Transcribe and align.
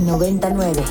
99. 0.00 0.82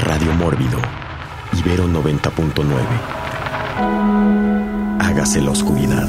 Radio 0.00 0.32
Mórbido, 0.34 0.78
Ibero 1.58 1.86
90.9. 1.88 2.64
Hágase 5.00 5.40
la 5.40 5.50
oscuridad. 5.50 6.08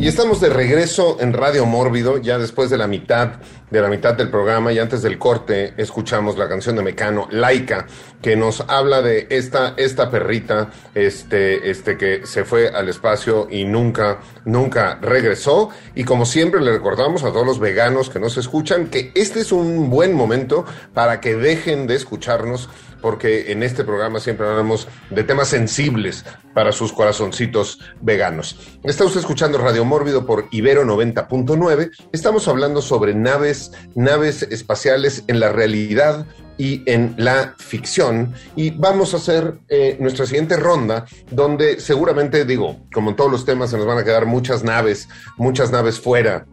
Y 0.00 0.08
estamos 0.08 0.40
de 0.40 0.48
regreso 0.48 1.18
en 1.20 1.34
Radio 1.34 1.66
Mórbido, 1.66 2.16
ya 2.16 2.38
después 2.38 2.70
de 2.70 2.78
la 2.78 2.86
mitad 2.86 3.32
de 3.70 3.80
la 3.80 3.88
mitad 3.88 4.14
del 4.14 4.30
programa 4.30 4.72
y 4.72 4.78
antes 4.78 5.02
del 5.02 5.18
corte 5.18 5.74
escuchamos 5.76 6.36
la 6.36 6.48
canción 6.48 6.76
de 6.76 6.82
Mecano, 6.82 7.28
Laika, 7.30 7.86
que 8.20 8.36
nos 8.36 8.62
habla 8.66 9.00
de 9.00 9.26
esta, 9.30 9.74
esta 9.76 10.10
perrita, 10.10 10.70
este, 10.94 11.70
este 11.70 11.96
que 11.96 12.26
se 12.26 12.44
fue 12.44 12.68
al 12.68 12.88
espacio 12.88 13.46
y 13.50 13.64
nunca, 13.64 14.20
nunca 14.44 14.98
regresó. 15.00 15.70
Y 15.94 16.04
como 16.04 16.26
siempre 16.26 16.60
le 16.60 16.72
recordamos 16.72 17.22
a 17.22 17.32
todos 17.32 17.46
los 17.46 17.60
veganos 17.60 18.10
que 18.10 18.18
nos 18.18 18.36
escuchan 18.36 18.88
que 18.88 19.12
este 19.14 19.40
es 19.40 19.52
un 19.52 19.88
buen 19.88 20.14
momento 20.14 20.64
para 20.92 21.20
que 21.20 21.36
dejen 21.36 21.86
de 21.86 21.94
escucharnos 21.94 22.68
porque 23.00 23.52
en 23.52 23.62
este 23.62 23.84
programa 23.84 24.20
siempre 24.20 24.46
hablamos 24.48 24.88
de 25.10 25.24
temas 25.24 25.48
sensibles 25.48 26.24
para 26.54 26.72
sus 26.72 26.92
corazoncitos 26.92 27.78
veganos. 28.00 28.58
Está 28.84 29.04
usted 29.04 29.20
escuchando 29.20 29.58
Radio 29.58 29.84
Mórbido 29.84 30.26
por 30.26 30.46
Ibero 30.50 30.84
90.9. 30.84 31.90
Estamos 32.12 32.48
hablando 32.48 32.82
sobre 32.82 33.14
naves, 33.14 33.72
naves 33.94 34.42
espaciales 34.42 35.24
en 35.26 35.40
la 35.40 35.50
realidad 35.50 36.26
y 36.58 36.82
en 36.84 37.14
la 37.16 37.54
ficción. 37.58 38.34
Y 38.54 38.70
vamos 38.70 39.14
a 39.14 39.16
hacer 39.16 39.54
eh, 39.68 39.96
nuestra 39.98 40.26
siguiente 40.26 40.56
ronda, 40.56 41.06
donde 41.30 41.80
seguramente, 41.80 42.44
digo, 42.44 42.76
como 42.92 43.10
en 43.10 43.16
todos 43.16 43.32
los 43.32 43.44
temas, 43.46 43.70
se 43.70 43.78
nos 43.78 43.86
van 43.86 43.98
a 43.98 44.04
quedar 44.04 44.26
muchas 44.26 44.62
naves, 44.62 45.08
muchas 45.38 45.70
naves 45.70 45.98
fuera 45.98 46.46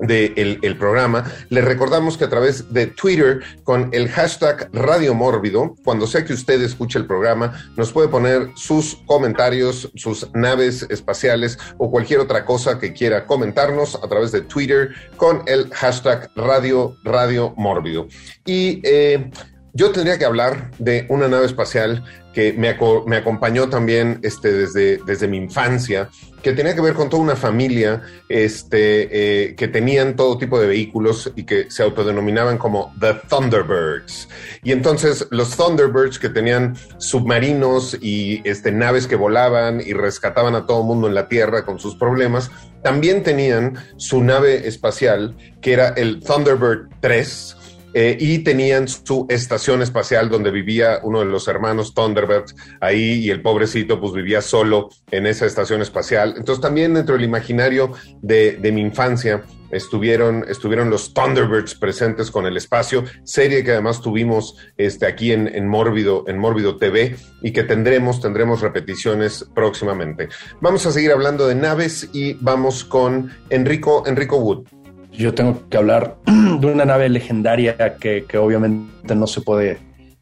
del 0.00 0.58
el 0.62 0.78
programa. 0.78 1.24
Les 1.48 1.64
recordamos 1.64 2.16
que 2.16 2.24
a 2.24 2.28
través 2.28 2.72
de 2.72 2.86
Twitter 2.86 3.40
con 3.64 3.88
el 3.92 4.08
hashtag 4.08 4.68
Radio 4.72 5.14
Mórbido, 5.14 5.74
cuando 5.84 6.06
sea 6.06 6.24
que 6.24 6.32
usted 6.32 6.60
escuche 6.62 6.98
el 6.98 7.06
programa, 7.06 7.52
nos 7.76 7.92
puede 7.92 8.08
poner 8.08 8.50
sus 8.56 8.96
comentarios, 9.06 9.90
sus 9.94 10.28
naves 10.34 10.86
espaciales 10.90 11.58
o 11.78 11.90
cualquier 11.90 12.20
otra 12.20 12.44
cosa 12.44 12.78
que 12.78 12.92
quiera 12.92 13.26
comentarnos 13.26 13.94
a 13.96 14.08
través 14.08 14.32
de 14.32 14.42
Twitter 14.42 14.90
con 15.16 15.42
el 15.46 15.70
hashtag 15.72 16.30
Radio 16.36 16.96
Radio 17.04 17.54
Mórbido. 17.56 18.08
Y 18.44 18.80
eh, 18.84 19.30
yo 19.76 19.92
tendría 19.92 20.18
que 20.18 20.24
hablar 20.24 20.70
de 20.78 21.04
una 21.10 21.28
nave 21.28 21.44
espacial 21.44 22.02
que 22.32 22.52
me, 22.54 22.68
acompañó 23.16 23.68
también 23.68 24.20
este, 24.22 24.52
desde, 24.52 24.98
desde 25.06 25.28
mi 25.28 25.36
infancia, 25.36 26.08
que 26.42 26.52
tenía 26.52 26.74
que 26.74 26.80
ver 26.80 26.94
con 26.94 27.08
toda 27.08 27.22
una 27.22 27.36
familia 27.36 28.02
este, 28.28 29.08
eh, 29.48 29.54
que 29.54 29.68
tenían 29.68 30.16
todo 30.16 30.38
tipo 30.38 30.58
de 30.58 30.66
vehículos 30.66 31.32
y 31.34 31.44
que 31.44 31.70
se 31.70 31.82
autodenominaban 31.82 32.56
como 32.58 32.94
The 33.00 33.14
Thunderbirds. 33.28 34.28
Y 34.62 34.72
entonces 34.72 35.26
los 35.30 35.56
Thunderbirds 35.56 36.18
que 36.18 36.28
tenían 36.28 36.76
submarinos 36.98 37.96
y 38.00 38.42
este, 38.44 38.72
naves 38.72 39.06
que 39.06 39.16
volaban 39.16 39.80
y 39.80 39.92
rescataban 39.92 40.54
a 40.54 40.66
todo 40.66 40.80
el 40.80 40.86
mundo 40.86 41.08
en 41.08 41.14
la 41.14 41.28
Tierra 41.28 41.64
con 41.64 41.78
sus 41.78 41.96
problemas, 41.96 42.50
también 42.82 43.22
tenían 43.22 43.76
su 43.96 44.22
nave 44.22 44.68
espacial 44.68 45.36
que 45.60 45.72
era 45.72 45.88
el 45.88 46.20
Thunderbird 46.20 46.88
3 47.00 47.56
eh, 47.98 48.14
y 48.20 48.40
tenían 48.40 48.88
su 48.88 49.24
estación 49.30 49.80
espacial 49.80 50.28
donde 50.28 50.50
vivía 50.50 51.00
uno 51.02 51.20
de 51.20 51.24
los 51.24 51.48
hermanos 51.48 51.94
Thunderbird 51.94 52.44
ahí 52.78 53.24
y 53.24 53.30
el 53.30 53.40
pobrecito 53.40 53.98
pues 53.98 54.12
vivía 54.12 54.42
solo 54.42 54.90
en 55.10 55.26
esa 55.26 55.46
estación 55.46 55.80
espacial. 55.80 56.34
Entonces 56.36 56.60
también 56.60 56.92
dentro 56.92 57.14
del 57.14 57.24
imaginario 57.24 57.92
de, 58.20 58.60
mi 58.70 58.82
infancia 58.82 59.44
estuvieron, 59.70 60.44
estuvieron 60.46 60.90
los 60.90 61.14
Thunderbirds 61.14 61.74
presentes 61.74 62.30
con 62.30 62.44
el 62.44 62.58
espacio, 62.58 63.02
serie 63.24 63.64
que 63.64 63.72
además 63.72 64.02
tuvimos 64.02 64.58
este, 64.76 65.06
aquí 65.06 65.32
en, 65.32 65.48
en 65.48 65.66
Mórbido, 65.66 66.24
en 66.26 66.36
Mórbido 66.36 66.76
TV 66.76 67.16
y 67.40 67.52
que 67.52 67.62
tendremos, 67.62 68.20
tendremos 68.20 68.60
repeticiones 68.60 69.46
próximamente. 69.54 70.28
Vamos 70.60 70.84
a 70.84 70.92
seguir 70.92 71.12
hablando 71.12 71.48
de 71.48 71.54
naves 71.54 72.10
y 72.12 72.34
vamos 72.34 72.84
con 72.84 73.32
Enrico, 73.48 74.04
Enrico 74.06 74.36
Wood 74.36 74.75
yo 75.16 75.34
tengo 75.34 75.68
que 75.68 75.76
hablar 75.76 76.16
de 76.60 76.66
una 76.66 76.84
nave 76.84 77.08
legendaria 77.08 77.96
que, 77.96 78.24
que 78.28 78.38
obviamente 78.38 79.14
no 79.14 79.26
se 79.26 79.40
puede 79.40 79.78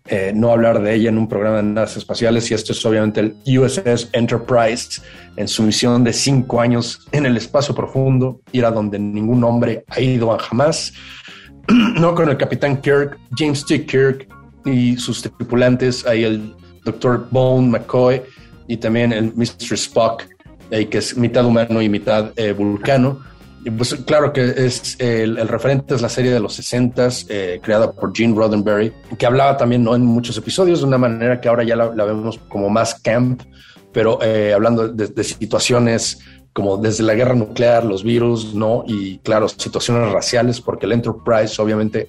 eh, 0.07 0.33
no 0.35 0.53
hablar 0.53 0.83
de 0.83 0.95
ella 0.95 1.09
en 1.09 1.17
un 1.17 1.27
programa 1.27 1.57
de 1.57 1.63
naves 1.63 1.97
espaciales 1.97 2.51
y 2.51 2.55
esto 2.55 2.73
es 2.73 2.85
obviamente 2.85 3.21
el 3.21 3.59
USS 3.59 4.11
Enterprise 4.13 5.01
en 5.37 5.49
su 5.49 5.63
misión 5.63 6.05
de 6.05 6.13
cinco 6.13 6.61
años 6.61 7.07
en 7.11 7.25
el 7.25 7.39
espacio 7.39 7.75
profundo, 7.75 8.41
ir 8.53 8.67
a 8.67 8.71
donde 8.71 8.99
ningún 8.99 9.43
hombre 9.45 9.85
ha 9.89 10.01
ido 10.01 10.37
jamás, 10.37 10.93
no 11.99 12.15
con 12.15 12.29
el 12.29 12.37
capitán 12.37 12.83
Kirk, 12.83 13.19
James 13.35 13.65
T. 13.65 13.87
Kirk 13.87 14.29
y 14.67 14.97
sus 14.99 15.23
tripulantes, 15.23 16.07
ahí 16.07 16.25
el 16.25 16.55
Dr. 16.85 17.27
Bone 17.31 17.69
McCoy 17.69 18.21
y 18.69 18.77
también 18.77 19.11
el 19.11 19.33
Mr. 19.35 19.73
Spock, 19.73 20.25
ahí 20.71 20.85
que 20.85 20.99
es 20.99 21.17
mitad 21.17 21.47
humano 21.47 21.81
y 21.81 21.89
mitad 21.89 22.31
eh, 22.37 22.53
vulcano 22.53 23.21
pues 23.71 23.95
claro 24.07 24.33
que 24.33 24.43
es 24.43 24.97
el, 24.99 25.37
referente 25.49 25.95
es 25.95 26.03
la 26.03 26.09
serie 26.09 26.31
de 26.31 26.41
los 26.41 26.55
60 26.55 27.09
eh, 27.29 27.61
creada 27.63 27.93
por 27.93 28.15
Gene 28.15 28.35
Roddenberry, 28.35 28.93
que 29.19 29.27
hablaba 29.27 29.57
también 29.57 29.83
¿no? 29.83 29.95
en 29.95 30.05
muchos 30.05 30.37
episodios 30.37 30.81
de 30.81 30.87
una 30.87 30.99
manera 30.99 31.41
que 31.41 31.49
ahora 31.49 31.65
ya 31.65 31.77
la, 31.77 32.05
vemos 32.05 32.39
como 32.49 32.69
más 32.69 32.95
camp, 33.01 33.43
pero 33.93 34.19
eh, 34.23 34.53
hablando 34.53 34.89
de, 34.89 35.25
situaciones 35.25 36.21
como 36.53 36.77
desde 36.77 37.03
la 37.03 37.15
guerra 37.15 37.35
nuclear, 37.35 37.85
los 37.85 38.05
virus, 38.05 38.55
¿no? 38.55 38.85
Y 38.87 39.19
claro, 39.19 39.49
situaciones 39.49 40.13
raciales, 40.13 40.61
porque 40.61 40.87
el 40.87 40.93
Enterprise 40.93 41.61
obviamente, 41.61 42.09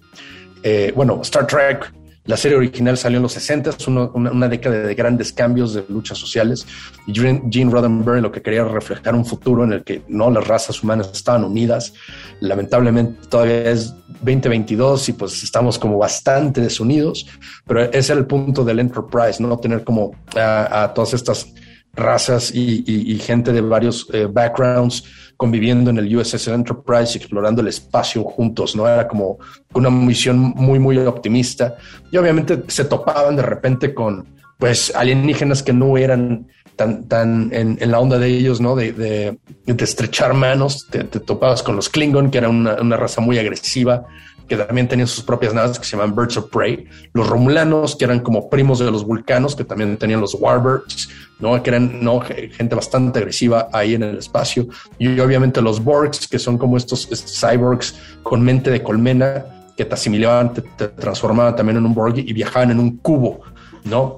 eh, 0.61 0.94
bueno, 0.95 1.19
Star 1.23 1.47
Trek 1.47 1.91
la 2.25 2.38
serie 2.38 2.58
original 2.58 2.97
salió 2.97 3.18
en 3.18 3.24
los 3.24 3.34
60, 3.34 3.69
es 3.69 3.88
una, 3.88 4.47
década 4.47 4.80
de 4.80 4.96
grandes 4.96 5.31
cambios 5.31 5.75
de 5.75 5.86
luchas 5.88 6.18
sociales. 6.18 6.66
Gene 7.08 7.69
Roddenberry 7.69 8.19
lo 8.19 8.31
que 8.31 8.41
quería 8.41 8.63
reflejar 8.63 9.13
un 9.13 9.25
futuro 9.25 9.63
en 9.63 9.74
el 9.74 9.84
que 9.84 10.02
no 10.08 10.31
las 10.31 10.47
razas 10.47 10.81
humanas 10.81 11.12
estaban 11.13 11.44
unidas. 11.44 11.94
Lamentablemente 12.40 13.28
todavía 13.28 13.69
es 13.69 13.94
2022 14.22 15.09
y 15.09 15.13
pues 15.13 15.44
estamos 15.44 15.78
como 15.78 16.00
bastante 16.00 16.62
desunidos, 16.62 17.28
pero 17.68 17.84
ese 17.91 18.13
era 18.13 18.22
el 18.22 18.28
punto 18.28 18.66
del 18.66 18.80
Enterprise, 18.80 19.42
no 19.42 19.57
tener 19.59 19.84
como 19.84 20.12
a, 20.36 20.92
todas 20.96 21.13
estas 21.13 21.53
razas 21.94 22.52
y, 22.53 23.19
gente 23.19 23.53
de 23.53 23.62
varios 23.62 24.07
eh, 24.12 24.25
backgrounds 24.25 25.03
conviviendo 25.38 25.90
en 25.90 25.97
el 25.97 26.16
USS 26.16 26.47
Enterprise 26.47 27.13
y 27.13 27.18
explorando 27.18 27.62
el 27.62 27.68
espacio 27.68 28.23
juntos, 28.23 28.75
¿no? 28.75 28.88
Era 28.88 29.07
como 29.07 29.40
una 29.73 29.90
misión 29.90 30.40
muy, 30.40 30.79
muy 30.79 30.97
optimista. 30.97 31.75
Y 32.12 32.18
obviamente 32.18 32.63
se 32.68 32.85
topaban 32.85 33.35
de 33.35 33.41
repente 33.41 33.94
con, 33.94 34.25
pues, 34.57 34.95
alienígenas 34.95 35.63
que 35.63 35.74
no 35.74 35.97
eran 35.97 36.47
tan, 36.75 37.07
tan 37.07 37.50
en, 37.53 37.78
la 37.91 38.00
onda 38.00 38.18
de 38.18 38.28
ellos, 38.28 38.62
¿no? 38.62 38.75
De, 38.75 38.91
de, 38.94 39.38
estrechar 39.66 40.34
manos. 40.34 40.88
Te, 40.90 41.03
topabas 41.03 41.63
con 41.63 41.75
los 41.75 41.90
Klingon, 41.90 42.31
que 42.31 42.38
era 42.38 42.50
una, 42.50 42.75
una 42.81 42.97
raza 42.97 43.22
muy 43.22 43.38
agresiva, 43.38 44.06
que 44.47 44.56
también 44.57 44.88
tenían 44.88 45.07
sus 45.07 45.23
propias 45.23 45.53
naves 45.53 45.79
que 45.79 45.85
se 45.85 45.97
llaman 45.97 46.16
Birds 46.16 46.38
of 46.38 46.50
Prey, 46.50 46.88
los 47.13 47.28
Romulanos, 47.28 47.95
que 47.95 48.06
eran 48.06 48.19
como 48.19 48.50
primos 48.50 48.79
de 48.79 48.91
los 48.91 49.03
Vulcanos, 49.06 49.56
que 49.56 49.63
también 49.63 49.97
tenían 49.97 50.22
los 50.22 50.35
Warbirds, 50.35 51.09
¿no? 51.39 51.61
que 51.61 51.69
eran 51.69 52.03
¿no? 52.03 52.22
gente 52.22 52.75
bastante 52.75 53.19
agresiva 53.19 53.69
ahí 53.73 53.95
en 53.95 54.03
el 54.03 54.17
espacio, 54.17 54.67
y 55.00 55.19
obviamente 55.19 55.61
los 55.61 55.83
Borgs, 55.83 56.28
que 56.28 56.39
son 56.39 56.57
como 56.57 56.78
estos, 56.78 57.07
cyborgs 57.09 57.95
con 58.23 58.41
mente 58.41 58.69
de 58.69 58.83
colmena, 58.83 59.45
que 59.75 59.83
te 59.83 59.94
asimilaban, 59.94 60.53
te, 60.53 60.62
transformaban 60.88 61.56
también 61.56 61.77
en 61.77 61.85
un 61.85 61.94
Borg 61.94 62.17
y 62.17 62.31
viajaban 62.31 62.72
en 62.72 62.79
un 62.79 62.97
cubo, 62.97 63.41
¿no? 63.83 64.15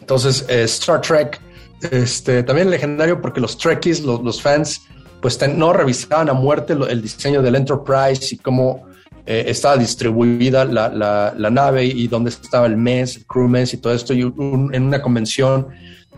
Entonces, 0.00 0.44
eh, 0.48 0.64
Star 0.64 1.00
Trek, 1.00 1.40
este, 1.90 2.42
también 2.42 2.70
legendario 2.70 3.20
porque 3.20 3.40
los 3.40 3.56
Trekkies, 3.56 4.00
los, 4.00 4.42
fans, 4.42 4.82
pues 5.20 5.38
no 5.48 5.72
revisaban 5.72 6.28
a 6.28 6.32
muerte 6.32 6.72
el 6.72 7.02
diseño 7.02 7.42
del 7.42 7.54
Enterprise 7.54 8.34
y 8.34 8.38
cómo 8.38 8.87
eh, 9.30 9.50
estaba 9.50 9.76
distribuida 9.76 10.64
la, 10.64 10.88
la, 10.88 11.50
nave 11.50 11.84
y 11.84 12.08
dónde 12.08 12.30
estaba 12.30 12.66
el 12.66 12.78
mes, 12.78 13.18
el 13.18 13.26
crew 13.26 13.46
mes 13.46 13.74
y 13.74 13.76
todo 13.76 13.92
esto. 13.92 14.14
Y 14.14 14.22
en 14.22 14.82
una 14.82 15.02
convención, 15.02 15.66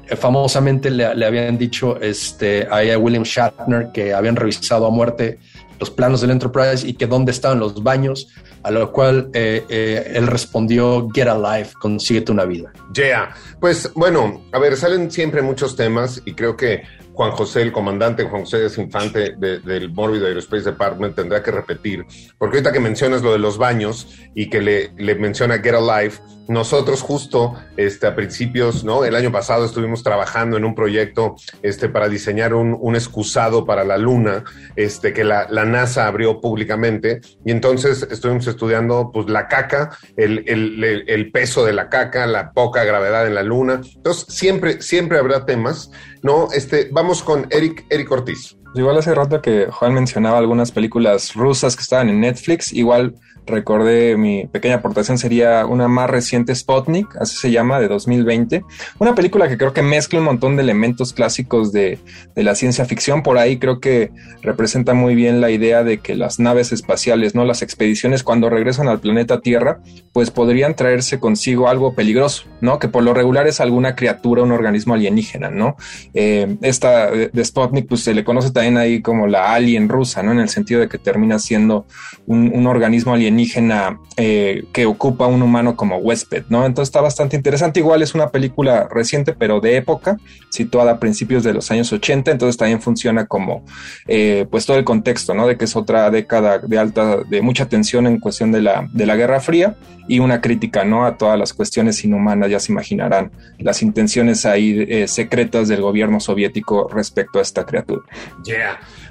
eh, 0.08 0.14
famosamente 0.14 0.92
le, 0.92 1.26
habían 1.26 1.58
dicho 1.58 2.00
este, 2.00 2.68
a 2.70 2.96
William 2.96 3.24
Shatner 3.24 3.90
que 3.92 4.14
habían 4.14 4.36
revisado 4.36 4.86
a 4.86 4.90
muerte 4.90 5.40
los 5.80 5.90
planos 5.90 6.20
del 6.20 6.30
Enterprise 6.30 6.86
y 6.86 6.92
que 6.92 7.08
dónde 7.08 7.32
estaban 7.32 7.58
los 7.58 7.82
baños, 7.82 8.28
a 8.62 8.70
lo 8.70 8.92
cual 8.92 9.28
eh, 9.32 10.12
él 10.14 10.28
respondió, 10.28 11.08
get 11.12 11.26
a 11.26 11.36
life, 11.36 11.72
consíguete 11.80 12.30
una 12.30 12.44
vida. 12.44 12.72
Yeah, 12.94 13.34
pues 13.58 13.92
bueno, 13.94 14.40
a 14.52 14.60
ver, 14.60 14.76
salen 14.76 15.10
siempre 15.10 15.42
muchos 15.42 15.74
temas 15.74 16.22
y 16.24 16.34
creo 16.34 16.56
que 16.56 16.84
Juan 17.20 17.32
José, 17.32 17.60
el 17.60 17.70
comandante 17.70 18.24
Juan 18.24 18.44
José 18.44 18.60
Desinfante 18.60 19.34
del 19.36 19.92
Mórbido 19.92 20.26
Aerospace 20.26 20.70
Department, 20.70 21.14
tendrá 21.14 21.42
que 21.42 21.50
repetir, 21.50 22.06
porque 22.38 22.56
ahorita 22.56 22.72
que 22.72 22.80
mencionas 22.80 23.20
lo 23.20 23.32
de 23.32 23.38
los 23.38 23.58
baños 23.58 24.08
y 24.34 24.48
que 24.48 24.62
le, 24.62 24.92
le 24.96 25.14
menciona 25.16 25.58
Get 25.58 25.74
Alive, 25.74 26.14
nosotros 26.50 27.00
justo 27.02 27.54
este, 27.76 28.08
a 28.08 28.16
principios, 28.16 28.82
¿no? 28.82 29.04
El 29.04 29.14
año 29.14 29.30
pasado 29.30 29.64
estuvimos 29.64 30.02
trabajando 30.02 30.56
en 30.56 30.64
un 30.64 30.74
proyecto 30.74 31.36
este, 31.62 31.88
para 31.88 32.08
diseñar 32.08 32.54
un, 32.54 32.76
un 32.78 32.96
excusado 32.96 33.64
para 33.64 33.84
la 33.84 33.96
Luna, 33.96 34.42
este, 34.74 35.12
que 35.12 35.22
la, 35.22 35.46
la, 35.48 35.64
NASA 35.64 36.08
abrió 36.08 36.40
públicamente. 36.40 37.20
Y 37.44 37.52
entonces 37.52 38.04
estuvimos 38.10 38.48
estudiando 38.48 39.12
pues, 39.12 39.30
la 39.30 39.46
caca, 39.46 39.96
el, 40.16 40.42
el, 40.48 41.04
el, 41.06 41.30
peso 41.30 41.64
de 41.64 41.72
la 41.72 41.88
caca, 41.88 42.26
la 42.26 42.50
poca 42.50 42.82
gravedad 42.82 43.28
en 43.28 43.36
la 43.36 43.44
Luna. 43.44 43.80
Entonces, 43.94 44.26
siempre, 44.28 44.82
siempre 44.82 45.18
habrá 45.18 45.46
temas, 45.46 45.92
¿no? 46.22 46.48
Este, 46.52 46.88
vamos 46.92 47.22
con 47.22 47.46
Eric, 47.50 47.86
Eric 47.88 48.10
Ortiz. 48.10 48.56
Igual 48.74 48.98
hace 48.98 49.14
rato 49.14 49.42
que 49.42 49.66
Juan 49.70 49.94
mencionaba 49.94 50.38
algunas 50.38 50.70
películas 50.70 51.34
rusas 51.34 51.74
que 51.74 51.82
estaban 51.82 52.08
en 52.08 52.20
Netflix, 52.20 52.72
igual 52.72 53.14
recordé 53.46 54.16
mi 54.16 54.46
pequeña 54.46 54.76
aportación 54.76 55.18
sería 55.18 55.66
una 55.66 55.88
más 55.88 56.08
reciente 56.08 56.54
Spotnik, 56.54 57.16
así 57.16 57.36
se 57.36 57.50
llama, 57.50 57.80
de 57.80 57.88
2020. 57.88 58.64
Una 58.98 59.14
película 59.14 59.48
que 59.48 59.58
creo 59.58 59.72
que 59.72 59.82
mezcla 59.82 60.18
un 60.18 60.24
montón 60.24 60.56
de 60.56 60.62
elementos 60.62 61.12
clásicos 61.12 61.72
de, 61.72 61.98
de, 62.34 62.42
la 62.42 62.54
ciencia 62.54 62.84
ficción. 62.84 63.22
Por 63.22 63.38
ahí 63.38 63.58
creo 63.58 63.80
que 63.80 64.10
representa 64.42 64.94
muy 64.94 65.14
bien 65.14 65.40
la 65.40 65.50
idea 65.50 65.82
de 65.84 65.98
que 65.98 66.14
las 66.14 66.38
naves 66.38 66.72
espaciales, 66.72 67.34
¿no? 67.34 67.44
Las 67.44 67.62
expediciones 67.62 68.22
cuando 68.22 68.48
regresan 68.48 68.88
al 68.88 69.00
planeta 69.00 69.40
Tierra, 69.40 69.80
pues 70.12 70.30
podrían 70.30 70.74
traerse 70.74 71.18
consigo 71.18 71.68
algo 71.68 71.94
peligroso, 71.94 72.44
¿no? 72.60 72.78
Que 72.78 72.88
por 72.88 73.02
lo 73.02 73.14
regular 73.14 73.46
es 73.46 73.60
alguna 73.60 73.94
criatura, 73.94 74.42
un 74.42 74.52
organismo 74.52 74.94
alienígena, 74.94 75.50
¿no? 75.50 75.76
Eh, 76.14 76.56
esta 76.62 77.10
de 77.10 77.44
Spotnik, 77.44 77.88
pues 77.88 78.02
se 78.02 78.14
le 78.14 78.24
conoce 78.24 78.50
también 78.60 78.76
ahí 78.76 79.00
como 79.00 79.26
la 79.26 79.54
alien 79.54 79.88
rusa, 79.88 80.22
¿no? 80.22 80.32
En 80.32 80.38
el 80.38 80.50
sentido 80.50 80.80
de 80.80 80.88
que 80.88 80.98
termina 80.98 81.38
siendo 81.38 81.86
un, 82.26 82.66
organismo 82.66 83.14
alienígena 83.14 83.98
eh, 84.18 84.64
que 84.72 84.84
ocupa 84.84 85.26
un 85.26 85.40
humano 85.42 85.76
como 85.76 85.96
huésped, 85.96 86.44
¿no? 86.50 86.66
Entonces 86.66 86.90
está 86.90 87.00
bastante 87.00 87.36
interesante. 87.36 87.80
Igual 87.80 88.02
es 88.02 88.14
una 88.14 88.28
película 88.28 88.86
reciente, 88.90 89.32
pero 89.32 89.60
de 89.60 89.76
época, 89.76 90.18
situada 90.50 90.92
a 90.92 90.98
principios 91.00 91.42
de 91.42 91.54
los 91.54 91.70
años 91.70 91.90
80, 91.90 92.30
entonces 92.30 92.58
también 92.58 92.82
funciona 92.82 93.26
como, 93.26 93.64
eh, 94.06 94.46
pues 94.50 94.66
todo 94.66 94.76
el 94.76 94.84
contexto, 94.84 95.32
¿no? 95.32 95.46
De 95.46 95.56
que 95.56 95.64
es 95.64 95.74
otra 95.74 96.10
década 96.10 96.58
de 96.58 96.78
alta, 96.78 97.16
de 97.16 97.40
mucha 97.40 97.66
tensión 97.66 98.06
en 98.06 98.20
cuestión 98.20 98.52
de 98.52 98.60
la, 98.60 98.86
de 98.92 99.06
la 99.06 99.16
Guerra 99.16 99.40
Fría 99.40 99.76
y 100.06 100.18
una 100.18 100.40
crítica, 100.40 100.84
¿no? 100.84 101.06
A 101.06 101.16
todas 101.16 101.38
las 101.38 101.54
cuestiones 101.54 102.04
inhumanas, 102.04 102.50
ya 102.50 102.60
se 102.60 102.72
imaginarán 102.72 103.30
las 103.58 103.80
intenciones 103.80 104.44
ahí 104.44 104.84
eh, 104.88 105.08
secretas 105.08 105.68
del 105.68 105.80
gobierno 105.80 106.20
soviético 106.20 106.88
respecto 106.88 107.38
a 107.38 107.42
esta 107.42 107.64
criatura. 107.64 108.02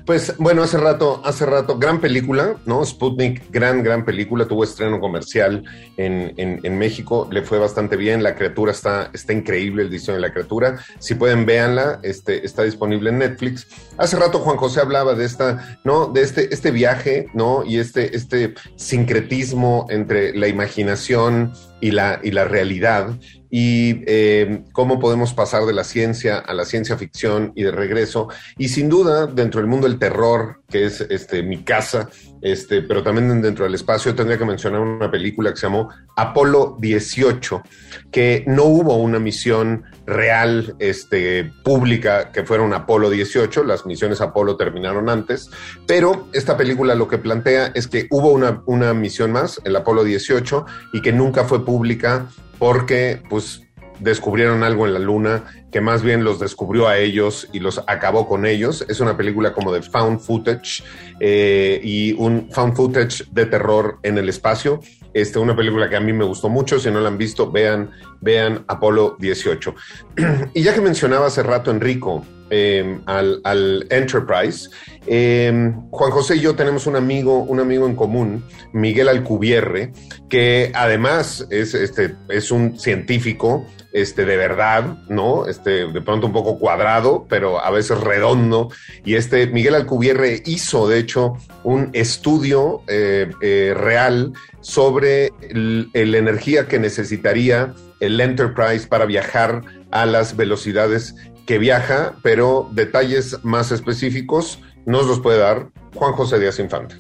Pues 0.10 0.36
bueno, 0.40 0.64
hace 0.64 0.80
rato, 0.80 1.22
hace 1.24 1.46
rato, 1.46 1.78
gran 1.78 2.02
película, 2.02 2.56
¿no? 2.66 2.84
Sputnik, 2.84 3.52
gran, 3.52 3.84
gran 3.84 4.06
película, 4.06 4.48
tuvo 4.48 4.64
estreno 4.64 5.00
comercial 5.00 5.64
en, 5.98 6.34
en, 6.38 6.60
en, 6.64 6.78
México, 6.80 7.28
le 7.32 7.44
fue 7.44 7.60
bastante 7.60 7.96
bien, 7.96 8.24
la 8.24 8.34
criatura 8.34 8.72
está, 8.72 9.12
está 9.14 9.34
increíble, 9.34 9.84
el 9.84 9.92
diseño 9.92 10.16
de 10.16 10.22
la 10.22 10.34
criatura, 10.34 10.80
si 10.98 11.14
pueden 11.14 11.46
véanla, 11.46 12.00
este, 12.02 12.44
está 12.44 12.64
disponible 12.64 13.12
en 13.12 13.20
Netflix. 13.20 13.68
Hace 13.98 14.18
rato 14.18 14.40
Juan 14.40 14.58
José 14.58 14.80
hablaba 14.80 15.14
de 15.14 15.26
esta, 15.26 15.80
¿no? 15.84 16.08
De 16.08 16.22
este, 16.22 16.52
este 16.52 16.72
viaje, 16.72 17.28
¿no? 17.36 17.64
Y 17.64 17.78
este, 17.78 18.16
este 18.16 18.56
sincretismo 18.78 19.86
entre 19.92 20.36
la 20.36 20.48
imaginación 20.48 21.54
y 21.82 21.92
la, 21.92 22.20
y 22.24 22.32
la 22.32 22.46
realidad 22.46 23.16
y 23.50 24.04
eh, 24.06 24.64
cómo 24.72 25.00
podemos 25.00 25.34
pasar 25.34 25.66
de 25.66 25.74
la 25.74 25.84
ciencia 25.84 26.38
a 26.38 26.54
la 26.54 26.66
ciencia 26.66 26.98
ficción 26.98 27.52
y 27.56 27.64
de 27.64 27.72
regreso. 27.72 28.30
Y 28.58 28.70
sin 28.70 28.90
duda, 28.90 29.28
dentro 29.28 29.60
del 29.60 29.70
mundo 29.70 29.88
del 29.88 29.98
terror, 29.98 30.62
que 30.70 30.86
es 30.86 31.02
este, 31.02 31.42
mi 31.42 31.64
casa, 31.64 32.10
este, 32.42 32.82
pero 32.84 33.02
también 33.02 33.42
dentro 33.42 33.66
del 33.66 33.76
espacio, 33.76 34.14
tendría 34.16 34.38
que 34.38 34.46
mencionar 34.46 34.82
una 34.82 35.10
película 35.10 35.52
que 35.52 35.58
se 35.58 35.66
llamó 35.66 35.90
Apolo 36.16 36.78
18, 36.80 37.64
que 38.12 38.44
no 38.48 38.66
hubo 38.66 38.98
una 38.98 39.20
misión 39.20 39.84
real 40.06 40.76
este, 40.80 41.52
pública 41.64 42.32
que 42.32 42.44
fuera 42.44 42.60
Apolo 42.76 43.10
18, 43.10 43.64
las 43.64 43.86
misiones 43.86 44.22
Apolo 44.22 44.58
terminaron 44.58 45.10
antes, 45.10 45.50
pero 45.88 46.28
esta 46.34 46.58
película 46.58 46.96
lo 46.96 47.08
que 47.08 47.18
plantea 47.18 47.72
es 47.74 47.88
que 47.88 48.08
hubo 48.10 48.32
una, 48.32 48.62
una 48.66 48.94
misión 48.94 49.32
más, 49.32 49.60
el 49.64 49.76
Apolo 49.76 50.04
18, 50.04 50.66
y 50.94 51.02
que 51.02 51.14
nunca 51.14 51.44
fue 51.44 51.66
pública 51.66 52.28
porque 52.60 53.22
pues 53.30 53.64
descubrieron 54.00 54.64
algo 54.64 54.86
en 54.86 54.94
la 54.94 55.00
luna 55.00 55.44
que 55.72 55.82
más 55.82 56.02
bien 56.02 56.24
los 56.24 56.40
descubrió 56.40 56.88
a 56.88 56.98
ellos 56.98 57.48
y 57.52 57.60
los 57.60 57.82
acabó 57.88 58.28
con 58.28 58.46
ellos. 58.46 58.86
Es 58.90 59.00
una 59.00 59.16
película 59.16 59.54
como 59.54 59.72
de 59.72 59.82
found 59.82 60.20
footage 60.20 60.84
eh, 61.20 61.80
y 61.84 62.14
un 62.14 62.50
found 62.52 62.76
footage 62.76 63.26
de 63.32 63.46
terror 63.46 64.00
en 64.04 64.18
el 64.18 64.30
espacio. 64.30 64.80
Este, 65.14 65.40
una 65.40 65.56
película 65.56 65.90
que 65.90 65.96
a 65.96 66.00
mí 66.00 66.14
me 66.14 66.26
gustó 66.26 66.50
mucho. 66.50 66.80
Si 66.80 66.90
no 66.90 67.02
la 67.02 67.10
han 67.10 67.18
visto, 67.18 67.52
vean, 67.52 67.92
vean 68.22 68.64
Apolo 68.68 69.16
18. 69.20 69.76
y 70.54 70.64
ya 70.64 70.74
que 70.74 70.82
mencionaba 70.82 71.28
hace 71.28 71.44
rato 71.44 71.72
Enrico 71.72 72.26
eh, 72.50 73.00
al, 73.06 73.42
al, 73.44 73.88
Enterprise, 73.90 74.70
eh, 75.08 75.74
Juan 75.92 76.12
José 76.12 76.38
y 76.38 76.42
yo 76.42 76.56
tenemos 76.56 76.88
un 76.88 76.96
amigo, 76.96 77.44
un 77.44 77.60
amigo 77.60 77.88
en 77.88 77.96
común, 77.96 78.44
Miguel 78.74 79.10
Alcubierre, 79.10 79.92
que 80.30 80.72
además 80.76 81.48
es, 81.50 81.74
este, 81.74 82.16
es 82.30 82.52
un 82.52 82.80
científico 82.80 83.66
este, 83.92 84.26
de 84.26 84.38
verdad, 84.38 84.98
¿no? 85.08 85.48
Este, 85.48 85.88
de 85.88 86.02
pronto 86.02 86.28
un 86.28 86.34
poco 86.34 86.60
cuadrado, 86.60 87.26
pero 87.28 87.64
a 87.64 87.72
veces 87.72 88.00
redondo. 88.00 88.70
Y 89.04 89.16
este 89.16 89.48
Miguel 89.48 89.76
Alcubierre 89.76 90.44
hizo, 90.46 90.88
de 90.88 91.00
hecho, 91.00 91.34
un 91.64 91.90
estudio 91.94 92.84
eh, 92.88 93.30
eh, 93.42 93.74
real 93.76 94.34
sobre 94.62 95.32
la 95.52 96.18
energía 96.18 96.68
que 96.68 96.80
necesitaría 96.80 97.74
el 98.00 98.22
Enterprise 98.22 98.88
para 98.88 99.06
viajar 99.06 99.64
a 99.92 100.06
las 100.06 100.36
velocidades 100.36 101.16
que 101.50 101.58
viaja, 101.58 102.16
pero 102.22 102.70
detalles 102.74 103.44
más 103.44 103.72
específicos 103.72 104.60
nos 104.86 105.08
los 105.08 105.20
puede 105.20 105.40
dar 105.40 105.72
Juan 105.96 106.14
José 106.14 106.38
Díaz 106.38 106.60
Infante. 106.60 106.98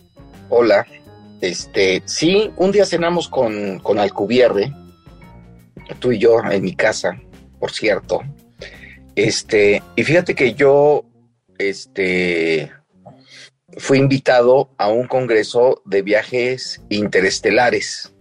Hola, 0.49 0.87
este, 1.39 2.01
sí, 2.05 2.51
un 2.57 2.71
día 2.71 2.87
cenamos 2.87 3.27
con, 3.29 3.77
con 3.77 3.99
Alcubierre, 3.99 4.73
tú 5.99 6.11
y 6.11 6.17
yo 6.17 6.39
en 6.43 6.63
mi 6.63 6.75
casa, 6.75 7.21
por 7.59 7.71
cierto. 7.71 8.23
Este, 9.13 9.83
y 9.95 10.03
fíjate 10.03 10.33
que 10.33 10.55
yo, 10.55 11.05
este, 11.59 12.71
fui 13.77 13.99
invitado 13.99 14.71
a 14.79 14.87
un 14.87 15.05
congreso 15.05 15.83
de 15.85 16.01
viajes 16.01 16.81
interestelares, 16.89 18.15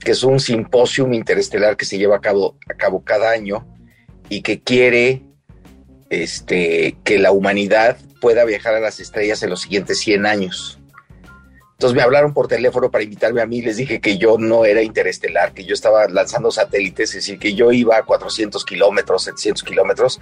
que 0.00 0.10
es 0.10 0.24
un 0.24 0.40
simposium 0.40 1.12
interestelar 1.12 1.76
que 1.76 1.84
se 1.84 1.98
lleva 1.98 2.16
a 2.16 2.20
cabo, 2.20 2.58
a 2.68 2.74
cabo 2.74 3.04
cada 3.04 3.30
año 3.30 3.64
y 4.28 4.42
que 4.42 4.60
quiere 4.60 5.22
este, 6.12 6.98
que 7.04 7.18
la 7.18 7.32
humanidad 7.32 7.96
pueda 8.20 8.44
viajar 8.44 8.74
a 8.74 8.80
las 8.80 9.00
estrellas 9.00 9.42
en 9.42 9.48
los 9.48 9.62
siguientes 9.62 9.98
100 10.00 10.26
años. 10.26 10.78
Entonces 11.72 11.96
me 11.96 12.02
hablaron 12.02 12.34
por 12.34 12.48
teléfono 12.48 12.90
para 12.90 13.02
invitarme 13.02 13.40
a 13.40 13.46
mí, 13.46 13.62
les 13.62 13.78
dije 13.78 13.98
que 13.98 14.18
yo 14.18 14.36
no 14.38 14.66
era 14.66 14.82
interestelar, 14.82 15.54
que 15.54 15.64
yo 15.64 15.72
estaba 15.72 16.06
lanzando 16.08 16.50
satélites, 16.50 17.10
es 17.10 17.14
decir, 17.16 17.38
que 17.38 17.54
yo 17.54 17.72
iba 17.72 17.96
a 17.96 18.02
400 18.04 18.62
kilómetros, 18.66 19.24
700 19.24 19.62
kilómetros, 19.64 20.20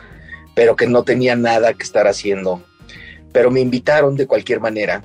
pero 0.55 0.77
que 0.77 0.87
no 0.87 1.03
tenía 1.03 1.35
nada 1.35 1.75
que 1.75 1.83
estar 1.83 2.07
haciendo. 2.07 2.63
Pero 3.33 3.51
me 3.51 3.61
invitaron 3.61 4.15
de 4.17 4.29
cualquier 4.29 4.61
manera. 4.61 5.03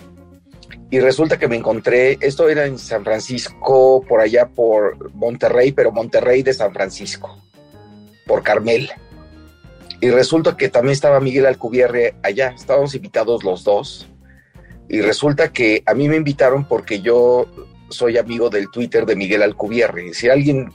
Y 0.91 0.99
resulta 0.99 1.39
que 1.39 1.47
me 1.47 1.55
encontré, 1.55 2.19
esto 2.21 2.47
era 2.47 2.67
en 2.67 2.77
San 2.77 3.03
Francisco, 3.03 4.05
por 4.07 4.21
allá 4.21 4.49
por 4.49 5.13
Monterrey, 5.15 5.71
pero 5.71 5.91
Monterrey 5.91 6.43
de 6.43 6.53
San 6.53 6.73
Francisco, 6.73 7.41
por 8.27 8.43
Carmel. 8.43 8.91
Y 10.01 10.09
resulta 10.09 10.57
que 10.57 10.69
también 10.69 10.93
estaba 10.93 11.19
Miguel 11.19 11.45
Alcubierre 11.45 12.15
allá, 12.21 12.49
estábamos 12.49 12.95
invitados 12.95 13.43
los 13.43 13.63
dos 13.63 14.07
y 14.87 15.01
resulta 15.01 15.51
que 15.51 15.83
a 15.85 15.93
mí 15.93 16.07
me 16.07 16.15
invitaron 16.15 16.65
porque 16.65 17.01
yo 17.01 17.47
soy 17.89 18.17
amigo 18.17 18.49
del 18.49 18.69
Twitter 18.69 19.05
de 19.05 19.15
Miguel 19.15 19.41
Alcubierre. 19.41 20.13
Si 20.13 20.29
alguien 20.29 20.71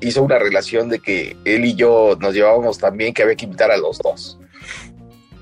hizo 0.00 0.22
una 0.22 0.38
relación 0.38 0.88
de 0.88 0.98
que 0.98 1.36
él 1.44 1.64
y 1.64 1.74
yo 1.74 2.16
nos 2.20 2.34
llevábamos 2.34 2.78
también, 2.78 3.14
que 3.14 3.22
había 3.22 3.36
que 3.36 3.46
invitar 3.46 3.70
a 3.70 3.76
los 3.76 3.98
dos. 3.98 4.38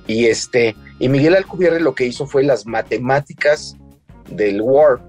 Y 0.06 0.26
este, 0.26 0.76
y 0.98 1.08
Miguel 1.08 1.34
Alcubierre 1.34 1.80
lo 1.80 1.94
que 1.94 2.06
hizo 2.06 2.26
fue 2.26 2.44
las 2.44 2.66
matemáticas 2.66 3.76
del 4.28 4.60
Warp, 4.60 5.02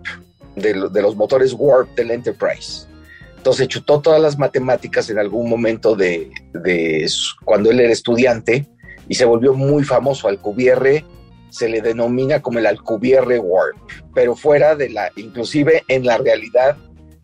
de, 0.56 0.89
de 0.89 1.01
los 1.01 1.15
motores 1.15 1.53
Warp 1.53 1.89
del 1.96 2.12
Enterprise. 2.12 2.88
Entonces 3.43 3.67
chutó 3.67 4.00
todas 4.00 4.21
las 4.21 4.39
matemáticas 4.39 5.09
en 5.09 5.19
algún 5.19 5.50
momento 5.50 5.97
de, 5.97 6.31
cuando 7.43 7.71
él 7.71 7.81
era 7.81 7.91
estudiante 7.91 8.69
y 9.09 9.15
se 9.15 9.25
volvió 9.25 9.53
muy 9.53 9.83
famoso. 9.83 10.29
Alcubierre 10.29 11.03
se 11.50 11.67
le 11.67 11.81
denomina 11.81 12.41
como 12.41 12.59
el 12.59 12.65
Alcubierre 12.65 13.39
Warp, 13.39 13.75
pero 14.15 14.38
fuera 14.38 14.77
de 14.77 14.91
la, 14.91 15.12
inclusive 15.17 15.83
en 15.89 16.05
la 16.05 16.19
realidad 16.19 16.77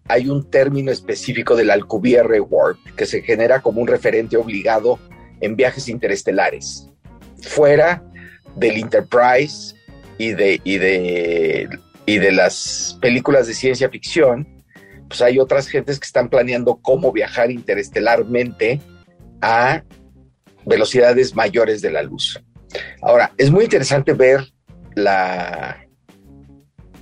hay 0.10 0.28
un 0.28 0.50
término 0.52 0.92
específico 0.92 1.56
del 1.56 1.70
Alcubierre 1.70 2.42
Warp 2.42 2.78
que 2.98 3.06
se 3.06 3.22
genera 3.22 3.62
como 3.62 3.80
un 3.80 3.88
referente 3.88 4.36
obligado 4.36 5.00
en 5.40 5.56
viajes 5.56 5.88
interestelares, 5.88 6.90
fuera 7.44 8.04
del 8.58 8.76
Enterprise 8.76 9.74
y 10.18 10.34
de, 10.34 10.60
y 10.66 10.80
de, 10.80 11.80
y 12.06 12.18
de 12.18 12.32
las 12.34 12.98
películas 13.00 13.48
de 13.48 13.54
ciencia 13.54 13.90
ficción. 13.90 14.59
Pues 15.10 15.22
hay 15.22 15.40
otras 15.40 15.68
gentes 15.68 16.00
que 16.00 16.06
están 16.06 16.30
planeando 16.30 16.80
cómo 16.82 17.12
viajar 17.12 17.52
interestelarmente 17.52 18.80
a 19.42 19.84
velocidades 20.66 21.36
mayores 21.36 21.82
de 21.82 21.92
la 21.92 22.04
luz. 22.04 22.40
Ahora, 23.02 23.34
es 23.38 23.50
muy 23.50 23.64
interesante 23.64 24.14
ver 24.14 24.46
la, 24.96 25.84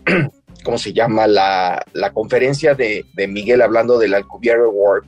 ¿cómo 0.64 0.78
se 0.78 0.94
llama? 0.94 1.28
La, 1.28 1.86
conferencia 2.14 2.74
de, 2.74 3.06
Miguel 3.28 3.62
hablando 3.62 4.00
del 4.00 4.14
Alcubierre 4.14 4.68
Warp, 4.68 5.06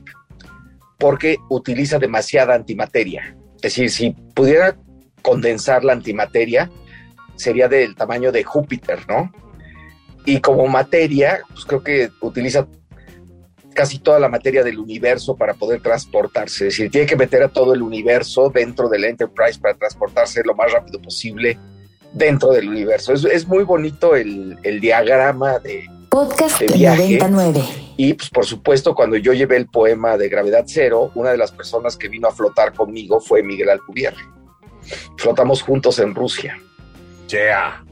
porque 0.98 1.38
utiliza 1.48 1.98
demasiada 1.98 2.54
antimateria. 2.54 3.34
Es 3.56 3.62
decir, 3.62 3.90
si 3.90 4.10
pudiera 4.10 4.76
condensar 5.22 5.84
la 5.84 5.94
antimateria, 5.94 6.70
sería 7.36 7.68
del 7.68 7.94
tamaño 7.94 8.30
de 8.30 8.44
Júpiter, 8.44 9.00
¿no? 9.08 9.32
Y 10.26 10.40
como 10.40 10.66
materia, 10.66 11.40
pues 11.48 11.64
creo 11.64 11.82
que 11.82 12.10
utiliza 12.20 12.66
casi 13.74 13.98
toda 13.98 14.18
la 14.18 14.28
materia 14.28 14.62
del 14.62 14.78
universo 14.78 15.36
para 15.36 15.54
poder 15.54 15.80
transportarse. 15.80 16.68
Es 16.68 16.74
decir, 16.74 16.90
tiene 16.90 17.06
que 17.06 17.16
meter 17.16 17.42
a 17.42 17.48
todo 17.48 17.74
el 17.74 17.82
universo 17.82 18.50
dentro 18.50 18.88
del 18.88 19.04
Enterprise 19.04 19.58
para 19.58 19.74
transportarse 19.74 20.42
lo 20.44 20.54
más 20.54 20.72
rápido 20.72 21.00
posible 21.00 21.58
dentro 22.12 22.50
del 22.50 22.68
universo. 22.68 23.12
Es, 23.12 23.46
muy 23.46 23.64
bonito 23.64 24.16
el, 24.16 24.58
diagrama 24.80 25.58
de, 25.58 25.86
Podcast 26.08 26.60
99. 26.60 27.62
Y 27.96 28.14
pues 28.14 28.30
por 28.30 28.44
supuesto, 28.44 28.94
cuando 28.94 29.16
yo 29.16 29.32
llevé 29.32 29.56
el 29.56 29.68
poema 29.68 30.16
de 30.16 30.28
Gravedad 30.28 30.64
Cero, 30.66 31.12
una 31.14 31.30
de 31.30 31.36
las 31.36 31.52
personas 31.52 31.96
que 31.96 32.08
vino 32.08 32.26
a 32.26 32.32
flotar 32.32 32.72
conmigo 32.72 33.20
fue 33.20 33.42
Miguel 33.42 33.70
Alcubierre. 33.70 34.24
Flotamos 35.16 35.62
juntos 35.62 35.98
en 36.00 36.14
Rusia. 36.14 36.58
Yeah. 37.28 37.84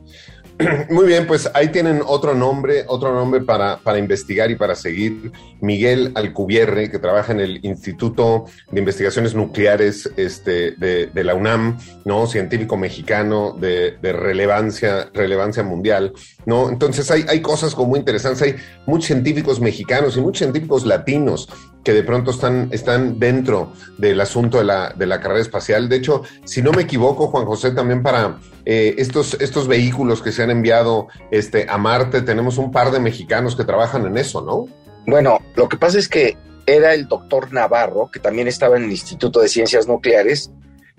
Muy 0.90 1.06
bien, 1.06 1.26
pues 1.26 1.48
ahí 1.54 1.68
tienen 1.68 2.02
otro 2.04 2.34
nombre, 2.34 2.84
otro 2.88 3.14
nombre 3.14 3.40
para, 3.40 3.78
para, 3.78 3.98
investigar 3.98 4.50
y 4.50 4.56
para 4.56 4.74
seguir. 4.74 5.30
Miguel 5.60 6.12
Alcubierre, 6.14 6.90
que 6.90 6.98
trabaja 6.98 7.32
en 7.32 7.40
el 7.40 7.64
Instituto 7.64 8.46
de 8.70 8.80
Investigaciones 8.80 9.34
Nucleares 9.34 10.10
este, 10.16 10.72
de, 10.72 11.24
la 11.24 11.34
UNAM, 11.34 11.78
¿no? 12.04 12.26
Científico 12.26 12.76
mexicano 12.76 13.52
de, 13.52 13.96
relevancia, 14.02 15.10
relevancia 15.14 15.62
mundial, 15.62 16.12
¿no? 16.44 16.68
Entonces 16.70 17.10
hay, 17.10 17.24
hay 17.28 17.40
cosas 17.40 17.74
como 17.74 17.90
muy 17.90 18.00
interesantes. 18.00 18.42
Hay 18.42 18.56
muchos 18.86 19.06
científicos 19.06 19.60
mexicanos 19.60 20.16
y 20.16 20.20
muchos 20.20 20.38
científicos 20.38 20.84
latinos 20.86 21.48
que 21.88 21.94
de 21.94 22.02
pronto 22.02 22.32
están, 22.32 22.68
están 22.70 23.18
dentro 23.18 23.72
del 23.96 24.20
asunto 24.20 24.58
de 24.58 24.64
la, 24.64 24.90
de 24.90 25.06
la 25.06 25.22
carrera 25.22 25.40
espacial. 25.40 25.88
De 25.88 25.96
hecho, 25.96 26.22
si 26.44 26.60
no 26.60 26.70
me 26.70 26.82
equivoco, 26.82 27.28
Juan 27.28 27.46
José, 27.46 27.70
también 27.70 28.02
para 28.02 28.40
eh, 28.66 28.94
estos, 28.98 29.38
estos 29.40 29.66
vehículos 29.66 30.20
que 30.20 30.30
se 30.30 30.42
han 30.42 30.50
enviado 30.50 31.08
este, 31.30 31.64
a 31.66 31.78
Marte, 31.78 32.20
tenemos 32.20 32.58
un 32.58 32.70
par 32.72 32.90
de 32.90 33.00
mexicanos 33.00 33.56
que 33.56 33.64
trabajan 33.64 34.04
en 34.04 34.18
eso, 34.18 34.42
¿no? 34.42 34.68
Bueno, 35.06 35.38
lo 35.56 35.66
que 35.66 35.78
pasa 35.78 35.98
es 35.98 36.10
que 36.10 36.36
era 36.66 36.92
el 36.92 37.08
doctor 37.08 37.54
Navarro, 37.54 38.10
que 38.12 38.20
también 38.20 38.48
estaba 38.48 38.76
en 38.76 38.84
el 38.84 38.90
Instituto 38.90 39.40
de 39.40 39.48
Ciencias 39.48 39.88
Nucleares, 39.88 40.50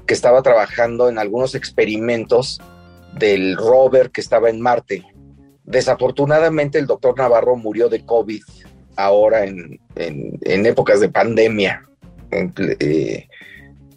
que 0.08 0.16
estaba 0.16 0.42
trabajando 0.42 1.08
en 1.08 1.20
algunos 1.20 1.54
experimentos 1.54 2.60
del 3.14 3.58
rover 3.58 4.10
que 4.10 4.22
estaba 4.22 4.50
en 4.50 4.60
Marte. 4.60 5.06
Desafortunadamente 5.66 6.80
el 6.80 6.88
doctor 6.88 7.16
Navarro 7.16 7.56
murió 7.56 7.90
de 7.90 8.04
COVID 8.04 8.42
ahora 9.00 9.46
en, 9.46 9.80
épocas 9.96 11.00
de 11.00 11.10
pandemia. 11.10 11.86
Eh, 12.32 13.28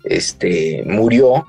este, 0.05 0.83
murió. 0.87 1.47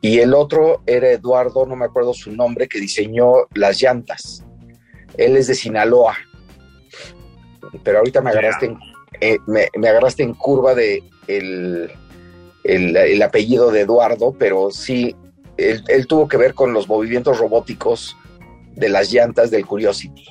Y 0.00 0.18
el 0.18 0.34
otro 0.34 0.82
era 0.84 1.10
Eduardo, 1.10 1.64
no 1.64 1.76
me 1.76 1.84
acuerdo 1.84 2.12
su 2.12 2.32
nombre, 2.32 2.66
que 2.66 2.80
diseñó 2.80 3.46
las 3.54 3.80
llantas. 3.80 4.44
Él 5.16 5.36
es 5.36 5.46
de 5.46 5.54
Sinaloa. 5.54 6.16
Pero 7.84 7.98
ahorita 7.98 8.20
me 8.20 8.30
agarraste, 8.30 8.66
en, 8.66 8.78
eh, 9.20 9.38
me, 9.46 9.88
agarraste 9.88 10.24
en 10.24 10.34
curva 10.34 10.74
de 10.74 11.04
el, 11.28 11.90
el, 12.64 13.22
apellido 13.22 13.70
de 13.70 13.82
Eduardo, 13.82 14.34
pero 14.36 14.72
sí, 14.72 15.14
él, 15.56 15.84
él 15.86 16.06
tuvo 16.08 16.26
que 16.26 16.36
ver 16.36 16.54
con 16.54 16.72
los 16.72 16.88
movimientos 16.88 17.38
robóticos 17.38 18.16
de 18.74 18.88
las 18.88 19.12
llantas 19.12 19.52
del 19.52 19.64
Curiosity. 19.64 20.26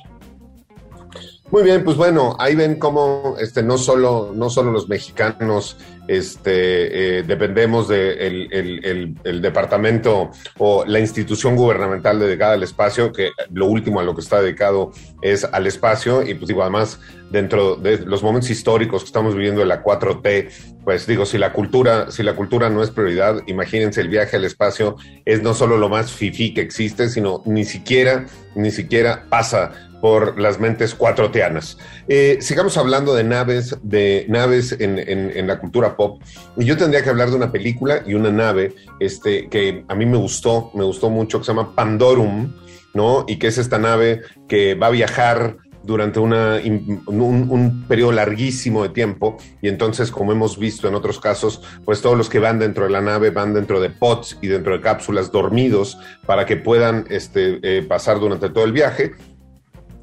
Muy 1.52 1.64
bien, 1.64 1.84
pues 1.84 1.98
bueno, 1.98 2.34
ahí 2.38 2.54
ven 2.54 2.76
cómo 2.76 3.36
este, 3.38 3.62
no, 3.62 3.76
solo, 3.76 4.32
no 4.34 4.48
solo 4.48 4.72
los 4.72 4.88
mexicanos 4.88 5.76
este, 6.08 7.18
eh, 7.18 7.22
dependemos 7.24 7.88
del 7.88 8.48
de 8.48 9.14
el, 9.22 9.42
departamento 9.42 10.30
o 10.56 10.86
la 10.86 10.98
institución 10.98 11.54
gubernamental 11.54 12.18
dedicada 12.18 12.54
al 12.54 12.62
espacio, 12.62 13.12
que 13.12 13.32
lo 13.52 13.66
último 13.66 14.00
a 14.00 14.02
lo 14.02 14.14
que 14.14 14.22
está 14.22 14.40
dedicado 14.40 14.92
es 15.20 15.44
al 15.44 15.66
espacio, 15.66 16.26
y 16.26 16.32
pues 16.32 16.48
digo, 16.48 16.62
además, 16.62 16.98
dentro 17.30 17.76
de 17.76 17.98
los 17.98 18.22
momentos 18.22 18.48
históricos 18.48 19.02
que 19.02 19.08
estamos 19.08 19.34
viviendo 19.34 19.60
de 19.60 19.66
la 19.66 19.84
4T, 19.84 20.48
pues 20.84 21.06
digo, 21.06 21.26
si 21.26 21.36
la 21.36 21.52
cultura, 21.52 22.10
si 22.10 22.22
la 22.22 22.34
cultura 22.34 22.70
no 22.70 22.82
es 22.82 22.90
prioridad, 22.90 23.42
imagínense 23.46 24.00
el 24.00 24.08
viaje 24.08 24.36
al 24.36 24.46
espacio 24.46 24.96
es 25.26 25.42
no 25.42 25.52
solo 25.52 25.76
lo 25.76 25.90
más 25.90 26.12
fifí 26.12 26.54
que 26.54 26.62
existe, 26.62 27.10
sino 27.10 27.42
ni 27.44 27.66
siquiera, 27.66 28.24
ni 28.54 28.70
siquiera 28.70 29.26
pasa 29.28 29.91
por 30.02 30.38
las 30.38 30.58
mentes 30.58 30.96
cuatroteanas. 30.96 31.78
Eh, 32.08 32.38
sigamos 32.40 32.76
hablando 32.76 33.14
de 33.14 33.22
naves, 33.22 33.78
de 33.84 34.26
naves 34.28 34.72
en, 34.72 34.98
en, 34.98 35.46
la 35.46 35.60
cultura 35.60 35.96
pop. 35.96 36.20
Y 36.56 36.64
yo 36.64 36.76
tendría 36.76 37.04
que 37.04 37.10
hablar 37.10 37.30
de 37.30 37.36
una 37.36 37.52
película 37.52 38.02
y 38.04 38.14
una 38.14 38.32
nave 38.32 38.74
este, 38.98 39.48
que 39.48 39.84
a 39.86 39.94
mí 39.94 40.04
me 40.04 40.16
gustó, 40.16 40.72
me 40.74 40.82
gustó 40.82 41.08
mucho, 41.08 41.38
que 41.38 41.44
se 41.44 41.52
llama 41.52 41.76
Pandorum, 41.76 42.52
¿no? 42.94 43.24
Y 43.28 43.36
que 43.38 43.46
es 43.46 43.58
esta 43.58 43.78
nave 43.78 44.22
que 44.48 44.74
va 44.74 44.88
a 44.88 44.90
viajar 44.90 45.56
durante 45.84 46.18
una, 46.18 46.60
un, 46.64 47.48
un, 47.50 47.84
periodo 47.88 48.12
larguísimo 48.12 48.82
de 48.82 48.90
tiempo 48.90 49.36
y 49.60 49.68
entonces 49.68 50.10
como 50.10 50.32
hemos 50.32 50.58
visto 50.58 50.88
en 50.88 50.94
otros 50.94 51.18
casos, 51.18 51.62
pues 51.84 52.00
todos 52.00 52.16
los 52.16 52.28
que 52.28 52.38
van 52.38 52.58
dentro 52.58 52.84
de 52.84 52.90
la 52.90 53.00
nave 53.00 53.30
van 53.30 53.52
dentro 53.52 53.80
de 53.80 53.90
pods 53.90 54.38
y 54.40 54.46
dentro 54.46 54.74
de 54.74 54.80
cápsulas 54.80 55.32
dormidos 55.32 55.98
para 56.24 56.46
que 56.46 56.56
puedan 56.56 57.06
este, 57.10 57.58
eh, 57.62 57.82
pasar 57.82 58.20
durante 58.20 58.48
todo 58.48 58.64
el 58.64 58.72
viaje 58.72 59.12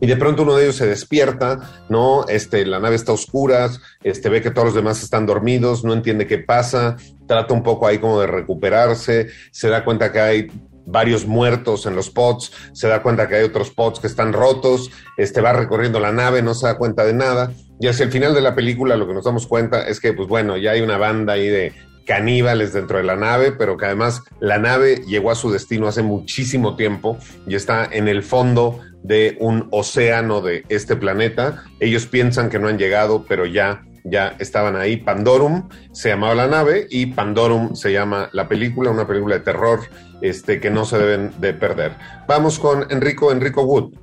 y 0.01 0.07
de 0.07 0.15
pronto 0.15 0.43
uno 0.43 0.55
de 0.55 0.63
ellos 0.63 0.75
se 0.75 0.87
despierta, 0.87 1.85
¿no? 1.89 2.25
Este, 2.27 2.65
la 2.65 2.79
nave 2.79 2.95
está 2.95 3.11
oscura, 3.11 3.69
este, 4.03 4.29
ve 4.29 4.41
que 4.41 4.51
todos 4.51 4.67
los 4.67 4.75
demás 4.75 5.03
están 5.03 5.25
dormidos, 5.25 5.83
no 5.83 5.93
entiende 5.93 6.27
qué 6.27 6.37
pasa, 6.37 6.95
trata 7.27 7.53
un 7.53 7.63
poco 7.63 7.87
ahí 7.87 7.99
como 7.99 8.21
de 8.21 8.27
recuperarse, 8.27 9.27
se 9.51 9.69
da 9.69 9.83
cuenta 9.83 10.11
que 10.11 10.19
hay 10.19 10.51
varios 10.85 11.25
muertos 11.25 11.85
en 11.85 11.95
los 11.95 12.09
pods, 12.09 12.51
se 12.73 12.87
da 12.87 13.03
cuenta 13.03 13.27
que 13.27 13.35
hay 13.35 13.43
otros 13.43 13.69
pods 13.69 13.99
que 13.99 14.07
están 14.07 14.33
rotos, 14.33 14.89
este, 15.17 15.41
va 15.41 15.53
recorriendo 15.53 15.99
la 15.99 16.11
nave, 16.11 16.41
no 16.41 16.53
se 16.53 16.65
da 16.65 16.77
cuenta 16.77 17.05
de 17.05 17.13
nada, 17.13 17.51
y 17.79 17.87
hacia 17.87 18.05
el 18.05 18.11
final 18.11 18.33
de 18.33 18.41
la 18.41 18.55
película 18.55 18.97
lo 18.97 19.07
que 19.07 19.13
nos 19.13 19.25
damos 19.25 19.47
cuenta 19.47 19.87
es 19.87 19.99
que, 19.99 20.13
pues 20.13 20.27
bueno, 20.27 20.57
ya 20.57 20.71
hay 20.71 20.81
una 20.81 20.97
banda 20.97 21.33
ahí 21.33 21.47
de 21.47 21.73
caníbales 22.09 22.73
dentro 22.73 22.97
de 22.97 23.03
la 23.03 23.15
nave, 23.15 23.51
pero 23.51 23.77
que 23.77 23.85
además 23.85 24.23
la 24.39 24.57
nave 24.57 25.03
llegó 25.05 25.29
a 25.29 25.35
su 25.35 25.51
destino 25.51 25.87
hace 25.87 26.01
muchísimo 26.01 26.75
tiempo 26.75 27.19
y 27.45 27.53
está 27.53 27.85
en 27.85 28.07
el 28.07 28.23
fondo 28.23 28.79
de 29.03 29.37
un 29.39 29.67
océano 29.71 30.41
de 30.41 30.63
este 30.69 30.95
planeta. 30.95 31.63
Ellos 31.79 32.05
piensan 32.05 32.49
que 32.49 32.59
no 32.59 32.67
han 32.67 32.77
llegado, 32.77 33.25
pero 33.27 33.45
ya 33.45 33.83
ya 34.03 34.35
estaban 34.39 34.75
ahí. 34.75 34.97
Pandorum 34.97 35.69
se 35.91 36.09
llamaba 36.09 36.35
la 36.35 36.47
nave 36.47 36.87
y 36.89 37.07
Pandorum 37.07 37.75
se 37.75 37.91
llama 37.91 38.29
la 38.33 38.47
película, 38.47 38.91
una 38.91 39.07
película 39.07 39.35
de 39.35 39.41
terror 39.41 39.81
este, 40.21 40.59
que 40.59 40.69
no 40.69 40.85
se 40.85 40.97
deben 40.97 41.31
de 41.39 41.53
perder. 41.53 41.93
Vamos 42.27 42.59
con 42.59 42.85
Enrico, 42.91 43.31
Enrico 43.31 43.63
Wood. 43.63 43.93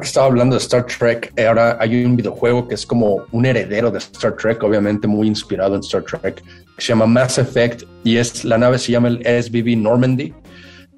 Estaba 0.00 0.26
hablando 0.26 0.56
de 0.56 0.62
Star 0.62 0.86
Trek, 0.86 1.34
eh, 1.36 1.46
ahora 1.46 1.76
hay 1.78 2.02
un 2.02 2.16
videojuego 2.16 2.66
que 2.66 2.74
es 2.74 2.86
como 2.86 3.26
un 3.30 3.44
heredero 3.44 3.90
de 3.90 3.98
Star 3.98 4.34
Trek, 4.34 4.62
obviamente 4.62 5.06
muy 5.06 5.28
inspirado 5.28 5.74
en 5.74 5.80
Star 5.80 6.02
Trek, 6.02 6.42
que 6.42 6.82
se 6.82 6.88
llama 6.88 7.04
Mass 7.04 7.36
Effect 7.36 7.82
y 8.02 8.16
es 8.16 8.42
la 8.46 8.56
nave 8.56 8.78
se 8.78 8.92
llama 8.92 9.08
el 9.08 9.20
SBB 9.20 9.76
Normandy. 9.76 10.32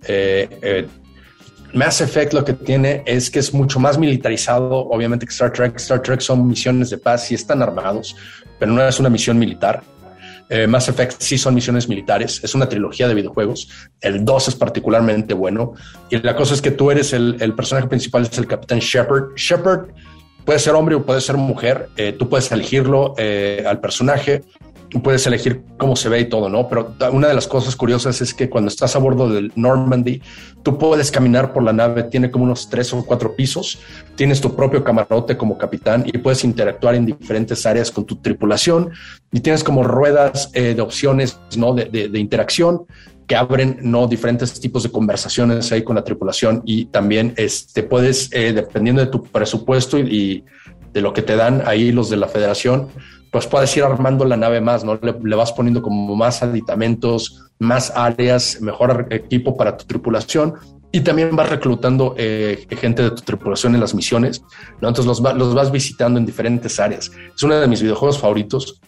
Eh, 0.06 0.48
eh, 0.62 0.86
Mass 1.74 2.00
Effect 2.00 2.32
lo 2.32 2.44
que 2.44 2.54
tiene 2.54 3.02
es 3.06 3.30
que 3.30 3.38
es 3.38 3.52
mucho 3.52 3.78
más 3.78 3.98
militarizado, 3.98 4.88
obviamente 4.88 5.26
que 5.26 5.32
Star 5.32 5.52
Trek. 5.52 5.76
Star 5.76 6.02
Trek 6.02 6.20
son 6.20 6.46
misiones 6.46 6.90
de 6.90 6.98
paz 6.98 7.30
y 7.30 7.34
están 7.34 7.62
armados, 7.62 8.16
pero 8.58 8.72
no 8.72 8.86
es 8.86 8.98
una 8.98 9.10
misión 9.10 9.38
militar. 9.38 9.82
Eh, 10.50 10.66
Mass 10.66 10.88
Effect 10.88 11.20
sí 11.20 11.36
son 11.36 11.54
misiones 11.54 11.88
militares, 11.88 12.40
es 12.42 12.54
una 12.54 12.68
trilogía 12.68 13.06
de 13.06 13.14
videojuegos. 13.14 13.68
El 14.00 14.24
2 14.24 14.48
es 14.48 14.54
particularmente 14.54 15.34
bueno. 15.34 15.74
Y 16.08 16.18
la 16.18 16.34
cosa 16.34 16.54
es 16.54 16.62
que 16.62 16.70
tú 16.70 16.90
eres 16.90 17.12
el, 17.12 17.54
personaje 17.54 17.86
principal, 17.86 18.22
es 18.22 18.38
el 18.38 18.46
capitán 18.46 18.78
Shepard. 18.78 19.34
Shepard 19.36 19.88
puede 20.46 20.58
ser 20.58 20.74
hombre 20.74 20.94
o 20.94 21.04
puede 21.04 21.20
ser 21.20 21.36
mujer. 21.36 21.90
Eh, 21.96 22.14
tú 22.18 22.30
puedes 22.30 22.50
elegirlo 22.50 23.14
eh, 23.18 23.62
al 23.66 23.80
personaje 23.80 24.42
puedes 24.90 25.26
elegir 25.26 25.62
cómo 25.76 25.96
se 25.96 26.08
ve 26.08 26.20
y 26.20 26.24
todo, 26.28 26.48
¿no? 26.48 26.68
Pero 26.68 26.94
una 27.12 27.28
de 27.28 27.34
las 27.34 27.46
cosas 27.46 27.76
curiosas 27.76 28.20
es 28.20 28.32
que 28.32 28.48
cuando 28.48 28.68
estás 28.68 28.96
a 28.96 28.98
bordo 28.98 29.28
del 29.28 29.52
Normandy, 29.54 30.22
tú 30.62 30.78
puedes 30.78 31.10
caminar 31.10 31.52
por 31.52 31.62
la 31.62 31.72
nave, 31.72 32.04
tiene 32.04 32.30
como 32.30 32.44
unos 32.44 32.68
tres 32.70 32.92
o 32.92 33.04
cuatro 33.04 33.34
pisos, 33.34 33.78
tienes 34.16 34.40
tu 34.40 34.56
propio 34.56 34.82
camarote 34.82 35.36
como 35.36 35.58
capitán 35.58 36.04
y 36.06 36.16
puedes 36.18 36.42
interactuar 36.44 36.94
en 36.94 37.06
diferentes 37.06 37.66
áreas 37.66 37.90
con 37.90 38.04
tu 38.04 38.16
tripulación 38.16 38.90
y 39.30 39.40
tienes 39.40 39.62
como 39.62 39.82
ruedas 39.82 40.50
eh, 40.54 40.74
de 40.74 40.80
opciones, 40.80 41.38
¿no? 41.56 41.74
De, 41.74 42.08
interacción 42.18 42.86
que 43.26 43.36
abren 43.36 43.78
no 43.82 44.06
diferentes 44.06 44.58
tipos 44.58 44.82
de 44.82 44.90
conversaciones 44.90 45.70
ahí 45.70 45.82
con 45.84 45.96
la 45.96 46.02
tripulación 46.02 46.62
y 46.64 46.86
también 46.86 47.34
este 47.36 47.82
puedes 47.82 48.30
eh, 48.32 48.54
dependiendo 48.54 49.04
de 49.04 49.10
tu 49.10 49.22
presupuesto 49.22 49.98
y 49.98 50.44
de 50.92 51.00
lo 51.02 51.12
que 51.12 51.22
te 51.22 51.36
dan 51.36 51.62
ahí 51.66 51.92
los 51.92 52.08
de 52.08 52.16
la 52.16 52.26
federación, 52.26 52.88
pues 53.30 53.46
puedes 53.46 53.76
ir 53.76 53.84
armando 53.84 54.24
la 54.24 54.36
nave 54.36 54.60
más, 54.60 54.84
¿no? 54.84 54.98
Le, 55.00 55.36
vas 55.36 55.52
poniendo 55.52 55.82
como 55.82 56.14
más 56.16 56.42
aditamentos, 56.42 57.44
más 57.58 57.92
áreas, 57.94 58.60
mejor 58.60 59.06
equipo 59.10 59.56
para 59.56 59.76
tu 59.76 59.84
tripulación 59.84 60.54
y 60.90 61.00
también 61.00 61.36
vas 61.36 61.50
reclutando 61.50 62.14
eh, 62.16 62.66
gente 62.70 63.02
de 63.02 63.10
tu 63.10 63.22
tripulación 63.22 63.74
en 63.74 63.80
las 63.80 63.94
misiones, 63.94 64.42
¿no? 64.80 64.88
Entonces 64.88 65.06
los, 65.06 65.20
los 65.34 65.54
vas 65.54 65.70
visitando 65.70 66.18
en 66.18 66.24
diferentes 66.24 66.80
áreas. 66.80 67.10
Es 67.34 67.42
uno 67.42 67.58
de 67.60 67.68
mis 67.68 67.82
videojuegos 67.82 68.18
favoritos. 68.18 68.80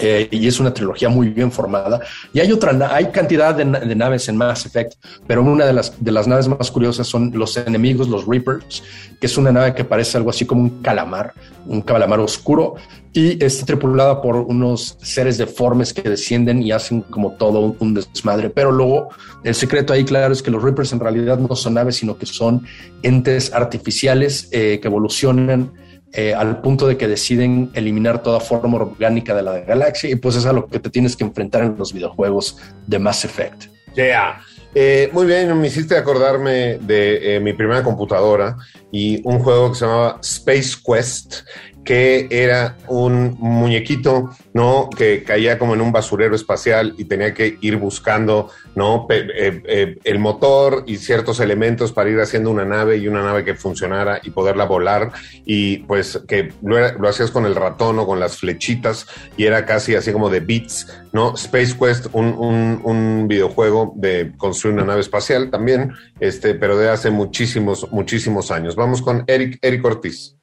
Eh, 0.00 0.28
y 0.30 0.46
es 0.46 0.60
una 0.60 0.72
trilogía 0.72 1.08
muy 1.08 1.28
bien 1.30 1.50
formada. 1.50 2.00
Y 2.32 2.40
hay 2.40 2.52
otra, 2.52 2.94
hay 2.94 3.10
cantidad 3.10 3.54
de, 3.54 3.64
naves 3.64 4.28
en 4.28 4.36
Mass 4.36 4.64
Effect, 4.64 4.94
pero 5.26 5.42
una 5.42 5.66
de 5.66 5.72
las, 5.72 5.92
de 6.02 6.12
las 6.12 6.28
naves 6.28 6.46
más 6.46 6.70
curiosas 6.70 7.06
son 7.06 7.32
los 7.34 7.56
enemigos, 7.56 8.08
los 8.08 8.26
Reapers, 8.26 8.82
que 9.20 9.26
es 9.26 9.36
una 9.36 9.50
nave 9.50 9.74
que 9.74 9.84
parece 9.84 10.16
algo 10.16 10.30
así 10.30 10.46
como 10.46 10.62
un 10.62 10.82
calamar, 10.82 11.32
un 11.66 11.82
calamar 11.82 12.20
oscuro, 12.20 12.76
y 13.12 13.42
está 13.42 13.64
tripulada 13.66 14.20
por 14.20 14.36
unos 14.36 14.98
seres 15.02 15.38
deformes 15.38 15.92
que 15.92 16.02
descienden 16.02 16.62
y 16.62 16.72
hacen 16.72 17.02
como 17.02 17.32
todo 17.32 17.76
un, 17.78 17.94
desmadre. 17.94 18.50
Pero 18.50 18.70
luego 18.70 19.08
el 19.44 19.54
secreto 19.54 19.92
ahí, 19.92 20.04
claro, 20.04 20.32
es 20.32 20.42
que 20.42 20.50
los 20.50 20.62
Reapers 20.62 20.92
en 20.92 21.00
realidad 21.00 21.38
no 21.38 21.54
son 21.56 21.74
naves, 21.74 21.96
sino 21.96 22.18
que 22.18 22.26
son 22.26 22.66
entes 23.02 23.52
artificiales 23.52 24.48
eh, 24.52 24.78
que 24.80 24.88
evolucionan 24.88 25.72
eh, 26.12 26.34
al 26.34 26.60
punto 26.60 26.86
de 26.86 26.96
que 26.96 27.08
deciden 27.08 27.70
eliminar 27.74 28.22
toda 28.22 28.40
forma 28.40 28.76
orgánica 28.76 29.34
de 29.34 29.42
la 29.42 29.58
galaxia 29.60 30.10
y 30.10 30.16
pues 30.16 30.36
es 30.36 30.46
a 30.46 30.52
lo 30.52 30.66
que 30.66 30.78
te 30.78 30.88
tienes 30.88 31.16
que 31.16 31.24
enfrentar 31.24 31.64
en 31.64 31.76
los 31.76 31.92
videojuegos 31.92 32.56
de 32.86 32.98
Mass 32.98 33.24
Effect. 33.24 33.64
Yeah. 33.94 34.40
Eh, 34.74 35.08
muy 35.12 35.26
bien, 35.26 35.58
me 35.58 35.66
hiciste 35.66 35.96
acordarme 35.96 36.78
de 36.78 37.40
mi 37.42 37.52
primera 37.52 37.82
computadora 37.82 38.56
y 38.92 39.20
un 39.24 39.38
juego 39.38 39.70
que 39.70 39.78
se 39.78 39.84
llamaba 39.86 40.18
Space 40.22 40.76
Quest, 40.84 41.36
que 41.84 42.26
era 42.30 42.76
un 42.86 43.36
muñequito, 43.38 44.30
¿no? 44.52 44.90
Que 44.90 45.22
caía 45.22 45.58
como 45.58 45.74
en 45.74 45.80
un 45.80 45.90
basurero 45.90 46.34
espacial 46.34 46.94
y 46.98 47.04
tenía 47.04 47.32
que 47.32 47.56
ir 47.60 47.76
buscando, 47.76 48.50
¿no? 48.74 49.06
Eh, 49.08 49.62
eh, 49.64 49.98
el 50.04 50.18
motor 50.18 50.84
y 50.86 50.96
ciertos 50.96 51.40
elementos 51.40 51.92
para 51.92 52.10
ir 52.10 52.20
haciendo 52.20 52.50
una 52.50 52.64
nave 52.64 52.98
y 52.98 53.08
una 53.08 53.22
nave 53.22 53.44
que 53.44 53.54
funcionara 53.54 54.20
y 54.22 54.30
poderla 54.30 54.64
volar. 54.64 55.12
Y 55.44 55.78
pues 55.78 56.20
que 56.28 56.52
lo, 56.62 57.08
hacías 57.08 57.30
con 57.30 57.46
el 57.46 57.54
ratón 57.54 57.98
o 57.98 58.06
con 58.06 58.20
las 58.20 58.36
flechitas 58.36 59.06
y 59.36 59.44
era 59.44 59.64
casi 59.64 59.94
así 59.94 60.12
como 60.12 60.28
de 60.28 60.40
bits, 60.40 60.86
¿no? 61.12 61.34
Space 61.34 61.74
Quest, 61.78 62.06
un, 62.12 62.80
un 62.84 63.28
videojuego 63.28 63.94
de 63.96 64.32
construir 64.36 64.74
una 64.74 64.84
nave 64.84 65.00
espacial 65.00 65.50
también, 65.50 65.92
este, 66.20 66.54
pero 66.54 66.76
de 66.76 66.90
hace 66.90 67.10
muchísimos, 67.10 67.90
muchísimos 67.90 68.50
años. 68.50 68.76
Vamos 68.76 69.02
con 69.02 69.24
Eric, 69.26 69.58
Eric 69.62 69.84
Ortiz 69.84 70.37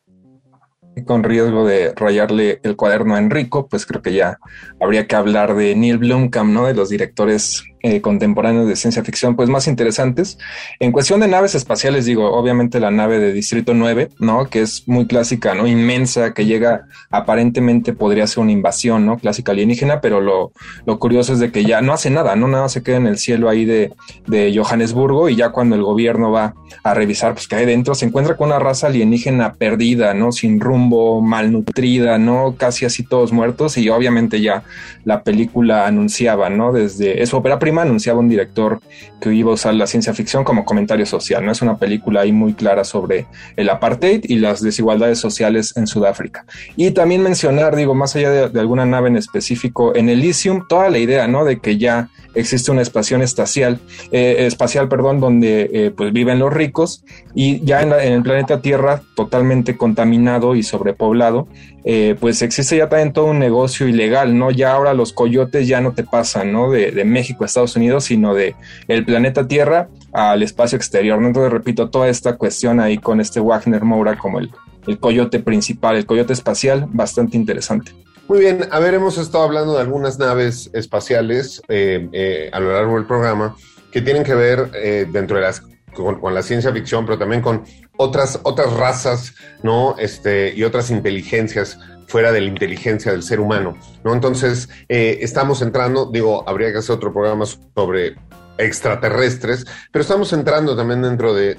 con 1.04 1.24
riesgo 1.24 1.66
de 1.66 1.94
rayarle 1.96 2.60
el 2.64 2.76
cuaderno 2.76 3.16
a 3.16 3.20
Enrico, 3.20 3.68
pues 3.68 3.86
creo 3.86 4.02
que 4.02 4.14
ya 4.14 4.40
habría 4.80 5.08
que 5.08 5.16
hablar 5.16 5.56
de 5.56 5.76
Neil 5.76 5.98
Blomkamp, 5.98 6.52
¿no? 6.52 6.66
De 6.66 6.74
los 6.74 6.90
directores 6.90 7.64
eh, 7.86 8.02
contemporáneos 8.02 8.68
de 8.68 8.76
ciencia 8.76 9.04
ficción, 9.04 9.36
pues 9.36 9.48
más 9.48 9.68
interesantes. 9.68 10.40
En 10.80 10.92
cuestión 10.92 11.20
de 11.20 11.28
naves 11.28 11.54
espaciales, 11.54 12.06
digo, 12.06 12.32
obviamente 12.32 12.80
la 12.80 12.90
nave 12.90 13.20
de 13.20 13.32
Distrito 13.32 13.76
9, 13.76 14.10
¿no? 14.18 14.50
Que 14.50 14.62
es 14.62 14.88
muy 14.88 15.06
clásica, 15.06 15.54
¿no? 15.54 15.68
Inmensa, 15.68 16.34
que 16.34 16.48
llega, 16.48 16.88
aparentemente 17.12 17.94
podría 17.94 18.26
ser 18.26 18.40
una 18.40 18.54
invasión, 18.54 19.06
¿no? 19.06 19.20
Clásica 19.20 19.52
alienígena, 19.52 20.02
pero 20.02 20.20
lo, 20.20 20.52
lo 20.88 20.98
curioso 20.98 21.34
es 21.34 21.40
de 21.40 21.52
que 21.52 21.64
ya 21.64 21.82
no 21.82 21.94
hace 21.94 22.10
nada, 22.10 22.36
¿no? 22.36 22.48
Nada 22.48 22.70
se 22.70 22.82
queda 22.82 22.98
en 22.98 23.06
el 23.06 23.20
cielo 23.20 23.50
ahí 23.50 23.66
de, 23.66 23.94
de 24.26 24.52
Johannesburgo 24.58 25.30
y 25.30 25.36
ya 25.36 25.50
cuando 25.50 25.76
el 25.76 25.84
gobierno 25.84 26.32
va 26.32 26.56
a 26.84 26.96
revisar, 26.96 27.36
pues 27.36 27.48
que 27.48 27.56
hay 27.56 27.68
dentro, 27.68 27.94
se 27.94 28.08
encuentra 28.08 28.36
con 28.36 28.48
una 28.48 28.58
raza 28.58 28.88
alienígena 28.88 29.54
perdida, 29.54 30.16
¿no? 30.16 30.32
Sin 30.32 30.60
rumbo, 30.60 31.22
malnutrida, 31.22 32.18
¿no? 32.18 32.56
Casi 32.58 32.86
así 32.86 33.04
todos 33.04 33.32
muertos 33.32 33.78
y 33.78 33.90
obviamente 33.90 34.42
ya 34.42 34.64
la 35.04 35.22
película 35.22 35.86
anunciaba, 35.86 36.50
¿no? 36.50 36.74
Desde, 36.74 37.22
es 37.22 37.32
ópera 37.32 37.60
prima 37.60 37.75
anunciaba 37.82 38.20
un 38.20 38.30
director 38.30 38.80
que 39.20 39.34
iba 39.34 39.52
a 39.52 39.56
usar 39.56 39.74
la 39.74 39.88
ciencia 39.88 40.14
ficción 40.14 40.44
como 40.44 40.66
comentario 40.66 41.06
social. 41.06 41.46
No 41.46 41.52
es 41.52 41.62
una 41.62 41.78
película 41.78 42.22
ahí 42.22 42.32
muy 42.32 42.54
clara 42.54 42.84
sobre 42.84 43.28
el 43.56 43.70
apartheid 43.70 44.22
y 44.24 44.40
las 44.40 44.62
desigualdades 44.62 45.20
sociales 45.20 45.76
en 45.76 45.88
Sudáfrica. 45.88 46.46
Y 46.76 46.92
también 46.92 47.22
mencionar, 47.22 47.76
digo, 47.76 47.94
más 47.96 48.16
allá 48.16 48.50
de, 48.50 48.60
alguna 48.60 48.86
nave 48.86 49.10
en 49.10 49.18
específico, 49.18 49.96
en 49.96 50.10
Elysium, 50.10 50.68
toda 50.68 50.90
la 50.90 50.98
idea, 50.98 51.28
¿no? 51.28 51.46
De 51.46 51.60
que 51.60 51.78
ya 51.78 52.10
existe 52.36 52.72
una 52.72 52.82
estación 52.82 53.22
espacial, 53.22 53.80
eh, 54.12 54.46
espacial, 54.46 54.88
perdón, 54.88 55.20
donde 55.20 55.70
eh, 55.74 55.92
pues 55.96 56.14
viven 56.14 56.40
los 56.40 56.54
ricos 56.54 57.04
y 57.34 57.64
ya 57.66 57.82
en, 57.82 57.94
el 57.94 58.22
planeta 58.24 58.62
Tierra 58.62 59.02
totalmente 59.16 59.78
contaminado 59.78 60.56
y 60.56 60.64
sobrepoblado, 60.64 61.48
eh, 61.84 62.16
pues 62.20 62.42
existe 62.42 62.78
ya 62.78 62.90
también 62.90 63.14
todo 63.14 63.26
un 63.26 63.40
negocio 63.40 63.88
ilegal, 63.88 64.38
¿no? 64.38 64.52
Ya 64.52 64.74
ahora 64.74 64.94
los 64.94 65.14
coyotes 65.14 65.68
ya 65.68 65.82
no 65.82 65.94
te 65.94 66.04
pasan, 66.04 66.52
¿no? 66.52 66.72
De, 66.72 67.06
México 67.06 67.44
a 67.44 67.48
Estados 67.48 67.76
Unidos, 67.76 68.06
sino 68.06 68.34
de 68.34 68.56
el 68.88 69.06
planeta 69.06 69.48
Tierra 69.48 69.90
al 70.12 70.44
espacio 70.44 70.76
exterior, 70.76 71.22
¿no? 71.22 71.28
Entonces, 71.28 71.52
repito, 71.52 71.90
toda 71.90 72.10
esta 72.10 72.36
cuestión 72.38 72.80
ahí 72.80 72.98
con 72.98 73.22
este 73.22 73.40
Wagner 73.40 73.84
Moura 73.84 74.18
como 74.18 74.40
el, 74.40 74.50
el 74.88 75.00
coyote 75.00 75.40
principal, 75.40 75.96
el 75.96 76.06
coyote 76.06 76.34
espacial, 76.34 76.88
bastante 76.90 77.38
interesante. 77.38 77.92
Muy 78.28 78.40
bien, 78.40 78.68
a 78.72 78.80
ver, 78.80 78.96
hemos 78.96 79.18
estado 79.18 79.44
hablando 79.44 79.74
de 79.74 79.82
algunas 79.82 80.18
naves 80.18 80.70
espaciales 80.74 81.62
eh, 81.68 82.10
eh, 82.12 82.50
a 82.52 82.60
lo 82.60 82.74
largo 82.74 82.96
del 82.96 83.06
programa 83.06 83.56
que 83.92 84.02
tienen 84.02 84.24
que 84.24 84.36
ver 84.36 84.72
dentro 85.12 85.38
de 85.38 85.44
las 85.44 85.62
con, 85.96 86.34
la 86.34 86.44
ciencia 86.44 86.72
ficción, 86.72 87.06
pero 87.06 87.18
también 87.18 87.42
con 87.42 87.64
otras, 87.98 88.40
otras 88.44 88.74
razas, 88.74 89.34
¿no? 89.64 89.96
Este, 89.98 90.54
y 90.56 90.64
otras 90.64 90.92
inteligencias 90.92 91.80
fuera 92.08 92.32
de 92.32 92.42
la 92.42 92.48
inteligencia 92.48 93.12
del 93.12 93.24
ser 93.24 93.40
humano, 93.40 93.76
¿no? 94.04 94.14
Entonces, 94.14 94.70
eh, 94.90 95.20
estamos 95.22 95.64
entrando, 95.64 96.12
digo, 96.12 96.48
habría 96.48 96.72
que 96.72 96.78
hacer 96.78 96.96
otro 96.96 97.12
programa 97.12 97.46
sobre 97.46 98.16
extraterrestres, 98.58 99.66
pero 99.92 100.02
estamos 100.02 100.32
entrando 100.34 100.76
también 100.76 101.02
dentro 101.02 101.34
de, 101.34 101.56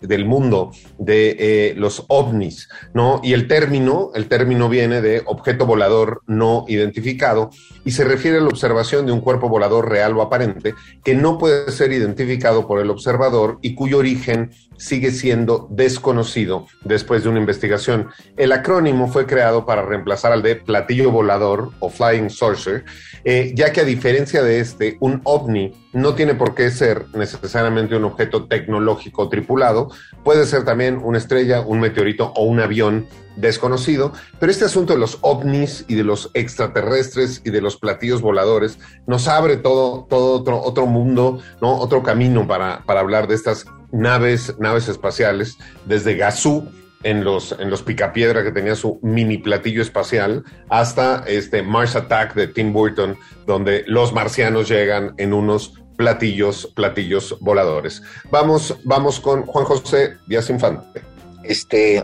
del 0.00 0.24
mundo 0.24 0.72
de 0.98 1.36
eh, 1.38 1.74
los 1.76 2.04
ovnis, 2.08 2.68
¿no? 2.92 3.20
Y 3.22 3.32
el 3.32 3.48
término, 3.48 4.10
el 4.14 4.28
término 4.28 4.68
viene 4.68 5.00
de 5.00 5.22
objeto 5.26 5.66
volador 5.66 6.22
no 6.26 6.64
identificado 6.68 7.50
y 7.84 7.92
se 7.92 8.04
refiere 8.04 8.38
a 8.38 8.40
la 8.40 8.48
observación 8.48 9.06
de 9.06 9.12
un 9.12 9.20
cuerpo 9.20 9.48
volador 9.48 9.88
real 9.88 10.16
o 10.16 10.22
aparente 10.22 10.74
que 11.02 11.14
no 11.14 11.38
puede 11.38 11.70
ser 11.70 11.92
identificado 11.92 12.66
por 12.66 12.80
el 12.80 12.90
observador 12.90 13.58
y 13.62 13.74
cuyo 13.74 13.98
origen 13.98 14.50
sigue 14.76 15.10
siendo 15.10 15.68
desconocido 15.70 16.66
después 16.82 17.22
de 17.22 17.28
una 17.28 17.40
investigación. 17.40 18.08
El 18.36 18.52
acrónimo 18.52 19.08
fue 19.08 19.26
creado 19.26 19.64
para 19.66 19.82
reemplazar 19.82 20.32
al 20.32 20.42
de 20.42 20.56
platillo 20.56 21.10
volador 21.10 21.70
o 21.80 21.90
flying 21.90 22.30
saucer, 22.30 22.84
eh, 23.24 23.52
ya 23.54 23.72
que 23.72 23.80
a 23.80 23.84
diferencia 23.84 24.42
de 24.42 24.60
este, 24.60 24.96
un 25.00 25.20
ovni 25.24 25.72
no 25.92 26.14
tiene 26.14 26.34
por 26.34 26.54
qué 26.54 26.70
ser 26.70 27.06
necesariamente 27.14 27.96
un 27.96 28.04
objeto 28.04 28.46
tecnológico 28.46 29.28
tripulado, 29.28 29.90
puede 30.22 30.44
ser 30.46 30.64
también 30.64 31.00
una 31.02 31.18
estrella, 31.18 31.60
un 31.60 31.80
meteorito 31.80 32.32
o 32.36 32.44
un 32.44 32.60
avión 32.60 33.06
desconocido, 33.36 34.12
pero 34.38 34.52
este 34.52 34.66
asunto 34.66 34.92
de 34.92 34.98
los 34.98 35.18
ovnis 35.22 35.84
y 35.88 35.94
de 35.94 36.04
los 36.04 36.30
extraterrestres 36.34 37.42
y 37.44 37.50
de 37.50 37.60
los 37.60 37.76
platillos 37.76 38.20
voladores 38.20 38.78
nos 39.06 39.26
abre 39.26 39.56
todo, 39.56 40.06
todo 40.08 40.44
otro, 40.62 40.86
mundo, 40.86 41.40
¿no? 41.60 41.78
otro 41.78 42.02
camino 42.02 42.46
para, 42.46 42.82
para 42.84 43.00
hablar 43.00 43.26
de 43.26 43.34
estas 43.34 43.66
naves, 43.90 44.54
naves 44.58 44.88
espaciales, 44.88 45.56
desde 45.86 46.16
Gazú, 46.16 46.68
en 47.04 47.22
los, 47.22 47.52
en 47.52 47.70
los 47.70 47.82
Picapiedra, 47.82 48.42
que 48.42 48.50
tenía 48.50 48.74
su 48.74 48.98
mini 49.02 49.38
platillo 49.38 49.82
espacial, 49.82 50.44
hasta 50.68 51.24
este 51.26 51.62
Mars 51.62 51.94
Attack 51.94 52.34
de 52.34 52.48
Tim 52.48 52.72
Burton, 52.72 53.16
donde 53.46 53.84
los 53.86 54.12
marcianos 54.12 54.68
llegan 54.68 55.14
en 55.18 55.32
unos 55.32 55.74
platillos, 55.96 56.72
platillos 56.74 57.36
voladores. 57.40 58.02
Vamos, 58.30 58.76
vamos 58.84 59.20
con 59.20 59.42
Juan 59.46 59.64
José 59.64 60.14
Díaz 60.26 60.50
Infante. 60.50 61.02
Este, 61.44 62.02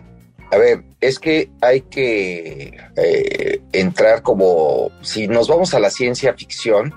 a 0.52 0.58
ver, 0.58 0.84
es 1.00 1.18
que 1.18 1.50
hay 1.60 1.80
que 1.82 2.76
eh, 2.96 3.60
entrar 3.72 4.22
como, 4.22 4.90
si 5.00 5.26
nos 5.26 5.48
vamos 5.48 5.74
a 5.74 5.80
la 5.80 5.90
ciencia 5.90 6.34
ficción, 6.34 6.94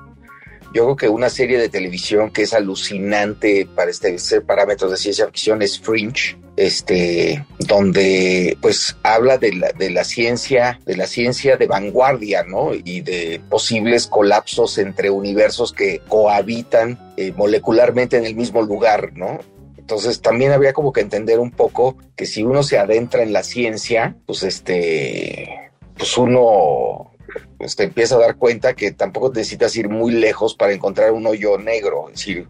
yo 0.74 0.84
creo 0.84 0.96
que 0.96 1.10
una 1.10 1.30
serie 1.30 1.60
de 1.60 1.70
televisión 1.70 2.32
que 2.32 2.44
es 2.44 2.54
alucinante 2.54 3.68
para 3.76 3.92
establecer 3.92 4.44
parámetros 4.44 4.92
de 4.92 4.98
ciencia 4.98 5.26
ficción 5.28 5.62
es 5.62 5.80
Fringe, 5.80 6.38
este, 6.56 7.46
donde 7.60 8.58
pues 8.62 8.96
habla 9.04 9.38
de 9.38 9.54
la, 9.54 9.72
de 9.72 9.92
la 9.92 10.04
ciencia, 10.04 10.80
de 10.86 10.98
la 10.98 11.08
ciencia 11.08 11.58
de 11.58 11.68
vanguardia, 11.68 12.44
¿no? 12.44 12.74
Y 12.74 13.02
de 13.02 13.42
posibles 13.50 14.08
colapsos 14.08 14.78
entre 14.78 15.10
universos 15.10 15.74
que 15.74 16.02
cohabitan 16.08 17.14
eh, 17.18 17.34
molecularmente 17.36 18.18
en 18.18 18.26
el 18.26 18.36
mismo 18.36 18.62
lugar, 18.62 19.14
¿no? 19.14 19.40
Entonces 19.78 20.22
también 20.22 20.54
había 20.54 20.74
como 20.74 20.94
que 20.94 21.02
entender 21.02 21.40
un 21.40 21.52
poco 21.52 21.98
que 22.16 22.26
si 22.26 22.44
uno 22.44 22.64
se 22.64 22.78
adentra 22.78 23.22
en 23.22 23.34
la 23.34 23.44
ciencia, 23.44 24.16
pues 24.26 24.44
este, 24.44 25.72
pues 25.98 26.18
uno 26.18 27.13
pues 27.58 27.76
te 27.76 27.84
empieza 27.84 28.16
a 28.16 28.20
dar 28.20 28.36
cuenta 28.38 28.74
que 28.74 28.92
tampoco 28.92 29.30
necesitas 29.30 29.76
ir 29.76 29.90
muy 29.90 30.12
lejos 30.12 30.56
para 30.56 30.74
encontrar 30.74 31.12
un 31.12 31.26
hoyo 31.26 31.58
negro. 31.58 32.10
Es 32.10 32.20
decir, 32.20 32.48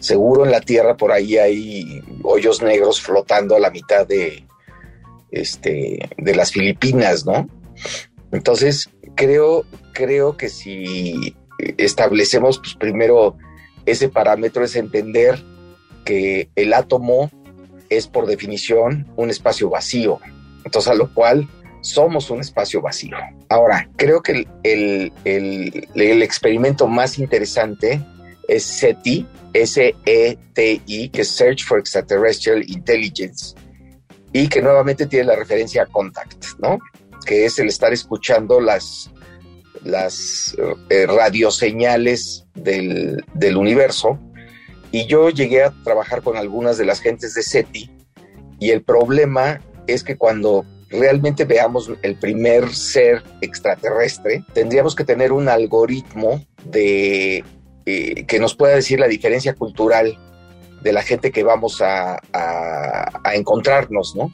seguro 0.00 0.44
en 0.44 0.50
la 0.50 0.60
Tierra 0.60 0.96
por 0.96 1.12
ahí 1.12 1.36
hay 1.36 2.02
hoyos 2.22 2.62
negros 2.62 3.00
flotando 3.00 3.56
a 3.56 3.60
la 3.60 3.70
mitad 3.70 4.06
de, 4.06 4.44
este, 5.30 6.08
de 6.16 6.34
las 6.34 6.52
Filipinas, 6.52 7.26
¿no? 7.26 7.48
Entonces, 8.32 8.90
creo, 9.14 9.64
creo 9.92 10.36
que 10.36 10.48
si 10.48 11.36
establecemos, 11.76 12.58
pues 12.58 12.74
primero 12.74 13.36
ese 13.86 14.08
parámetro 14.08 14.64
es 14.64 14.76
entender 14.76 15.42
que 16.04 16.50
el 16.56 16.72
átomo 16.74 17.30
es 17.88 18.06
por 18.06 18.26
definición 18.26 19.10
un 19.16 19.30
espacio 19.30 19.70
vacío. 19.70 20.20
Entonces, 20.64 20.90
a 20.90 20.94
lo 20.94 21.12
cual 21.14 21.48
somos 21.80 22.30
un 22.30 22.40
espacio 22.40 22.80
vacío. 22.80 23.16
Ahora, 23.48 23.88
creo 23.96 24.22
que 24.22 24.46
el, 24.62 25.12
el, 25.24 26.22
experimento 26.22 26.86
más 26.86 27.18
interesante 27.18 28.00
es 28.48 28.64
SETI, 28.64 29.26
S-E-T-I, 29.52 31.08
que 31.10 31.20
es 31.20 31.28
Search 31.28 31.64
for 31.64 31.78
Extraterrestrial 31.78 32.62
Intelligence, 32.68 33.54
y 34.32 34.48
que 34.48 34.62
nuevamente 34.62 35.06
tiene 35.06 35.26
la 35.26 35.36
referencia 35.36 35.82
a 35.82 35.86
Contact, 35.86 36.44
¿no? 36.58 36.78
Que 37.24 37.44
es 37.44 37.58
el 37.58 37.68
estar 37.68 37.92
escuchando 37.92 38.60
las, 38.60 39.10
las 39.84 40.56
eh, 40.90 41.06
radioseñales 41.06 42.46
del, 42.54 43.24
del 43.34 43.56
universo. 43.56 44.18
Y 44.90 45.06
yo 45.06 45.28
llegué 45.30 45.64
a 45.64 45.74
trabajar 45.84 46.22
con 46.22 46.36
algunas 46.36 46.78
de 46.78 46.86
las 46.86 47.00
gentes 47.00 47.34
de 47.34 47.42
SETI, 47.42 47.90
y 48.60 48.70
el 48.70 48.82
problema 48.82 49.60
es 49.86 50.02
que 50.02 50.16
cuando 50.16 50.64
realmente 50.90 51.44
veamos 51.44 51.90
el 52.02 52.16
primer 52.16 52.74
ser 52.74 53.22
extraterrestre, 53.40 54.44
tendríamos 54.52 54.94
que 54.94 55.04
tener 55.04 55.32
un 55.32 55.48
algoritmo 55.48 56.44
de 56.64 57.44
eh, 57.86 58.24
que 58.26 58.38
nos 58.38 58.54
pueda 58.54 58.74
decir 58.74 58.98
la 58.98 59.08
diferencia 59.08 59.54
cultural 59.54 60.18
de 60.82 60.92
la 60.92 61.02
gente 61.02 61.30
que 61.30 61.42
vamos 61.42 61.82
a, 61.82 62.20
encontrarnos, 63.34 64.14
¿no? 64.16 64.32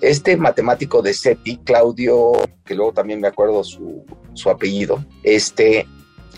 Este 0.00 0.36
matemático 0.36 1.02
de 1.02 1.12
SETI, 1.14 1.58
Claudio, 1.58 2.32
que 2.64 2.74
luego 2.74 2.92
también 2.92 3.20
me 3.20 3.28
acuerdo 3.28 3.62
su, 3.62 4.04
apellido, 4.50 5.04
este, 5.22 5.86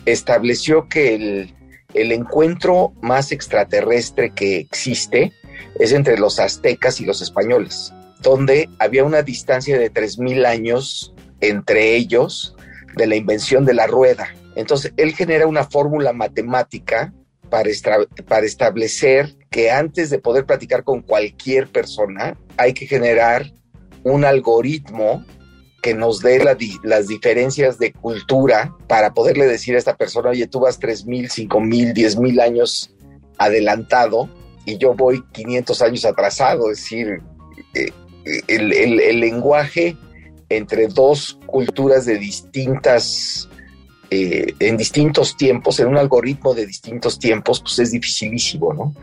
estableció 0.05 0.89
que 0.89 1.15
el, 1.15 1.55
el 1.95 2.13
encuentro 2.13 2.93
más 3.01 3.31
extraterrestre 3.31 4.33
que 4.35 4.59
existe 4.59 5.33
es 5.79 5.93
entre 5.93 6.19
los 6.19 6.41
aztecas 6.41 7.01
y 7.01 7.07
los 7.07 7.23
españoles 7.23 7.93
donde 8.23 8.69
había 8.79 9.05
una 9.05 9.23
distancia 9.23 9.79
de 9.79 9.93
3.000 9.93 10.47
años 10.47 11.15
entre 11.41 11.97
ellos 11.97 12.57
de 12.97 13.07
la 13.07 13.17
invención 13.17 13.65
de 13.65 13.75
la 13.75 13.87
rueda. 13.87 14.29
Entonces, 14.55 14.93
él 14.97 15.15
genera 15.15 15.47
una 15.47 15.65
fórmula 15.65 16.13
matemática 16.13 17.13
para, 17.51 17.71
para 18.27 18.47
establecer 18.47 19.35
que 19.51 19.71
antes 19.71 20.11
de 20.11 20.19
poder 20.19 20.47
platicar 20.47 20.85
con 20.85 21.03
cualquier 21.03 21.69
persona, 21.69 22.39
hay 22.57 22.73
que 22.73 22.87
generar 22.87 23.53
un 24.05 24.25
algoritmo 24.25 25.25
que 25.83 25.95
nos 25.95 26.21
dé 26.21 26.43
las 26.85 27.09
diferencias 27.09 27.79
de 27.79 27.93
cultura 27.93 28.75
para 28.87 29.13
poderle 29.13 29.47
decir 29.47 29.75
a 29.75 29.79
esta 29.79 29.97
persona, 29.97 30.31
oye, 30.31 30.47
tú 30.47 30.61
vas 30.61 30.81
3.000, 30.81 31.49
5.000, 31.49 31.93
10.000 31.93 32.41
años 32.41 32.95
adelantado 33.37 34.29
y 34.65 34.79
yo 34.79 34.95
voy 34.95 35.25
500 35.33 35.83
años 35.83 36.05
atrasado. 36.05 36.71
Es 36.71 36.79
decir, 36.79 37.21
eh, 37.75 37.91
el, 38.25 39.21
lenguaje 39.21 39.97
entre 40.49 40.87
dos 40.89 41.39
culturas 41.47 42.07
de 42.07 42.19
distintas, 42.19 43.49
eh, 44.11 44.55
en 44.59 44.77
distintos 44.77 45.37
tiempos, 45.37 45.81
en 45.81 45.89
un 45.89 45.97
algoritmo 45.97 46.55
de 46.55 46.67
distintos 46.67 47.19
tiempos, 47.19 47.61
pues 47.61 47.79
es 47.79 47.93
dificilísimo, 47.93 48.73
¿no? 48.73 48.95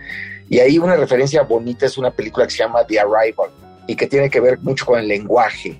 Y 0.49 0.59
ahí 0.59 0.79
una 0.79 0.95
referencia 0.95 1.43
bonita 1.43 1.85
es 1.85 1.97
una 1.97 2.11
película 2.11 2.45
que 2.45 2.51
se 2.51 2.59
llama 2.59 2.85
The 2.85 2.99
Arrival 2.99 3.49
y 3.87 3.95
que 3.95 4.07
tiene 4.07 4.29
que 4.29 4.39
ver 4.39 4.59
mucho 4.59 4.85
con 4.85 4.99
el 4.99 5.07
lenguaje 5.07 5.79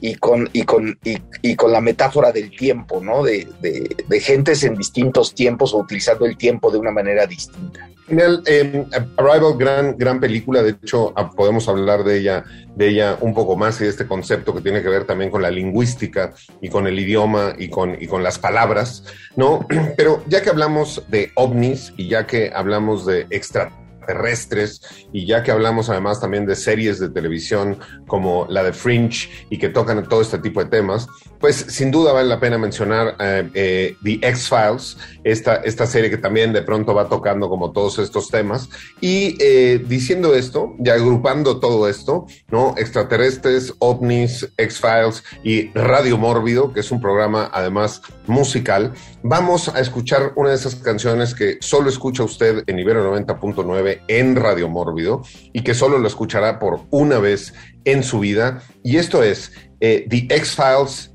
y 0.00 0.14
con, 0.14 0.48
y 0.52 0.62
con, 0.62 0.98
y, 1.42 1.56
con 1.56 1.72
la 1.72 1.80
metáfora 1.80 2.32
del 2.32 2.50
tiempo, 2.50 3.00
¿no? 3.00 3.22
De, 3.22 3.48
de, 3.60 4.20
gentes 4.20 4.62
en 4.64 4.76
distintos 4.76 5.34
tiempos 5.34 5.74
o 5.74 5.78
utilizando 5.78 6.26
el 6.26 6.36
tiempo 6.36 6.70
de 6.70 6.78
una 6.78 6.90
manera 6.90 7.26
distinta. 7.26 7.88
Eh, 8.10 8.86
Arrival, 9.18 9.58
gran, 9.58 9.98
gran 9.98 10.18
película, 10.18 10.62
de 10.62 10.70
hecho 10.70 11.12
ah, 11.14 11.30
podemos 11.30 11.68
hablar 11.68 12.04
de 12.04 12.18
ella, 12.18 12.44
de 12.74 12.88
ella 12.88 13.18
un 13.20 13.34
poco 13.34 13.54
más 13.54 13.80
y 13.80 13.84
de 13.84 13.90
este 13.90 14.06
concepto 14.06 14.54
que 14.54 14.62
tiene 14.62 14.82
que 14.82 14.88
ver 14.88 15.04
también 15.04 15.30
con 15.30 15.42
la 15.42 15.50
lingüística 15.50 16.32
y 16.62 16.70
con 16.70 16.86
el 16.86 16.98
idioma 16.98 17.54
y 17.58 17.68
con, 17.68 18.00
y 18.00 18.06
con 18.06 18.22
las 18.22 18.38
palabras, 18.38 19.04
¿no? 19.36 19.66
Pero 19.96 20.22
ya 20.26 20.40
que 20.40 20.48
hablamos 20.48 21.04
de 21.08 21.32
ovnis 21.34 21.92
y 21.98 22.08
ya 22.08 22.26
que 22.26 22.50
hablamos 22.54 23.04
de 23.04 23.26
extra 23.30 23.72
terrestres 24.08 24.80
y 25.12 25.26
ya 25.26 25.42
que 25.42 25.50
hablamos 25.50 25.90
además 25.90 26.18
también 26.18 26.46
de 26.46 26.56
series 26.56 26.98
de 26.98 27.10
televisión 27.10 27.78
como 28.06 28.46
la 28.48 28.64
de 28.64 28.72
Fringe 28.72 29.28
y 29.50 29.58
que 29.58 29.68
tocan 29.68 30.08
todo 30.08 30.22
este 30.22 30.38
tipo 30.38 30.64
de 30.64 30.70
temas, 30.70 31.06
pues 31.38 31.56
sin 31.56 31.90
duda 31.90 32.12
vale 32.12 32.26
la 32.26 32.40
pena 32.40 32.56
mencionar 32.56 33.16
eh, 33.20 33.50
eh, 33.52 33.96
The 34.02 34.26
X-Files, 34.28 34.96
esta, 35.24 35.56
esta 35.56 35.86
serie 35.86 36.08
que 36.08 36.16
también 36.16 36.54
de 36.54 36.62
pronto 36.62 36.94
va 36.94 37.08
tocando 37.08 37.50
como 37.50 37.70
todos 37.72 37.98
estos 37.98 38.30
temas. 38.30 38.70
Y 39.00 39.36
eh, 39.40 39.84
diciendo 39.86 40.34
esto, 40.34 40.74
ya 40.78 40.94
agrupando 40.94 41.60
todo 41.60 41.86
esto, 41.86 42.26
¿no? 42.50 42.74
Extraterrestres, 42.78 43.74
ovnis, 43.78 44.50
X-Files 44.56 45.22
y 45.44 45.70
Radio 45.72 46.16
Mórbido, 46.16 46.72
que 46.72 46.80
es 46.80 46.90
un 46.90 47.00
programa 47.00 47.50
además 47.52 48.00
musical, 48.26 48.94
vamos 49.22 49.68
a 49.68 49.80
escuchar 49.80 50.32
una 50.36 50.50
de 50.50 50.56
esas 50.56 50.76
canciones 50.76 51.34
que 51.34 51.58
solo 51.60 51.90
escucha 51.90 52.22
usted 52.22 52.64
en 52.66 52.78
Ibero 52.78 53.14
90.9 53.14 53.97
en 54.06 54.36
Radio 54.36 54.68
Mórbido 54.68 55.22
y 55.52 55.62
que 55.62 55.74
solo 55.74 55.98
lo 55.98 56.06
escuchará 56.06 56.58
por 56.58 56.80
una 56.90 57.18
vez 57.18 57.54
en 57.84 58.02
su 58.02 58.20
vida. 58.20 58.62
Y 58.82 58.98
esto 58.98 59.22
es 59.22 59.52
The 59.80 60.26
X-Files 60.30 61.12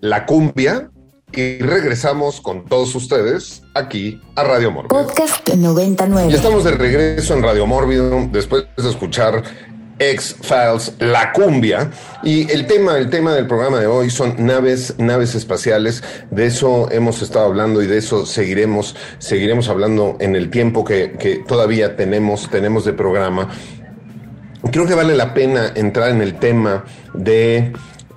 la 0.00 0.26
cumbia 0.26 0.90
y 1.32 1.58
regresamos 1.60 2.40
con 2.40 2.66
todos 2.66 2.94
ustedes 2.94 3.62
aquí 3.74 4.20
a 4.36 4.42
Radio 4.42 4.70
Mórbido. 4.70 5.06
Podcast 5.06 5.48
99. 5.48 6.30
Y 6.30 6.34
estamos 6.34 6.64
de 6.64 6.72
regreso 6.72 7.34
en 7.34 7.42
Radio 7.42 7.66
Mórbido 7.66 8.28
después 8.30 8.66
de 8.76 8.90
escuchar 8.90 9.42
X-Files, 10.10 10.94
la 10.98 11.32
cumbia. 11.32 11.90
Y 12.22 12.50
el 12.50 12.66
tema, 12.66 12.98
el 12.98 13.10
tema 13.10 13.34
del 13.34 13.46
programa 13.46 13.80
de 13.80 13.86
hoy 13.86 14.10
son 14.10 14.34
naves, 14.44 14.94
naves 14.98 15.34
espaciales. 15.34 16.02
De 16.30 16.46
eso 16.46 16.90
hemos 16.90 17.22
estado 17.22 17.46
hablando 17.46 17.82
y 17.82 17.86
de 17.86 17.98
eso 17.98 18.26
seguiremos, 18.26 18.96
seguiremos 19.18 19.68
hablando 19.68 20.16
en 20.20 20.36
el 20.36 20.50
tiempo 20.50 20.84
que, 20.84 21.12
que 21.18 21.36
todavía 21.36 21.96
tenemos, 21.96 22.50
tenemos 22.50 22.84
de 22.84 22.92
programa. 22.92 23.48
Creo 24.70 24.86
que 24.86 24.94
vale 24.94 25.16
la 25.16 25.34
pena 25.34 25.72
entrar 25.74 26.10
en 26.10 26.22
el 26.22 26.38
tema 26.38 26.84
de 27.14 27.72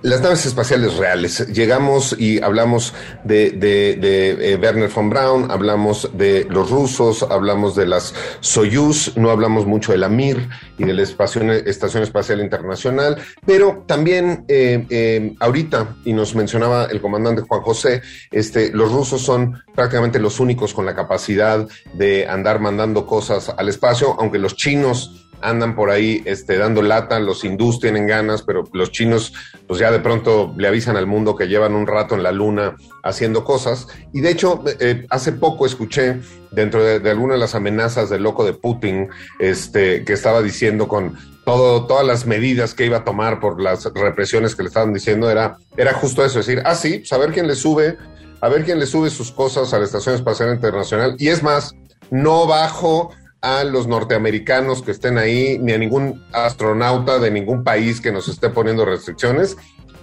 las 0.06 0.22
naves 0.22 0.46
espaciales 0.46 0.98
reales. 0.98 1.48
Llegamos 1.48 2.16
y 2.20 2.40
hablamos 2.44 2.94
de, 3.24 3.58
eh, 3.60 4.60
Werner 4.62 4.90
von 4.90 5.10
Braun, 5.10 5.50
hablamos 5.50 6.12
de 6.14 6.46
los 6.48 6.70
rusos, 6.70 7.24
hablamos 7.24 7.76
de 7.76 7.88
las 7.88 8.14
Soyuz, 8.40 9.18
no 9.18 9.32
hablamos 9.32 9.66
mucho 9.66 9.94
de 9.94 9.98
la 9.98 10.08
Mir 10.08 10.48
y 10.78 10.84
de 10.84 10.94
la 10.94 11.02
Estación, 11.02 11.50
Espacial 11.50 12.40
Internacional, 12.40 13.18
pero 13.48 13.84
también 13.88 14.46
eh, 14.48 14.86
eh, 14.92 15.34
ahorita, 15.40 15.96
y 16.06 16.14
nos 16.14 16.36
mencionaba 16.36 16.86
el 16.86 17.02
comandante 17.02 17.42
Juan 17.42 17.62
José, 17.62 18.04
este, 18.30 18.72
los 18.74 18.92
rusos 18.92 19.24
son 19.24 19.64
prácticamente 19.74 20.20
los 20.20 20.40
únicos 20.40 20.76
con 20.76 20.86
la 20.86 20.94
capacidad 20.94 21.68
de 21.96 22.28
andar 22.28 22.60
mandando 22.60 23.08
cosas 23.08 23.50
al 23.58 23.70
espacio, 23.70 24.16
aunque 24.20 24.38
los 24.38 24.56
chinos 24.56 25.25
andan 25.42 25.76
por 25.76 25.90
ahí 25.90 26.22
este, 26.26 26.58
dando 26.58 26.82
lata, 26.82 27.20
los 27.20 27.44
hindús 27.44 27.80
tienen 27.80 28.08
ganas, 28.08 28.42
pero 28.42 28.64
los 28.74 28.92
chinos 28.92 29.34
pues 29.68 29.80
ya 29.80 29.92
de 29.92 30.00
pronto 30.00 30.54
le 30.58 30.68
avisan 30.68 30.98
al 30.98 31.08
mundo 31.08 31.36
que 31.36 31.48
llevan 31.48 31.76
un 31.76 31.88
rato 31.88 32.16
en 32.16 32.24
la 32.24 32.32
luna 32.32 32.76
haciendo 33.04 33.44
cosas. 33.44 33.88
Y 34.14 34.22
de 34.22 34.32
hecho, 34.32 34.64
eh, 34.80 35.06
hace 35.10 35.32
poco 35.32 35.66
escuché 35.66 36.20
dentro 36.52 36.84
de, 36.84 37.10
alguna 37.10 37.34
de 37.34 37.40
las 37.40 37.56
amenazas 37.56 38.10
del 38.10 38.24
loco 38.24 38.46
de 38.46 38.54
Putin, 38.54 39.10
este, 39.40 40.04
que 40.04 40.14
estaba 40.14 40.42
diciendo 40.42 40.88
con 40.88 41.18
todo, 41.46 41.86
todas 41.86 42.06
las 42.06 42.26
medidas 42.26 42.74
que 42.74 42.86
iba 42.86 42.98
a 42.98 43.04
tomar 43.04 43.40
por 43.40 43.62
las 43.62 43.86
represiones 43.94 44.56
que 44.56 44.64
le 44.64 44.70
estaban 44.70 44.94
diciendo, 44.94 45.30
era, 45.30 45.58
era 45.78 45.94
justo 45.94 46.26
eso, 46.26 46.40
decir, 46.40 46.62
ah, 46.66 46.76
sí, 46.76 47.00
pues 47.00 47.14
a 47.14 47.18
ver 47.18 47.32
quién 47.32 47.48
le 47.48 47.56
sube, 47.56 47.98
a 48.42 48.50
ver 48.50 48.64
quién 48.64 48.80
le 48.80 48.86
sube 48.86 49.10
sus 49.10 49.32
cosas 49.32 49.74
a 49.74 49.80
la 49.80 49.86
Estación 49.86 50.16
Espacial 50.16 50.54
Internacional. 50.54 51.16
Y 51.20 51.28
es 51.28 51.44
más, 51.44 51.76
no 52.10 52.48
bajo 52.48 53.12
a 53.46 53.64
los 53.64 53.86
norteamericanos 53.86 54.82
que 54.82 54.90
estén 54.90 55.20
ahí, 55.20 55.60
ni 55.60 55.72
a 55.72 55.78
ningún 55.78 56.26
astronauta 56.34 57.20
de 57.20 57.30
ningún 57.30 57.64
país 57.64 58.02
que 58.02 58.12
nos 58.12 58.28
esté 58.28 58.50
poniendo 58.50 58.86
restricciones. 58.86 59.56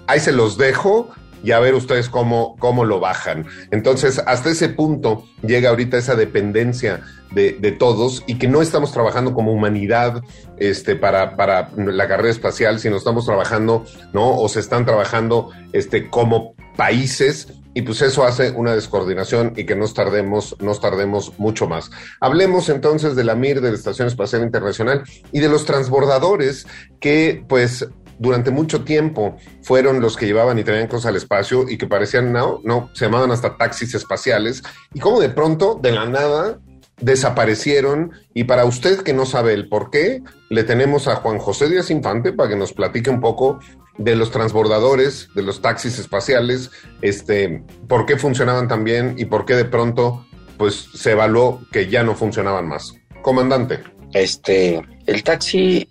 Ahí 0.07 0.21
se 0.21 0.31
los 0.31 0.57
dejo 0.57 1.11
y 1.43 1.51
a 1.51 1.59
ver 1.59 1.75
ustedes 1.75 2.09
cómo, 2.09 2.55
cómo 2.61 2.85
lo 2.85 3.01
bajan. 3.01 3.47
Entonces, 3.73 4.23
hasta 4.27 4.51
ese 4.51 4.69
punto 4.69 5.25
llega 5.45 5.71
ahorita 5.71 5.99
esa 5.99 6.15
dependencia 6.15 7.01
de, 7.33 7.53
todos 7.73 8.23
y 8.29 8.37
que 8.37 8.47
no 8.47 8.63
estamos 8.63 8.93
trabajando 8.93 9.35
como 9.35 9.53
humanidad 9.53 10.23
este, 10.59 10.95
para, 10.95 11.35
para 11.35 11.71
la 11.75 12.07
carrera 12.07 12.31
espacial, 12.31 12.79
sino 12.79 12.97
estamos 12.97 13.27
trabajando, 13.27 13.85
¿no? 14.13 14.37
O 14.37 14.49
se 14.49 14.61
están 14.61 14.85
trabajando 14.85 15.51
este, 15.73 16.09
como 16.11 16.55
países 16.77 17.49
y 17.75 17.83
pues 17.83 18.03
eso 18.03 18.25
hace 18.25 18.51
una 18.51 18.75
descoordinación 18.75 19.53
y 19.57 19.65
que 19.65 19.77
nos 19.77 19.95
tardemos, 19.95 20.57
nos 20.61 20.81
tardemos 20.81 21.39
mucho 21.39 21.67
más. 21.67 21.91
Hablemos 22.21 22.69
entonces 22.69 23.17
de 23.17 23.25
la 23.25 23.35
MIR, 23.35 23.61
de 23.61 23.71
la 23.71 23.77
Estación 23.77 24.09
Espacial 24.09 24.43
Internacional 24.43 25.03
y 25.33 25.41
de 25.41 25.49
los 25.49 25.65
transbordadores 25.65 26.67
que 27.01 27.45
pues 27.49 27.87
durante 28.19 28.51
mucho 28.51 28.85
tiempo 28.85 29.37
fueron 29.63 30.01
los 30.01 30.17
que 30.17 30.27
llevaban 30.27 30.59
y 30.59 30.65
traían 30.65 30.87
cosas 30.87 31.07
al 31.07 31.17
espacio 31.17 31.69
y 31.69 31.77
que 31.77 31.87
parecían, 31.87 32.33
no, 32.33 32.61
no, 32.63 32.91
se 32.95 33.07
llamaban 33.07 33.31
hasta 33.33 33.57
taxis 33.57 33.95
espaciales 33.95 34.63
y 34.95 35.01
como 35.01 35.21
de 35.21 35.31
pronto, 35.31 35.79
de 35.83 35.93
la 35.93 36.07
nada, 36.07 36.61
desaparecieron 37.01 38.13
y 38.33 38.45
para 38.45 38.65
usted 38.65 39.01
que 39.03 39.13
no 39.13 39.27
sabe 39.27 39.55
el 39.55 39.69
por 39.69 39.91
qué, 39.91 40.23
le 40.51 40.63
tenemos 40.63 41.09
a 41.09 41.17
Juan 41.17 41.39
José 41.39 41.69
Díaz 41.69 41.91
Infante 41.91 42.33
para 42.33 42.49
que 42.49 42.57
nos 42.57 42.73
platique 42.73 43.11
un 43.11 43.21
poco 43.21 43.59
de 43.99 44.17
los 44.17 44.31
transbordadores, 44.31 45.29
de 45.35 45.43
los 45.43 45.61
taxis 45.61 45.99
espaciales, 45.99 46.71
este, 47.03 47.63
por 47.89 48.07
qué 48.07 48.17
funcionaban 48.17 48.69
tan 48.69 48.85
bien 48.85 49.15
y 49.19 49.27
por 49.27 49.45
qué 49.45 49.55
de 49.55 49.65
pronto 49.65 50.27
pues 50.57 50.89
se 50.95 51.13
evaluó 51.13 51.61
que 51.73 51.89
ya 51.89 52.03
no 52.03 52.15
funcionaban 52.15 52.69
más. 52.69 52.95
Comandante. 53.23 53.81
Este, 54.13 54.83
el 55.07 55.23
taxi 55.23 55.89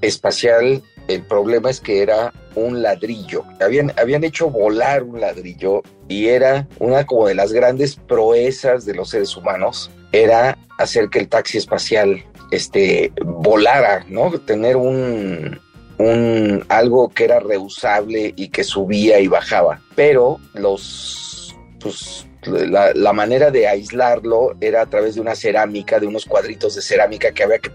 espacial, 0.00 0.82
el 1.08 1.22
problema 1.22 1.70
es 1.70 1.80
que 1.80 2.02
era 2.02 2.32
un 2.54 2.82
ladrillo. 2.82 3.44
Habían, 3.60 3.92
habían 3.98 4.24
hecho 4.24 4.48
volar 4.48 5.02
un 5.02 5.20
ladrillo 5.20 5.82
y 6.08 6.26
era 6.26 6.68
una 6.78 7.04
como 7.04 7.26
de 7.26 7.34
las 7.34 7.52
grandes 7.52 7.96
proezas 7.96 8.84
de 8.84 8.94
los 8.94 9.10
seres 9.10 9.36
humanos, 9.36 9.90
era 10.12 10.56
hacer 10.78 11.08
que 11.08 11.18
el 11.18 11.28
taxi 11.28 11.58
espacial 11.58 12.24
este, 12.50 13.12
volara, 13.24 14.04
¿no? 14.08 14.30
Tener 14.40 14.76
un, 14.76 15.60
un 15.98 16.64
algo 16.68 17.08
que 17.08 17.24
era 17.24 17.40
reusable 17.40 18.32
y 18.36 18.48
que 18.48 18.64
subía 18.64 19.20
y 19.20 19.28
bajaba. 19.28 19.80
Pero 19.94 20.38
los 20.54 21.54
pues, 21.80 22.26
la, 22.46 23.12
manera 23.12 23.50
de 23.50 23.68
aislarlo 23.68 24.54
era 24.60 24.82
a 24.82 24.86
través 24.86 25.14
de 25.14 25.20
una 25.20 25.34
cerámica, 25.34 25.98
de 25.98 26.06
unos 26.06 26.24
cuadritos 26.24 26.74
de 26.74 26.82
cerámica 26.82 27.32
que 27.32 27.42
había 27.42 27.58
que 27.58 27.70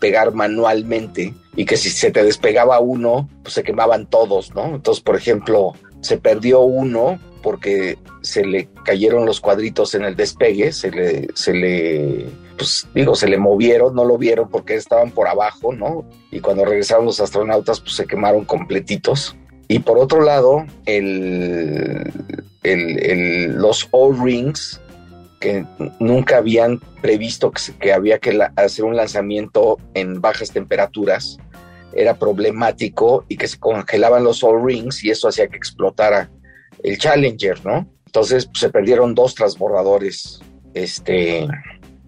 pegar 0.00 0.32
manualmente 0.32 1.34
y 1.56 1.64
que 1.64 1.76
si 1.76 1.90
se 1.90 2.10
te 2.10 2.22
despegaba 2.22 2.80
uno, 2.80 3.28
pues 3.42 3.54
se 3.54 3.62
quemaban 3.62 4.06
todos, 4.06 4.54
¿no? 4.54 4.76
Entonces, 4.76 5.02
por 5.02 5.16
ejemplo, 5.16 5.72
se 6.00 6.16
perdió 6.16 6.60
uno 6.60 7.18
porque 7.44 7.98
se 8.22 8.42
le 8.42 8.70
cayeron 8.86 9.26
los 9.26 9.38
cuadritos 9.38 9.94
en 9.94 10.04
el 10.04 10.16
despegue, 10.16 10.72
se 10.72 10.90
le, 10.90 11.28
se 11.34 11.52
le, 11.52 12.26
pues 12.56 12.88
digo, 12.94 13.14
se 13.14 13.28
le 13.28 13.36
movieron, 13.36 13.94
no 13.94 14.06
lo 14.06 14.16
vieron 14.16 14.48
porque 14.48 14.76
estaban 14.76 15.10
por 15.10 15.28
abajo, 15.28 15.74
¿no? 15.74 16.06
Y 16.30 16.40
cuando 16.40 16.64
regresaron 16.64 17.04
los 17.04 17.20
astronautas, 17.20 17.80
pues 17.80 17.96
se 17.96 18.06
quemaron 18.06 18.46
completitos. 18.46 19.36
Y 19.68 19.80
por 19.80 19.98
otro 19.98 20.22
lado, 20.22 20.64
el, 20.86 22.10
los 22.62 23.88
O-rings, 23.90 24.80
que 25.38 25.66
nunca 26.00 26.38
habían 26.38 26.80
previsto 27.02 27.52
que, 27.78 27.92
había 27.92 28.18
que 28.20 28.40
hacer 28.56 28.86
un 28.86 28.96
lanzamiento 28.96 29.76
en 29.92 30.22
bajas 30.22 30.50
temperaturas, 30.50 31.36
era 31.92 32.14
problemático 32.14 33.26
y 33.28 33.36
que 33.36 33.48
se 33.48 33.58
congelaban 33.58 34.24
los 34.24 34.42
O-rings 34.42 35.04
y 35.04 35.10
eso 35.10 35.28
hacía 35.28 35.48
que 35.48 35.58
explotara 35.58 36.30
el 36.84 36.98
Challenger, 36.98 37.64
¿no? 37.64 37.88
Entonces 38.06 38.46
pues, 38.46 38.60
se 38.60 38.70
perdieron 38.70 39.14
dos 39.14 39.34
transbordadores. 39.34 40.40
Este, 40.74 41.48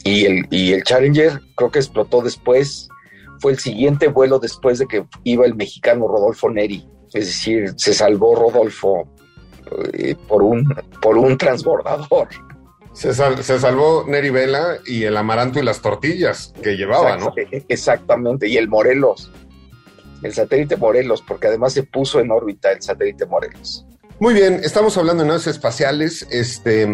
y 0.04 0.24
el, 0.24 0.46
y 0.50 0.72
el 0.72 0.84
Challenger 0.84 1.40
creo 1.56 1.70
que 1.70 1.80
explotó 1.80 2.22
después. 2.22 2.88
Fue 3.40 3.52
el 3.52 3.58
siguiente 3.58 4.08
vuelo 4.08 4.38
después 4.38 4.78
de 4.78 4.86
que 4.86 5.04
iba 5.24 5.44
el 5.44 5.56
mexicano 5.56 6.06
Rodolfo 6.06 6.48
Neri. 6.48 6.86
Es 7.12 7.26
decir, 7.26 7.74
se 7.76 7.92
salvó 7.92 8.34
Rodolfo 8.34 9.08
eh, 9.92 10.14
por, 10.28 10.42
un, 10.42 10.64
por 11.02 11.18
un 11.18 11.36
transbordador. 11.36 12.28
Se, 12.92 13.12
se, 13.12 13.58
salvó 13.58 14.04
Neri 14.06 14.30
Vela 14.30 14.78
y 14.86 15.04
el 15.04 15.16
amaranto 15.18 15.58
y 15.58 15.62
las 15.62 15.82
tortillas 15.82 16.54
que 16.62 16.76
llevaba, 16.76 17.18
¿no? 17.18 17.34
E-, 17.36 17.64
exactamente, 17.68 18.48
y 18.48 18.56
el 18.56 18.68
Morelos, 18.68 19.30
el 20.22 20.32
satélite 20.32 20.78
Morelos, 20.78 21.20
porque 21.20 21.48
además 21.48 21.74
se 21.74 21.82
puso 21.82 22.20
en 22.20 22.30
órbita 22.30 22.72
el 22.72 22.80
satélite 22.80 23.26
Morelos. 23.26 23.86
Muy 24.18 24.32
bien, 24.32 24.60
estamos 24.64 24.96
hablando 24.96 25.24
de 25.24 25.28
naves 25.28 25.46
espaciales, 25.46 26.26
este, 26.30 26.86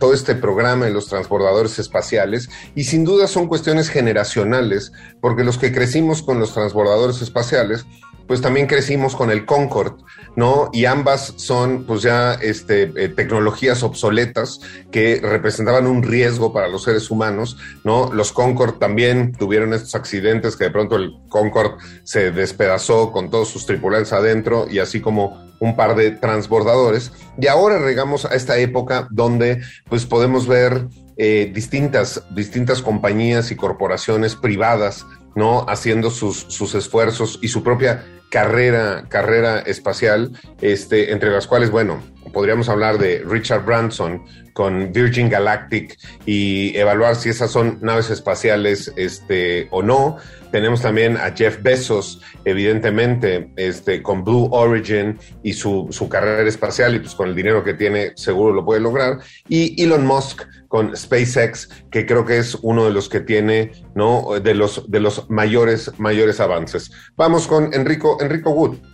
todo 0.00 0.14
este 0.14 0.34
programa 0.34 0.86
de 0.86 0.90
los 0.90 1.06
transbordadores 1.06 1.78
espaciales, 1.78 2.48
y 2.74 2.84
sin 2.84 3.04
duda 3.04 3.26
son 3.26 3.46
cuestiones 3.46 3.90
generacionales, 3.90 4.90
porque 5.20 5.44
los 5.44 5.58
que 5.58 5.70
crecimos 5.70 6.22
con 6.22 6.40
los 6.40 6.54
transbordadores 6.54 7.20
espaciales, 7.20 7.84
pues 8.26 8.40
también 8.40 8.66
crecimos 8.66 9.16
con 9.16 9.30
el 9.30 9.44
Concorde, 9.44 10.02
¿no? 10.36 10.70
Y 10.72 10.84
ambas 10.86 11.34
son 11.36 11.84
pues 11.84 12.02
ya 12.02 12.34
este, 12.34 12.92
eh, 12.96 13.08
tecnologías 13.08 13.82
obsoletas 13.82 14.60
que 14.90 15.20
representaban 15.22 15.86
un 15.86 16.02
riesgo 16.02 16.52
para 16.52 16.68
los 16.68 16.84
seres 16.84 17.10
humanos, 17.10 17.56
¿no? 17.84 18.12
Los 18.12 18.32
Concorde 18.32 18.78
también 18.78 19.32
tuvieron 19.32 19.72
estos 19.74 19.94
accidentes 19.94 20.56
que 20.56 20.64
de 20.64 20.70
pronto 20.70 20.96
el 20.96 21.12
Concorde 21.28 21.76
se 22.04 22.30
despedazó 22.30 23.12
con 23.12 23.30
todos 23.30 23.48
sus 23.48 23.66
tripulantes 23.66 24.12
adentro 24.12 24.66
y 24.70 24.78
así 24.78 25.00
como 25.00 25.44
un 25.60 25.76
par 25.76 25.94
de 25.94 26.10
transbordadores. 26.10 27.12
Y 27.38 27.46
ahora 27.46 27.78
llegamos 27.78 28.24
a 28.24 28.34
esta 28.34 28.58
época 28.58 29.08
donde 29.10 29.62
pues 29.88 30.06
podemos 30.06 30.46
ver 30.46 30.88
eh, 31.16 31.50
distintas, 31.54 32.22
distintas 32.34 32.82
compañías 32.82 33.50
y 33.50 33.56
corporaciones 33.56 34.34
privadas 34.34 35.06
¿no? 35.34 35.66
Haciendo 35.68 36.10
sus, 36.10 36.46
sus 36.48 36.74
esfuerzos 36.74 37.38
y 37.42 37.48
su 37.48 37.62
propia 37.62 38.04
carrera, 38.30 39.04
carrera 39.08 39.60
espacial, 39.60 40.32
este, 40.60 41.12
entre 41.12 41.30
las 41.30 41.46
cuales, 41.46 41.70
bueno, 41.70 42.02
podríamos 42.32 42.68
hablar 42.68 42.98
de 42.98 43.22
Richard 43.26 43.64
Branson 43.64 44.24
con 44.54 44.92
Virgin 44.92 45.28
Galactic 45.28 45.98
y 46.24 46.76
evaluar 46.76 47.16
si 47.16 47.28
esas 47.28 47.50
son 47.50 47.78
naves 47.82 48.08
espaciales 48.10 48.92
este, 48.96 49.68
o 49.70 49.82
no. 49.82 50.16
Tenemos 50.52 50.80
también 50.80 51.16
a 51.16 51.32
Jeff 51.32 51.60
Bezos, 51.62 52.22
evidentemente, 52.44 53.50
este, 53.56 54.00
con 54.02 54.22
Blue 54.22 54.48
Origin 54.52 55.18
y 55.42 55.52
su, 55.52 55.88
su 55.90 56.08
carrera 56.08 56.48
espacial 56.48 56.94
y 56.94 57.00
pues 57.00 57.16
con 57.16 57.28
el 57.28 57.34
dinero 57.34 57.64
que 57.64 57.74
tiene 57.74 58.12
seguro 58.14 58.54
lo 58.54 58.64
puede 58.64 58.80
lograr. 58.80 59.18
Y 59.48 59.82
Elon 59.82 60.06
Musk 60.06 60.42
con 60.68 60.96
SpaceX, 60.96 61.68
que 61.90 62.06
creo 62.06 62.24
que 62.24 62.38
es 62.38 62.56
uno 62.62 62.84
de 62.84 62.92
los 62.92 63.08
que 63.08 63.20
tiene, 63.20 63.72
¿no? 63.96 64.40
De 64.40 64.54
los, 64.54 64.88
de 64.88 65.00
los 65.00 65.28
mayores, 65.28 65.90
mayores 65.98 66.38
avances. 66.38 66.92
Vamos 67.16 67.48
con 67.48 67.74
Enrico, 67.74 68.18
Enrico 68.20 68.50
Wood. 68.50 68.93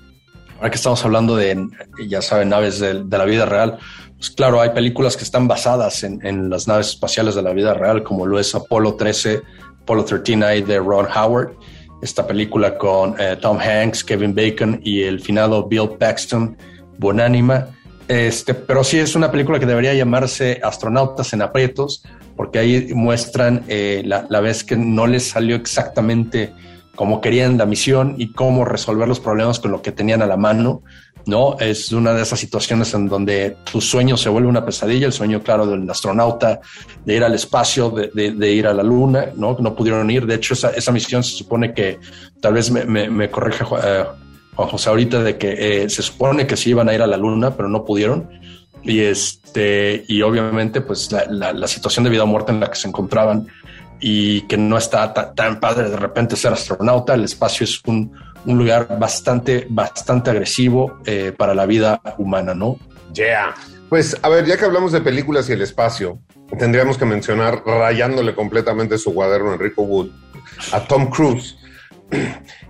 Ahora 0.61 0.71
que 0.71 0.77
estamos 0.77 1.03
hablando 1.05 1.37
de, 1.37 1.67
ya 2.07 2.21
saben, 2.21 2.51
naves 2.51 2.79
de, 2.79 3.03
de 3.03 3.19
la 3.19 3.25
vida 3.25 3.47
real, 3.47 3.79
pues 4.17 4.31
claro, 4.31 4.61
hay 4.61 4.71
películas 4.71 5.17
que 5.17 5.25
están 5.25 5.49
basadas 5.49 6.05
en, 6.05 6.25
en, 6.25 6.51
las 6.51 6.69
naves 6.69 6.89
espaciales 6.89 7.35
de 7.35 7.43
la 7.43 7.55
vida 7.55 7.73
real, 7.73 8.03
como 8.03 8.27
lo 8.27 8.39
es 8.39 8.55
Apolo 8.55 8.95
13 8.95 9.41
Apollo 9.91 10.05
13 10.05 10.63
de 10.63 10.79
Ron 10.79 11.07
Howard, 11.07 11.57
esta 12.01 12.27
película 12.27 12.79
con 12.79 13.17
eh, 13.19 13.37
Tom 13.41 13.59
Hanks, 13.59 14.05
Kevin 14.05 14.35
Bacon 14.35 14.81
y 14.85 15.03
el 15.03 15.21
finado 15.21 15.67
Bill 15.67 15.97
Paxton, 15.99 16.57
Bonánima. 16.99 17.69
Este, 18.07 18.55
pero 18.55 18.85
sí 18.85 18.99
es 18.99 19.17
una 19.17 19.33
película 19.33 19.59
que 19.59 19.67
debería 19.67 19.95
llamarse 19.95 20.61
Astronautas 20.63 21.33
en 21.33 21.43
aprietos, 21.43 22.05
porque 22.37 22.59
ahí 22.59 22.95
muestran 22.95 23.65
eh, 23.69 24.03
la, 24.05 24.27
la, 24.29 24.41
vez 24.41 24.63
que 24.63 24.77
no 24.77 25.07
les 25.07 25.29
salió 25.29 25.57
exactamente 25.57 26.53
como 26.95 27.21
querían 27.21 27.57
la 27.57 27.67
misión 27.67 28.15
y 28.19 28.33
cómo 28.33 28.65
resolver 28.65 29.09
los 29.09 29.21
problemas 29.21 29.59
con 29.59 29.71
lo 29.71 29.83
que 29.83 29.93
tenían 29.93 30.23
a 30.23 30.27
la 30.27 30.37
mano. 30.37 30.83
¿no? 31.27 31.57
Es 31.59 31.93
una 31.93 32.13
de 32.13 32.23
esas 32.23 32.41
situaciones 32.41 32.93
en 32.95 33.09
donde 33.09 33.57
tu 33.71 33.81
sueño 33.81 34.17
se 34.17 34.29
vuelve 34.29 34.49
una 34.49 34.65
pesadilla, 34.65 35.07
el 35.07 35.13
sueño, 35.13 35.43
claro, 35.43 35.67
del 35.67 35.89
astronauta, 35.89 36.61
de 37.05 37.17
ir 37.17 37.25
al 37.25 37.35
espacio, 37.35 37.91
de, 37.91 38.53
ir 38.53 38.67
a 38.67 38.75
la 38.75 38.83
luna, 38.83 39.27
¿no? 39.37 39.57
No 39.61 39.75
pudieron 39.75 40.11
ir. 40.11 40.27
De 40.27 40.37
hecho, 40.37 40.55
esa, 40.55 40.93
misión 40.93 41.23
se 41.23 41.37
supone 41.37 41.75
que, 41.75 41.99
tal 42.41 42.55
vez 42.55 42.71
me, 42.71 42.85
me, 43.09 43.31
corrige 43.31 43.65
eh, 43.83 44.05
Juan 44.55 44.69
José 44.69 44.89
ahorita, 44.89 45.23
de 45.23 45.37
que 45.37 45.83
eh, 45.85 45.91
se 45.91 46.03
supone 46.03 46.47
que 46.47 46.57
sí 46.57 46.71
iban 46.71 46.89
a 46.89 46.95
ir 46.95 47.03
a 47.03 47.07
la 47.07 47.17
luna, 47.17 47.57
pero 47.57 47.69
no 47.69 47.85
pudieron. 47.85 48.29
Y 48.83 49.01
este, 49.01 50.05
y 50.09 50.23
obviamente, 50.23 50.81
pues 50.81 51.13
la, 51.13 51.53
la 51.53 51.69
situación 51.69 52.05
de 52.05 52.11
vida 52.11 52.25
o 52.25 52.27
muerte 52.27 52.53
en 52.53 52.61
la 52.61 52.71
que 52.71 52.77
se 52.77 52.89
encontraban 52.89 53.47
y 54.01 54.43
que 54.43 54.57
no 54.57 54.79
está 54.79 55.13
tan 55.35 55.61
padre 55.61 55.91
de 55.91 55.97
repente 55.97 56.37
ser 56.37 56.53
astronauta. 56.53 57.15
El 57.15 57.25
espacio 57.25 57.65
es 57.65 57.81
un, 57.87 58.13
un 58.45 58.59
lugar 58.59 58.99
bastante, 58.99 59.67
bastante 59.69 60.31
agresivo 60.31 60.99
eh, 61.05 61.33
para 61.37 61.55
la 61.55 61.67
vida 61.67 62.01
humana, 62.19 62.55
¿no? 62.55 62.79
Yeah. 63.15 63.55
Pues 63.89 64.17
a 64.23 64.29
ver, 64.29 64.47
ya 64.47 64.57
que 64.57 64.65
hablamos 64.65 64.93
de 64.93 65.01
películas 65.01 65.49
y 65.49 65.53
el 65.53 65.63
espacio, 65.63 66.21
tendríamos 66.59 66.97
que 66.97 67.05
mencionar, 67.05 67.63
rayándole 67.65 68.35
completamente 68.35 68.99
su 68.99 69.13
cuaderno 69.13 69.53
Enrico 69.53 69.83
Wood, 69.83 70.11
a 70.73 70.81
Tom 70.81 71.11
Cruise. 71.11 71.57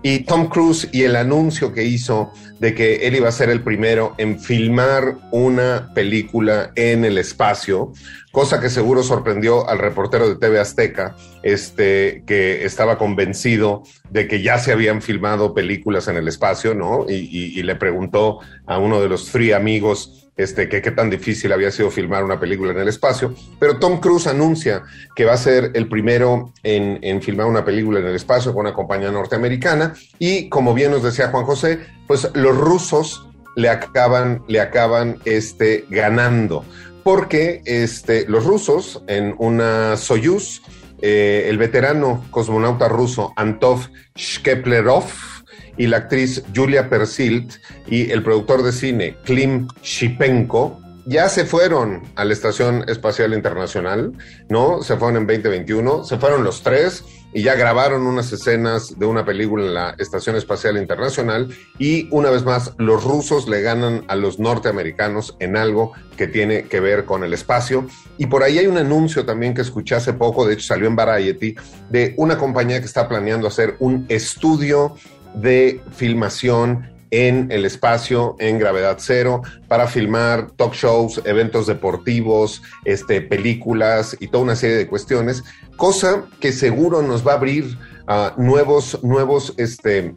Y 0.03 0.21
Tom 0.21 0.49
Cruise 0.49 0.89
y 0.93 1.03
el 1.03 1.15
anuncio 1.15 1.75
que 1.75 1.85
hizo 1.85 2.33
de 2.61 2.75
que 2.75 3.07
él 3.07 3.17
iba 3.17 3.29
a 3.29 3.33
ser 3.33 3.49
el 3.49 3.63
primero 3.63 4.15
en 4.19 4.39
filmar 4.39 5.17
una 5.33 5.91
película 5.95 6.73
en 6.77 7.07
el 7.07 7.17
espacio, 7.17 7.93
cosa 8.33 8.61
que 8.61 8.69
seguro 8.69 9.03
sorprendió 9.03 9.69
al 9.69 9.79
reportero 9.79 10.29
de 10.29 10.37
TV 10.37 10.61
Azteca, 10.61 11.17
este, 11.43 12.23
que 12.27 12.65
estaba 12.67 12.99
convencido 12.99 13.83
de 14.11 14.29
que 14.29 14.43
ya 14.43 14.59
se 14.59 14.73
habían 14.73 15.01
filmado 15.01 15.55
películas 15.55 16.07
en 16.09 16.19
el 16.19 16.29
espacio, 16.29 16.75
¿no? 16.75 17.07
Y, 17.09 17.59
y 17.59 17.63
le 17.63 17.77
preguntó 17.77 18.41
a 18.67 18.79
uno 18.79 19.01
de 19.01 19.09
los 19.09 19.31
free 19.31 19.53
amigos 19.53 20.20
este, 20.37 20.69
que 20.69 20.81
qué 20.81 20.91
tan 20.91 21.11
difícil 21.11 21.53
había 21.53 21.71
sido 21.71 21.91
filmar 21.91 22.25
una 22.25 22.41
película 22.41 22.73
en 22.73 22.79
el 22.79 22.89
espacio, 22.89 23.35
pero 23.59 23.79
Tom 23.79 24.01
Cruise 24.01 24.27
anuncia 24.27 24.83
que 25.15 25.25
va 25.25 25.35
a 25.35 25.37
ser 25.37 25.73
el 25.75 25.89
primero 25.89 26.53
en, 26.63 26.99
en 27.03 27.21
filmar 27.23 27.47
una 27.47 27.65
película 27.65 28.01
en 28.01 28.07
el 28.07 28.15
espacio 28.15 28.53
con 28.53 28.67
una 28.67 28.75
compañía 28.75 29.11
norteamericana 29.11 29.95
y 30.19 30.49
como 30.49 30.75
bien 30.75 30.91
nos 30.91 31.03
decía 31.03 31.29
Juan 31.29 31.45
José, 31.45 31.81
pues 32.07 32.31
los 32.35 32.57
rusos 32.57 33.27
le 33.57 33.69
acaban, 33.69 34.43
le 34.49 34.61
acaban 34.61 35.19
este, 35.25 35.85
ganando, 35.91 36.65
porque 37.03 37.63
este, 37.65 38.27
los 38.29 38.45
rusos 38.45 39.03
en 39.07 39.35
una 39.39 39.97
Soyuz, 39.97 40.63
eh, 41.03 41.47
el 41.49 41.59
veterano 41.59 42.25
cosmonauta 42.31 42.89
ruso 42.89 43.33
Antov 43.37 43.89
Shkeplerov, 44.15 45.05
y 45.81 45.87
la 45.87 45.97
actriz 45.97 46.43
Julia 46.55 46.91
Persilt 46.91 47.55
y 47.87 48.11
el 48.11 48.23
productor 48.23 48.63
de 48.63 48.71
cine 48.71 49.17
Klim 49.25 49.67
Shipenko 49.83 50.79
ya 51.07 51.31
se 51.31 51.47
fueron 51.47 52.03
a 52.17 52.25
la 52.27 52.35
Estación 52.35 52.85
Espacial 52.87 53.33
Internacional, 53.33 54.13
¿no? 54.51 54.83
Se 54.83 54.99
fueron 54.99 55.23
en 55.23 55.27
2021, 55.27 56.05
se 56.05 56.19
fueron 56.19 56.45
los 56.45 56.63
tres 56.63 57.03
y 57.33 57.43
ya 57.43 57.55
grabaron 57.55 58.07
unas 58.07 58.31
escenas 58.31 58.99
de 58.99 59.07
una 59.07 59.25
película 59.25 59.65
en 59.65 59.75
la 59.75 59.95
Estación 59.99 60.37
Espacial 60.37 60.77
Internacional 60.77 61.49
y 61.79 62.09
una 62.11 62.29
vez 62.29 62.45
más 62.45 62.75
los 62.77 63.03
rusos 63.03 63.49
le 63.49 63.63
ganan 63.63 64.05
a 64.09 64.17
los 64.17 64.39
norteamericanos 64.39 65.35
en 65.39 65.57
algo 65.57 65.93
que 66.19 66.27
tiene 66.27 66.65
que 66.65 66.81
ver 66.81 67.07
con 67.07 67.25
el 67.25 67.33
espacio. 67.33 67.87
Y 68.19 68.27
por 68.27 68.43
ahí 68.43 68.59
hay 68.59 68.67
un 68.67 68.77
anuncio 68.77 69.25
también 69.25 69.55
que 69.55 69.63
escuché 69.63 69.95
hace 69.95 70.13
poco, 70.13 70.47
de 70.47 70.55
hecho 70.55 70.67
salió 70.67 70.89
en 70.89 70.97
Variety, 70.97 71.55
de 71.89 72.13
una 72.19 72.37
compañía 72.37 72.81
que 72.81 72.87
está 72.87 73.09
planeando 73.09 73.49
hacer 73.49 73.77
un 73.79 74.05
estudio 74.11 74.95
de 75.35 75.81
filmación 75.93 76.91
en 77.11 77.51
el 77.51 77.65
espacio, 77.65 78.37
en 78.39 78.59
gravedad 78.59 78.97
cero, 79.01 79.43
para 79.69 79.87
filmar 79.87 80.51
talk 80.53 80.75
shows, 80.75 81.21
eventos 81.25 81.67
deportivos, 81.67 82.63
este, 82.85 83.21
películas 83.21 84.17
y 84.21 84.29
toda 84.29 84.45
una 84.45 84.57
serie 84.57 84.77
de 84.77 84.87
cuestiones, 84.87 85.43
cosa 85.77 86.25
que 86.41 86.53
seguro 86.53 87.03
nos 87.03 87.27
va 87.27 87.33
a 87.33 87.37
abrir 87.37 87.77
a 88.07 88.35
nuevos, 88.37 89.03
nuevos, 89.03 89.55
este, 89.57 90.15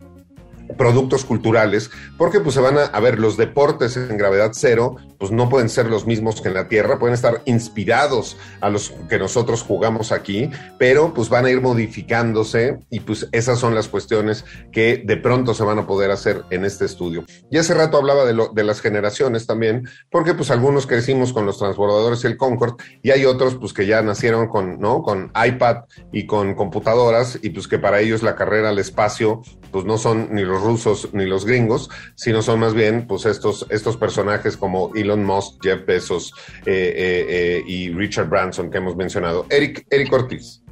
productos 0.77 1.25
culturales, 1.25 1.91
porque 2.17 2.39
pues 2.39 2.55
se 2.55 2.61
van 2.61 2.77
a, 2.77 2.99
ver 2.99 3.19
los 3.19 3.37
deportes 3.37 3.97
en 3.97 4.17
gravedad 4.17 4.51
cero, 4.53 4.95
pues 5.17 5.31
no 5.31 5.49
pueden 5.49 5.69
ser 5.69 5.87
los 5.87 6.05
mismos 6.05 6.41
que 6.41 6.47
en 6.47 6.53
la 6.53 6.67
Tierra, 6.67 6.99
pueden 6.99 7.13
estar 7.13 7.41
inspirados 7.45 8.37
a 8.61 8.69
los 8.69 8.93
que 9.09 9.19
nosotros 9.19 9.61
jugamos 9.61 10.11
aquí, 10.11 10.49
pero 10.77 11.13
pues 11.13 11.29
van 11.29 11.45
a 11.45 11.49
ir 11.49 11.61
modificándose 11.61 12.79
y 12.89 13.01
pues 13.01 13.27
esas 13.31 13.59
son 13.59 13.75
las 13.75 13.87
cuestiones 13.87 14.45
que 14.71 15.03
de 15.05 15.17
pronto 15.17 15.53
se 15.53 15.63
van 15.63 15.79
a 15.79 15.87
poder 15.87 16.11
hacer 16.11 16.43
en 16.49 16.65
este 16.65 16.85
estudio. 16.85 17.25
Y 17.49 17.57
hace 17.57 17.73
rato 17.73 17.97
hablaba 17.97 18.25
de, 18.25 18.33
lo, 18.33 18.49
de 18.49 18.63
las 18.63 18.81
generaciones 18.81 19.45
también, 19.45 19.87
porque 20.09 20.33
pues 20.33 20.51
algunos 20.51 20.87
crecimos 20.87 21.33
con 21.33 21.45
los 21.45 21.57
transbordadores 21.59 22.23
y 22.23 22.27
el 22.27 22.37
Concorde 22.37 22.83
y 23.01 23.11
hay 23.11 23.25
otros 23.25 23.55
pues 23.55 23.73
que 23.73 23.85
ya 23.85 24.01
nacieron 24.01 24.47
con, 24.47 24.79
¿no? 24.79 25.03
Con 25.03 25.31
iPad 25.45 25.83
y 26.11 26.25
con 26.25 26.55
computadoras 26.55 27.39
y 27.41 27.49
pues 27.49 27.67
que 27.67 27.79
para 27.79 27.99
ellos 27.99 28.23
la 28.23 28.35
carrera 28.35 28.69
al 28.69 28.79
espacio 28.79 29.41
pues 29.73 29.85
no 29.85 29.97
son 29.97 30.29
ni 30.33 30.43
los 30.43 30.61
rusos 30.61 31.09
ni 31.13 31.25
los 31.25 31.45
gringos, 31.45 31.89
sino 32.15 32.41
son 32.41 32.59
más 32.59 32.75
bien 32.75 33.07
pues 33.07 33.25
estos, 33.25 33.65
estos 33.69 33.97
personajes 33.97 34.55
como 34.55 34.91
Elon 34.95 35.25
Musk, 35.25 35.55
Jeff 35.63 35.85
Bezos 35.85 36.31
eh, 36.65 36.93
eh, 36.95 37.25
eh, 37.27 37.63
y 37.65 37.89
Richard 37.89 38.29
Branson 38.29 38.69
que 38.69 38.77
hemos 38.77 38.95
mencionado. 38.95 39.47
Eric, 39.49 39.85
Eric 39.89 40.13
Ortiz. 40.13 40.62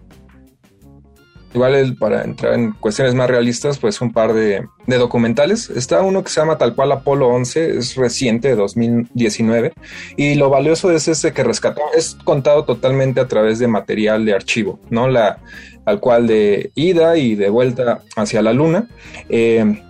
Igual 1.54 1.96
para 2.00 2.24
entrar 2.24 2.54
en 2.54 2.72
cuestiones 2.72 3.14
más 3.14 3.30
realistas, 3.30 3.78
pues 3.78 4.00
un 4.00 4.14
par 4.14 4.34
de, 4.34 4.66
documentales. 4.88 5.70
Está 5.70 6.02
uno 6.02 6.24
que 6.24 6.30
se 6.30 6.40
llama 6.40 6.58
tal 6.58 6.76
cual 6.76 6.92
Apolo 6.94 7.28
11, 7.28 7.78
es 7.78 7.96
reciente, 7.96 8.50
de 8.50 8.56
2019, 8.56 9.74
y 10.16 10.36
lo 10.36 10.50
valioso 10.50 10.92
es 10.92 11.08
ese 11.08 11.34
que 11.34 11.44
rescató, 11.44 11.82
es 11.96 12.18
contado 12.24 12.64
totalmente 12.64 13.20
a 13.20 13.28
través 13.28 13.60
de 13.60 13.68
material 13.68 14.26
de 14.26 14.34
archivo, 14.34 14.80
¿no? 14.90 15.10
La, 15.10 15.40
al 15.86 16.00
cual 16.00 16.28
de 16.28 16.72
ida 16.76 17.18
y 17.18 17.36
de 17.36 17.50
vuelta 17.50 18.02
hacia 18.16 18.42
la 18.42 18.54
luna. 18.54 18.88
Eh, 19.30 19.82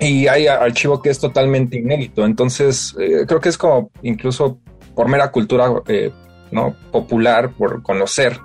y 0.00 0.28
hay 0.28 0.46
archivo 0.46 1.02
que 1.02 1.10
es 1.10 1.18
totalmente 1.18 1.78
inédito, 1.78 2.24
entonces 2.24 2.94
eh, 3.00 3.24
creo 3.26 3.40
que 3.40 3.48
es 3.48 3.58
como 3.58 3.90
incluso 4.02 4.60
por 4.94 5.08
mera 5.08 5.30
cultura 5.32 5.72
eh, 5.88 6.12
¿no? 6.52 6.74
popular, 6.92 7.52
por 7.52 7.82
conocer 7.82 8.38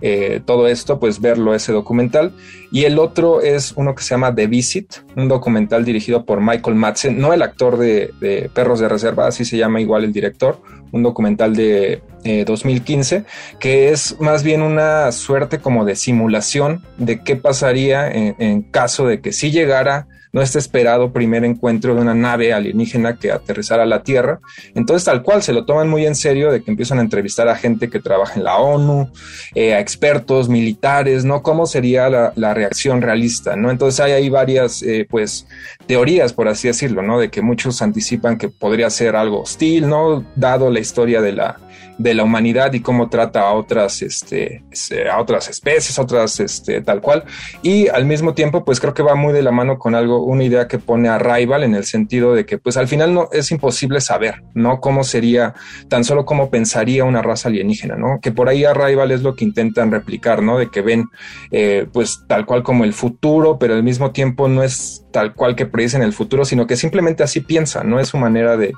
eh, 0.00 0.40
todo 0.44 0.68
esto, 0.68 1.00
pues 1.00 1.20
verlo 1.20 1.54
ese 1.54 1.72
documental. 1.72 2.32
Y 2.70 2.84
el 2.84 2.98
otro 2.98 3.40
es 3.40 3.72
uno 3.76 3.94
que 3.94 4.02
se 4.02 4.10
llama 4.10 4.34
The 4.34 4.46
Visit, 4.46 4.94
un 5.16 5.28
documental 5.28 5.84
dirigido 5.84 6.24
por 6.24 6.40
Michael 6.40 6.76
Madsen, 6.76 7.18
no 7.18 7.32
el 7.32 7.42
actor 7.42 7.78
de, 7.78 8.12
de 8.20 8.50
Perros 8.54 8.80
de 8.80 8.88
Reserva, 8.88 9.26
así 9.26 9.44
se 9.44 9.56
llama 9.56 9.80
igual 9.80 10.04
el 10.04 10.12
director, 10.12 10.60
un 10.92 11.02
documental 11.02 11.56
de 11.56 12.02
eh, 12.24 12.44
2015, 12.44 13.24
que 13.58 13.90
es 13.90 14.20
más 14.20 14.42
bien 14.42 14.62
una 14.62 15.10
suerte 15.12 15.58
como 15.58 15.84
de 15.84 15.96
simulación 15.96 16.84
de 16.96 17.22
qué 17.22 17.36
pasaría 17.36 18.08
en, 18.10 18.36
en 18.38 18.62
caso 18.62 19.06
de 19.06 19.20
que 19.20 19.32
si 19.32 19.50
llegara 19.50 20.06
no 20.32 20.42
este 20.42 20.58
esperado 20.58 21.12
primer 21.12 21.44
encuentro 21.44 21.94
de 21.94 22.00
una 22.00 22.14
nave 22.14 22.52
alienígena 22.52 23.16
que 23.16 23.32
aterrizara 23.32 23.84
a 23.84 23.86
la 23.86 24.02
Tierra. 24.02 24.40
Entonces, 24.74 25.04
tal 25.04 25.22
cual, 25.22 25.42
se 25.42 25.52
lo 25.52 25.64
toman 25.64 25.88
muy 25.88 26.06
en 26.06 26.14
serio 26.14 26.52
de 26.52 26.62
que 26.62 26.70
empiezan 26.70 26.98
a 26.98 27.02
entrevistar 27.02 27.48
a 27.48 27.56
gente 27.56 27.88
que 27.88 28.00
trabaja 28.00 28.34
en 28.34 28.44
la 28.44 28.56
ONU, 28.56 29.10
eh, 29.54 29.74
a 29.74 29.80
expertos 29.80 30.48
militares, 30.48 31.24
¿no? 31.24 31.42
¿Cómo 31.42 31.66
sería 31.66 32.08
la, 32.08 32.32
la 32.36 32.54
reacción 32.54 33.02
realista, 33.02 33.56
¿no? 33.56 33.70
Entonces 33.70 34.00
hay 34.00 34.28
varias, 34.28 34.82
eh, 34.82 35.06
pues, 35.08 35.46
teorías, 35.86 36.32
por 36.32 36.48
así 36.48 36.68
decirlo, 36.68 37.02
¿no? 37.02 37.18
De 37.18 37.30
que 37.30 37.42
muchos 37.42 37.82
anticipan 37.82 38.38
que 38.38 38.48
podría 38.48 38.90
ser 38.90 39.16
algo 39.16 39.42
hostil, 39.42 39.88
¿no? 39.88 40.24
Dado 40.36 40.70
la 40.70 40.80
historia 40.80 41.20
de 41.20 41.32
la, 41.32 41.58
de 41.98 42.14
la 42.14 42.24
humanidad 42.24 42.72
y 42.72 42.80
cómo 42.80 43.08
trata 43.08 43.42
a 43.42 43.52
otras, 43.52 44.02
este, 44.02 44.62
a 45.10 45.20
otras 45.20 45.48
especies, 45.48 45.98
otras, 45.98 46.40
este, 46.40 46.80
tal 46.80 47.00
cual. 47.00 47.24
Y 47.62 47.88
al 47.88 48.06
mismo 48.06 48.34
tiempo, 48.34 48.64
pues 48.64 48.80
creo 48.80 48.94
que 48.94 49.02
va 49.02 49.16
muy 49.16 49.32
de 49.32 49.42
la 49.42 49.50
mano 49.50 49.78
con 49.78 49.94
algo, 49.94 50.22
una 50.24 50.44
idea 50.44 50.68
que 50.68 50.78
pone 50.78 51.08
a 51.08 51.18
Rival 51.18 51.64
en 51.64 51.74
el 51.74 51.84
sentido 51.84 52.34
de 52.34 52.46
que, 52.46 52.58
pues 52.58 52.76
al 52.76 52.88
final 52.88 53.12
no 53.12 53.28
es 53.32 53.50
imposible 53.50 54.00
saber, 54.00 54.42
¿no? 54.54 54.80
Cómo 54.80 55.02
sería, 55.02 55.54
tan 55.88 56.04
solo 56.04 56.24
cómo 56.24 56.50
pensaría 56.50 57.04
una 57.04 57.20
raza 57.20 57.48
alienígena, 57.48 57.96
¿no? 57.96 58.20
Que 58.22 58.30
por 58.30 58.48
ahí 58.48 58.64
a 58.64 58.74
Rival 58.74 59.10
es 59.10 59.22
lo 59.22 59.34
que 59.34 59.44
intentan 59.44 59.90
replicar, 59.90 60.42
¿no? 60.42 60.58
De 60.58 60.70
que 60.70 60.82
ven, 60.82 61.06
eh, 61.50 61.86
pues 61.92 62.24
tal 62.28 62.46
cual 62.46 62.62
como 62.62 62.84
el 62.84 62.92
futuro, 62.92 63.58
pero 63.58 63.74
al 63.74 63.82
mismo 63.82 64.12
tiempo 64.12 64.48
no 64.48 64.62
es 64.62 65.04
tal 65.10 65.34
cual 65.34 65.56
que 65.56 65.66
predicen 65.66 66.02
el 66.02 66.12
futuro, 66.12 66.44
sino 66.44 66.66
que 66.66 66.76
simplemente 66.76 67.22
así 67.22 67.40
piensan, 67.40 67.88
no 67.90 67.98
es 67.98 68.08
su 68.08 68.18
manera 68.18 68.56
de, 68.56 68.72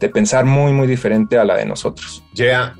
de 0.00 0.08
pensar 0.08 0.44
muy, 0.44 0.72
muy 0.72 0.86
diferente 0.86 1.38
a 1.38 1.44
la 1.44 1.56
de 1.56 1.66
nosotros. 1.66 2.24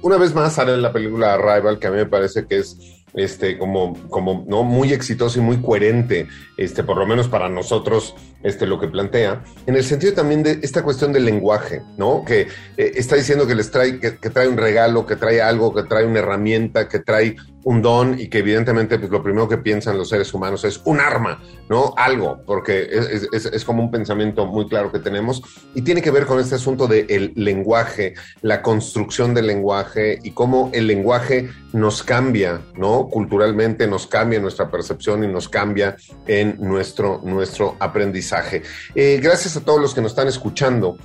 Una 0.02 0.16
vez 0.16 0.34
más 0.34 0.54
sale 0.54 0.76
la 0.76 0.92
película 0.92 1.34
Arrival, 1.34 1.78
que 1.78 1.86
a 1.86 1.90
mí 1.90 1.96
me 1.96 2.06
parece 2.06 2.46
que 2.46 2.58
es 2.58 2.76
este, 3.14 3.58
como, 3.58 3.94
como, 4.08 4.44
¿no? 4.48 4.62
Muy 4.62 4.92
exitoso 4.92 5.38
y 5.38 5.42
muy 5.42 5.60
coherente, 5.60 6.28
este, 6.56 6.82
por 6.82 6.96
lo 6.96 7.06
menos 7.06 7.28
para 7.28 7.48
nosotros, 7.48 8.14
este, 8.42 8.66
lo 8.66 8.80
que 8.80 8.88
plantea, 8.88 9.44
en 9.66 9.76
el 9.76 9.84
sentido 9.84 10.14
también 10.14 10.42
de 10.42 10.60
esta 10.62 10.82
cuestión 10.82 11.12
del 11.12 11.24
lenguaje, 11.24 11.82
¿no? 11.98 12.24
Que 12.24 12.48
eh, 12.76 12.92
está 12.94 13.16
diciendo 13.16 13.46
que 13.46 13.54
les 13.54 13.70
trae, 13.70 14.00
que, 14.00 14.10
trae 14.10 14.48
un 14.48 14.56
regalo, 14.56 15.06
que 15.06 15.16
trae 15.16 15.42
algo, 15.42 15.74
que 15.74 15.82
trae 15.82 16.06
una 16.06 16.20
herramienta, 16.20 16.88
que 16.88 17.00
trae 17.00 17.36
un 17.64 17.82
don 17.82 18.18
y 18.18 18.28
que 18.28 18.38
evidentemente 18.38 18.98
pues 18.98 19.10
lo 19.10 19.22
primero 19.22 19.48
que 19.48 19.58
piensan 19.58 19.98
los 19.98 20.08
seres 20.08 20.32
humanos 20.34 20.64
es 20.64 20.80
un 20.84 21.00
arma, 21.00 21.42
¿no? 21.68 21.94
Algo, 21.96 22.42
porque 22.46 22.88
es, 22.90 23.28
es, 23.32 23.46
es 23.46 23.64
como 23.64 23.82
un 23.82 23.90
pensamiento 23.90 24.46
muy 24.46 24.68
claro 24.68 24.90
que 24.90 24.98
tenemos 24.98 25.42
y 25.74 25.82
tiene 25.82 26.02
que 26.02 26.10
ver 26.10 26.26
con 26.26 26.38
este 26.40 26.56
asunto 26.56 26.86
del 26.86 27.06
de 27.06 27.32
lenguaje, 27.36 28.14
la 28.42 28.62
construcción 28.62 29.34
del 29.34 29.46
lenguaje 29.46 30.18
y 30.22 30.32
cómo 30.32 30.70
el 30.72 30.86
lenguaje 30.86 31.50
nos 31.72 32.02
cambia, 32.02 32.60
¿no? 32.76 33.08
Culturalmente 33.08 33.86
nos 33.86 34.06
cambia 34.06 34.40
nuestra 34.40 34.70
percepción 34.70 35.24
y 35.24 35.28
nos 35.28 35.48
cambia 35.48 35.96
en 36.26 36.56
nuestro, 36.60 37.20
nuestro 37.24 37.76
aprendizaje. 37.78 38.62
Eh, 38.94 39.20
gracias 39.22 39.56
a 39.56 39.60
todos 39.60 39.80
los 39.80 39.94
que 39.94 40.00
nos 40.00 40.12
están 40.12 40.28
escuchando 40.28 40.96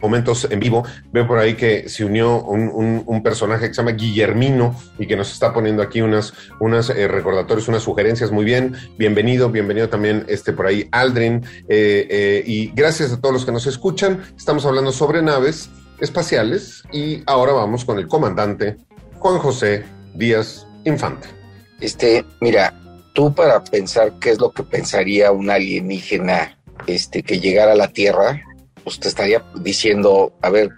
momentos 0.00 0.48
en 0.50 0.60
vivo. 0.60 0.84
Veo 1.12 1.26
por 1.26 1.38
ahí 1.38 1.54
que 1.54 1.88
se 1.88 2.04
unió 2.04 2.42
un, 2.42 3.02
un, 3.06 3.22
personaje 3.22 3.68
que 3.68 3.74
se 3.74 3.82
llama 3.82 3.92
Guillermino 3.92 4.74
y 4.98 5.06
que 5.06 5.16
nos 5.16 5.32
está 5.32 5.52
poniendo 5.52 5.82
aquí 5.82 6.00
unas, 6.00 6.32
unas 6.58 6.90
eh, 6.90 7.06
recordatorios, 7.06 7.68
unas 7.68 7.82
sugerencias. 7.82 8.30
Muy 8.30 8.44
bien, 8.44 8.74
bienvenido, 8.98 9.50
bienvenido 9.50 9.88
también 9.88 10.24
este 10.28 10.52
por 10.52 10.66
ahí 10.66 10.88
Aldrin. 10.90 11.44
Eh, 11.68 12.06
eh, 12.10 12.42
y 12.46 12.72
gracias 12.74 13.12
a 13.12 13.20
todos 13.20 13.34
los 13.34 13.44
que 13.44 13.52
nos 13.52 13.66
escuchan. 13.66 14.22
Estamos 14.36 14.64
hablando 14.64 14.92
sobre 14.92 15.22
naves 15.22 15.70
espaciales 16.00 16.82
y 16.92 17.22
ahora 17.26 17.52
vamos 17.52 17.84
con 17.84 17.98
el 17.98 18.08
comandante 18.08 18.76
Juan 19.18 19.38
José 19.38 19.84
Díaz 20.14 20.66
Infante. 20.84 21.28
Este, 21.80 22.24
mira, 22.40 22.74
tú 23.14 23.34
para 23.34 23.62
pensar 23.62 24.14
qué 24.18 24.30
es 24.30 24.38
lo 24.38 24.50
que 24.50 24.62
pensaría 24.62 25.32
un 25.32 25.50
alienígena 25.50 26.58
este, 26.86 27.22
que 27.22 27.40
llegara 27.40 27.72
a 27.72 27.76
la 27.76 27.88
Tierra, 27.88 28.40
pues 28.82 29.00
te 29.00 29.08
estaría 29.08 29.44
diciendo, 29.54 30.32
a 30.42 30.50
ver, 30.50 30.70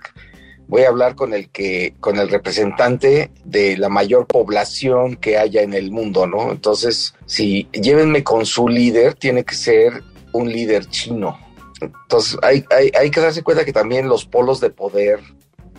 voy 0.68 0.82
a 0.82 0.88
hablar 0.88 1.14
con 1.14 1.34
el 1.34 1.50
que, 1.50 1.94
con 2.00 2.18
el 2.18 2.28
representante 2.28 3.30
de 3.44 3.76
la 3.76 3.88
mayor 3.88 4.26
población 4.26 5.16
que 5.16 5.38
haya 5.38 5.62
en 5.62 5.74
el 5.74 5.90
mundo, 5.90 6.26
¿no? 6.26 6.50
Entonces, 6.50 7.14
si 7.26 7.68
llévenme 7.72 8.24
con 8.24 8.46
su 8.46 8.68
líder, 8.68 9.14
tiene 9.14 9.44
que 9.44 9.54
ser 9.54 10.02
un 10.32 10.50
líder 10.50 10.86
chino. 10.86 11.38
Entonces, 11.80 12.38
hay, 12.42 12.64
hay, 12.70 12.90
hay 12.98 13.10
que 13.10 13.20
darse 13.20 13.42
cuenta 13.42 13.64
que 13.64 13.72
también 13.72 14.08
los 14.08 14.24
polos 14.24 14.60
de 14.60 14.70
poder 14.70 15.20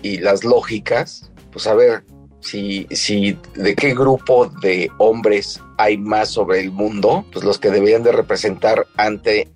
y 0.01 0.17
las 0.17 0.43
lógicas, 0.43 1.31
pues 1.51 1.65
a 1.65 1.73
ver 1.73 2.03
si, 2.43 2.87
si 2.91 3.37
de 3.55 3.73
qué 3.73 3.93
grupo 3.93 4.47
de 4.61 4.91
hombres 4.97 5.61
hay 5.77 5.97
más 5.97 6.29
sobre 6.29 6.59
el 6.59 6.71
mundo, 6.71 7.25
pues 7.31 7.43
los 7.45 7.57
que 7.57 7.71
deberían 7.71 8.03
de 8.03 8.11
representar 8.11 8.85
ante 8.97 9.49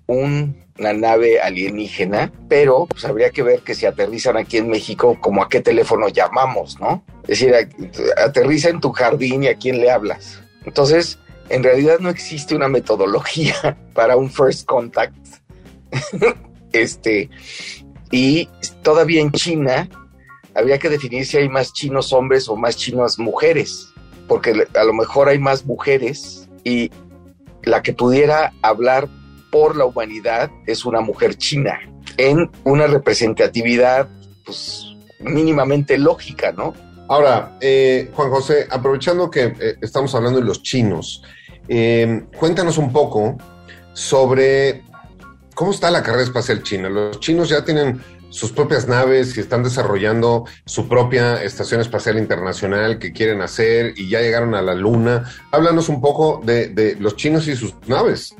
una 0.78 0.92
nave 0.92 1.40
alienígena, 1.40 2.32
pero 2.48 2.86
pues 2.86 3.04
habría 3.04 3.30
que 3.30 3.42
ver 3.42 3.60
que 3.60 3.74
si 3.74 3.86
aterrizan 3.86 4.36
aquí 4.36 4.58
en 4.58 4.68
México, 4.68 5.18
como 5.20 5.42
a 5.42 5.48
qué 5.48 5.60
teléfono 5.60 6.08
llamamos, 6.08 6.78
¿no? 6.80 7.04
Es 7.26 7.40
decir, 7.40 7.54
aterriza 8.16 8.68
en 8.68 8.80
tu 8.80 8.92
jardín 8.92 9.42
y 9.42 9.48
a 9.48 9.56
quién 9.56 9.80
le 9.80 9.90
hablas. 9.90 10.42
Entonces, 10.64 11.18
en 11.48 11.62
realidad 11.62 11.98
no 11.98 12.10
existe 12.10 12.54
una 12.54 12.68
metodología 12.68 13.76
para 13.94 14.16
un 14.16 14.30
first 14.30 14.66
contact. 14.66 15.16
este, 16.72 17.30
y 18.10 18.48
todavía 18.82 19.20
en 19.20 19.32
China 19.32 19.88
habría 20.54 20.78
que 20.78 20.88
definir 20.88 21.26
si 21.26 21.38
hay 21.38 21.48
más 21.48 21.72
chinos 21.72 22.12
hombres 22.12 22.48
o 22.48 22.56
más 22.56 22.76
chinas 22.76 23.18
mujeres, 23.18 23.92
porque 24.26 24.66
a 24.74 24.84
lo 24.84 24.92
mejor 24.92 25.28
hay 25.28 25.38
más 25.38 25.64
mujeres 25.64 26.48
y 26.64 26.90
la 27.62 27.82
que 27.82 27.92
pudiera 27.92 28.52
hablar 28.62 29.08
por 29.50 29.76
la 29.76 29.84
humanidad 29.84 30.50
es 30.66 30.84
una 30.84 31.00
mujer 31.00 31.36
china, 31.36 31.78
en 32.16 32.50
una 32.64 32.86
representatividad 32.86 34.08
pues 34.44 34.84
mínimamente 35.20 35.98
lógica, 35.98 36.52
¿no? 36.52 36.74
Ahora, 37.08 37.56
eh, 37.60 38.10
Juan 38.14 38.30
José, 38.30 38.66
aprovechando 38.70 39.30
que 39.30 39.44
eh, 39.44 39.76
estamos 39.80 40.14
hablando 40.14 40.40
de 40.40 40.44
los 40.44 40.62
chinos, 40.62 41.22
eh, 41.66 42.24
cuéntanos 42.38 42.76
un 42.78 42.92
poco 42.92 43.36
sobre 43.94 44.82
cómo 45.54 45.70
está 45.70 45.90
la 45.90 46.02
carrera 46.02 46.24
espacial 46.24 46.62
china. 46.62 46.88
Los 46.88 47.18
chinos 47.20 47.48
ya 47.48 47.64
tienen 47.64 48.00
sus 48.30 48.52
propias 48.52 48.86
naves 48.86 49.36
y 49.36 49.40
están 49.40 49.62
desarrollando 49.62 50.44
su 50.66 50.86
propia 50.86 51.42
estación 51.42 51.80
espacial 51.80 52.18
internacional 52.18 52.98
que 52.98 53.12
quieren 53.12 53.40
hacer 53.40 53.94
y 53.96 54.08
ya 54.08 54.20
llegaron 54.20 54.54
a 54.54 54.62
la 54.62 54.74
luna. 54.74 55.24
Háblanos 55.50 55.88
un 55.88 56.00
poco 56.00 56.42
de, 56.44 56.96
los 57.00 57.16
chinos 57.16 57.48
y 57.48 57.56
sus 57.56 57.74
naves. 57.86 58.34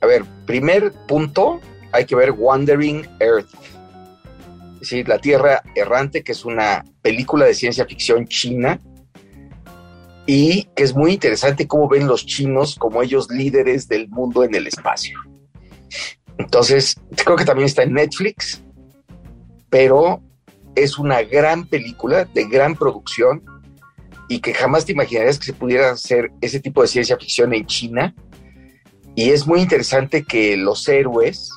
A 0.00 0.06
ver, 0.06 0.24
primer 0.46 0.92
punto, 1.06 1.60
hay 1.92 2.04
que 2.04 2.16
ver 2.16 2.32
Wandering 2.32 3.06
Earth. 3.20 3.48
Es 4.80 5.08
La 5.08 5.18
Tierra 5.18 5.62
Errante, 5.74 6.22
que 6.22 6.32
es 6.32 6.44
una 6.44 6.84
película 7.02 7.46
de 7.46 7.54
ciencia 7.54 7.86
ficción 7.86 8.26
china 8.26 8.78
y 10.26 10.64
que 10.74 10.82
es 10.82 10.94
muy 10.94 11.12
interesante 11.12 11.66
cómo 11.66 11.88
ven 11.88 12.06
los 12.06 12.26
chinos 12.26 12.76
como 12.76 13.02
ellos 13.02 13.30
líderes 13.30 13.88
del 13.88 14.08
mundo 14.08 14.44
en 14.44 14.54
el 14.54 14.66
espacio. 14.66 15.18
Entonces, 16.38 16.96
creo 17.24 17.36
que 17.36 17.44
también 17.44 17.66
está 17.66 17.82
en 17.82 17.94
Netflix 17.94 18.62
pero 19.76 20.22
es 20.74 20.98
una 20.98 21.22
gran 21.22 21.66
película 21.66 22.24
de 22.24 22.44
gran 22.44 22.76
producción 22.76 23.42
y 24.28 24.40
que 24.40 24.54
jamás 24.54 24.84
te 24.84 24.92
imaginarías 24.92 25.38
que 25.38 25.46
se 25.46 25.52
pudiera 25.52 25.90
hacer 25.90 26.32
ese 26.40 26.60
tipo 26.60 26.82
de 26.82 26.88
ciencia 26.88 27.16
ficción 27.16 27.54
en 27.54 27.66
China. 27.66 28.14
Y 29.16 29.30
es 29.30 29.46
muy 29.46 29.62
interesante 29.62 30.24
que 30.24 30.58
los 30.58 30.86
héroes 30.86 31.50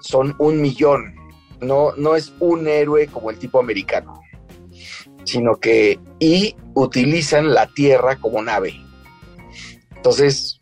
son 0.00 0.34
un 0.40 0.60
millón, 0.60 1.14
no, 1.60 1.92
no 1.96 2.16
es 2.16 2.32
un 2.40 2.66
héroe 2.66 3.06
como 3.06 3.30
el 3.30 3.38
tipo 3.38 3.60
americano, 3.60 4.20
sino 5.22 5.54
que 5.54 6.00
y 6.18 6.56
utilizan 6.74 7.54
la 7.54 7.68
tierra 7.68 8.16
como 8.16 8.42
nave. 8.42 8.74
Entonces, 9.94 10.58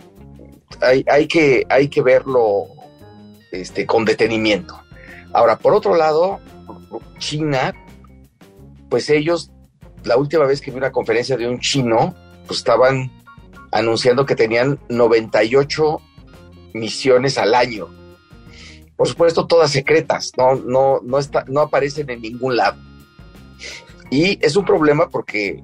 hay, 0.83 1.03
hay, 1.11 1.27
que, 1.27 1.65
hay 1.71 1.89
que 1.89 2.03
verlo 2.03 2.67
este, 3.51 3.87
con 3.87 4.05
detenimiento. 4.05 4.79
Ahora, 5.33 5.57
por 5.57 5.73
otro 5.73 5.97
lado, 5.97 6.41
China, 7.19 7.73
pues 8.91 9.09
ellos, 9.09 9.51
la 10.05 10.19
última 10.19 10.45
vez 10.45 10.61
que 10.61 10.73
vi 10.73 10.77
una 10.77 10.93
conferencia 10.93 11.39
de 11.39 11.49
un 11.49 11.59
chino, 11.59 12.15
pues 12.47 12.59
estaban 12.59 13.11
anunciando 13.73 14.27
que 14.27 14.37
tenían 14.37 14.79
98 14.91 16.03
misiones 16.79 17.39
al 17.39 17.55
año. 17.55 17.89
Por 18.97 19.07
supuesto, 19.07 19.47
todas 19.47 19.71
secretas, 19.71 20.33
no, 20.37 20.57
no, 20.57 21.01
no, 21.03 21.19
está, 21.19 21.45
no 21.47 21.61
aparecen 21.61 22.11
en 22.11 22.23
ningún 22.23 22.57
lado. 22.57 22.77
Y 24.11 24.45
es 24.45 24.57
un 24.57 24.65
problema 24.65 25.09
porque 25.09 25.63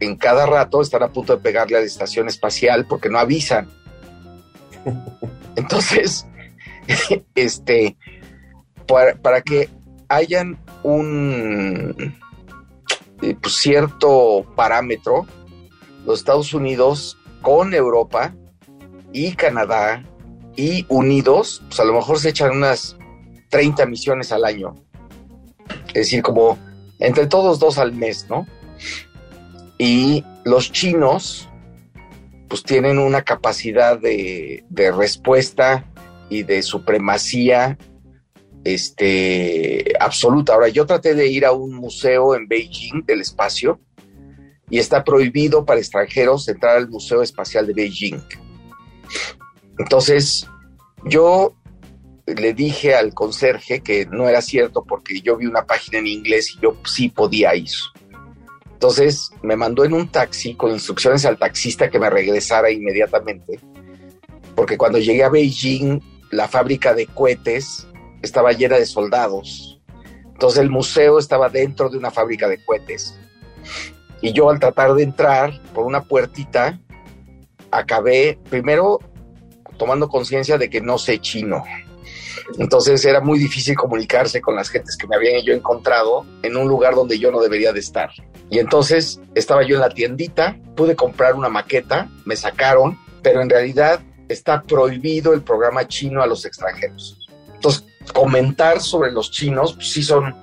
en 0.00 0.16
cada 0.16 0.46
rato 0.46 0.80
están 0.80 1.02
a 1.02 1.08
punto 1.08 1.36
de 1.36 1.42
pegarle 1.42 1.76
a 1.76 1.80
la 1.80 1.86
estación 1.86 2.28
espacial 2.28 2.86
porque 2.86 3.08
no 3.08 3.18
avisan. 3.18 3.68
Entonces, 5.56 6.26
este, 7.34 7.96
para, 8.86 9.14
para 9.16 9.42
que 9.42 9.68
hayan 10.08 10.58
un 10.82 12.14
eh, 13.22 13.36
pues, 13.40 13.54
cierto 13.56 14.46
parámetro, 14.54 15.26
los 16.06 16.18
Estados 16.18 16.52
Unidos 16.54 17.18
con 17.42 17.74
Europa 17.74 18.34
y 19.12 19.32
Canadá 19.32 20.04
y 20.56 20.86
unidos, 20.88 21.62
pues 21.68 21.80
a 21.80 21.84
lo 21.84 21.94
mejor 21.94 22.18
se 22.18 22.30
echan 22.30 22.52
unas 22.52 22.96
30 23.50 23.86
misiones 23.86 24.32
al 24.32 24.44
año. 24.44 24.74
Es 25.88 25.94
decir, 25.94 26.22
como 26.22 26.58
entre 26.98 27.26
todos 27.26 27.58
dos 27.58 27.78
al 27.78 27.92
mes, 27.92 28.26
¿no? 28.28 28.46
Y 29.78 30.24
los 30.44 30.70
chinos, 30.72 31.48
pues 32.48 32.62
tienen 32.62 32.98
una 32.98 33.22
capacidad 33.22 33.98
de, 33.98 34.64
de 34.68 34.92
respuesta 34.92 35.84
y 36.30 36.42
de 36.42 36.62
supremacía 36.62 37.76
este, 38.64 39.92
absoluta. 40.00 40.54
Ahora, 40.54 40.68
yo 40.68 40.86
traté 40.86 41.14
de 41.14 41.28
ir 41.28 41.44
a 41.44 41.52
un 41.52 41.74
museo 41.74 42.34
en 42.34 42.48
Beijing 42.48 43.04
del 43.04 43.20
espacio 43.20 43.80
y 44.70 44.78
está 44.78 45.04
prohibido 45.04 45.64
para 45.64 45.80
extranjeros 45.80 46.48
entrar 46.48 46.76
al 46.76 46.88
Museo 46.88 47.22
Espacial 47.22 47.66
de 47.66 47.74
Beijing. 47.74 48.20
Entonces, 49.78 50.48
yo 51.04 51.54
le 52.26 52.54
dije 52.54 52.94
al 52.94 53.12
conserje 53.12 53.80
que 53.80 54.06
no 54.06 54.28
era 54.28 54.40
cierto 54.40 54.84
porque 54.84 55.20
yo 55.20 55.36
vi 55.36 55.46
una 55.46 55.66
página 55.66 55.98
en 55.98 56.06
inglés 56.06 56.54
y 56.56 56.60
yo 56.62 56.76
sí 56.84 57.08
podía 57.08 57.54
ir. 57.54 57.68
Entonces 58.72 59.30
me 59.42 59.56
mandó 59.56 59.84
en 59.84 59.94
un 59.94 60.08
taxi 60.08 60.54
con 60.54 60.70
instrucciones 60.70 61.24
al 61.24 61.38
taxista 61.38 61.90
que 61.90 61.98
me 61.98 62.10
regresara 62.10 62.70
inmediatamente, 62.70 63.60
porque 64.54 64.76
cuando 64.76 64.98
llegué 64.98 65.24
a 65.24 65.28
Beijing, 65.28 66.00
la 66.30 66.48
fábrica 66.48 66.94
de 66.94 67.06
cohetes 67.06 67.86
estaba 68.22 68.52
llena 68.52 68.76
de 68.76 68.86
soldados. 68.86 69.80
Entonces 70.24 70.60
el 70.60 70.70
museo 70.70 71.18
estaba 71.18 71.48
dentro 71.48 71.88
de 71.88 71.98
una 71.98 72.10
fábrica 72.10 72.48
de 72.48 72.62
cohetes. 72.64 73.18
Y 74.20 74.32
yo 74.32 74.50
al 74.50 74.58
tratar 74.58 74.94
de 74.94 75.02
entrar 75.02 75.60
por 75.72 75.84
una 75.84 76.02
puertita, 76.02 76.80
acabé 77.70 78.38
primero 78.50 78.98
tomando 79.76 80.08
conciencia 80.08 80.58
de 80.58 80.70
que 80.70 80.80
no 80.80 80.98
sé 80.98 81.18
chino. 81.18 81.64
Entonces 82.58 83.04
era 83.04 83.20
muy 83.20 83.38
difícil 83.38 83.76
comunicarse 83.76 84.40
con 84.40 84.54
las 84.56 84.68
gentes 84.68 84.96
que 84.96 85.06
me 85.06 85.16
habían 85.16 85.42
yo 85.42 85.54
encontrado 85.54 86.24
en 86.42 86.56
un 86.56 86.68
lugar 86.68 86.94
donde 86.94 87.18
yo 87.18 87.30
no 87.30 87.40
debería 87.40 87.72
de 87.72 87.80
estar. 87.80 88.10
Y 88.50 88.58
entonces 88.58 89.20
estaba 89.34 89.66
yo 89.66 89.76
en 89.76 89.80
la 89.80 89.88
tiendita, 89.88 90.56
pude 90.76 90.94
comprar 90.94 91.34
una 91.34 91.48
maqueta, 91.48 92.08
me 92.24 92.36
sacaron, 92.36 92.98
pero 93.22 93.40
en 93.40 93.48
realidad 93.48 94.00
está 94.28 94.62
prohibido 94.62 95.32
el 95.32 95.42
programa 95.42 95.88
chino 95.88 96.22
a 96.22 96.26
los 96.26 96.44
extranjeros. 96.44 97.28
Entonces 97.54 97.84
comentar 98.12 98.80
sobre 98.80 99.10
los 99.10 99.30
chinos, 99.30 99.74
pues 99.74 99.90
sí 99.90 100.02
son 100.02 100.34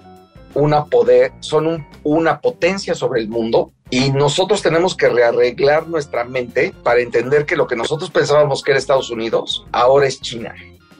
una 0.53 0.85
poder, 0.85 1.31
son 1.39 1.87
una 2.03 2.41
potencia 2.41 2.95
sobre 2.95 3.21
el 3.21 3.29
mundo 3.29 3.71
y 3.91 4.09
nosotros 4.11 4.61
tenemos 4.61 4.95
que 4.95 5.09
rearreglar 5.09 5.87
nuestra 5.87 6.23
mente 6.23 6.73
para 6.81 7.01
entender 7.01 7.45
que 7.45 7.57
lo 7.57 7.67
que 7.67 7.75
nosotros 7.75 8.09
pensábamos 8.09 8.63
que 8.63 8.71
era 8.71 8.79
Estados 8.79 9.11
Unidos 9.11 9.65
ahora 9.73 10.07
es 10.07 10.21
China. 10.21 10.55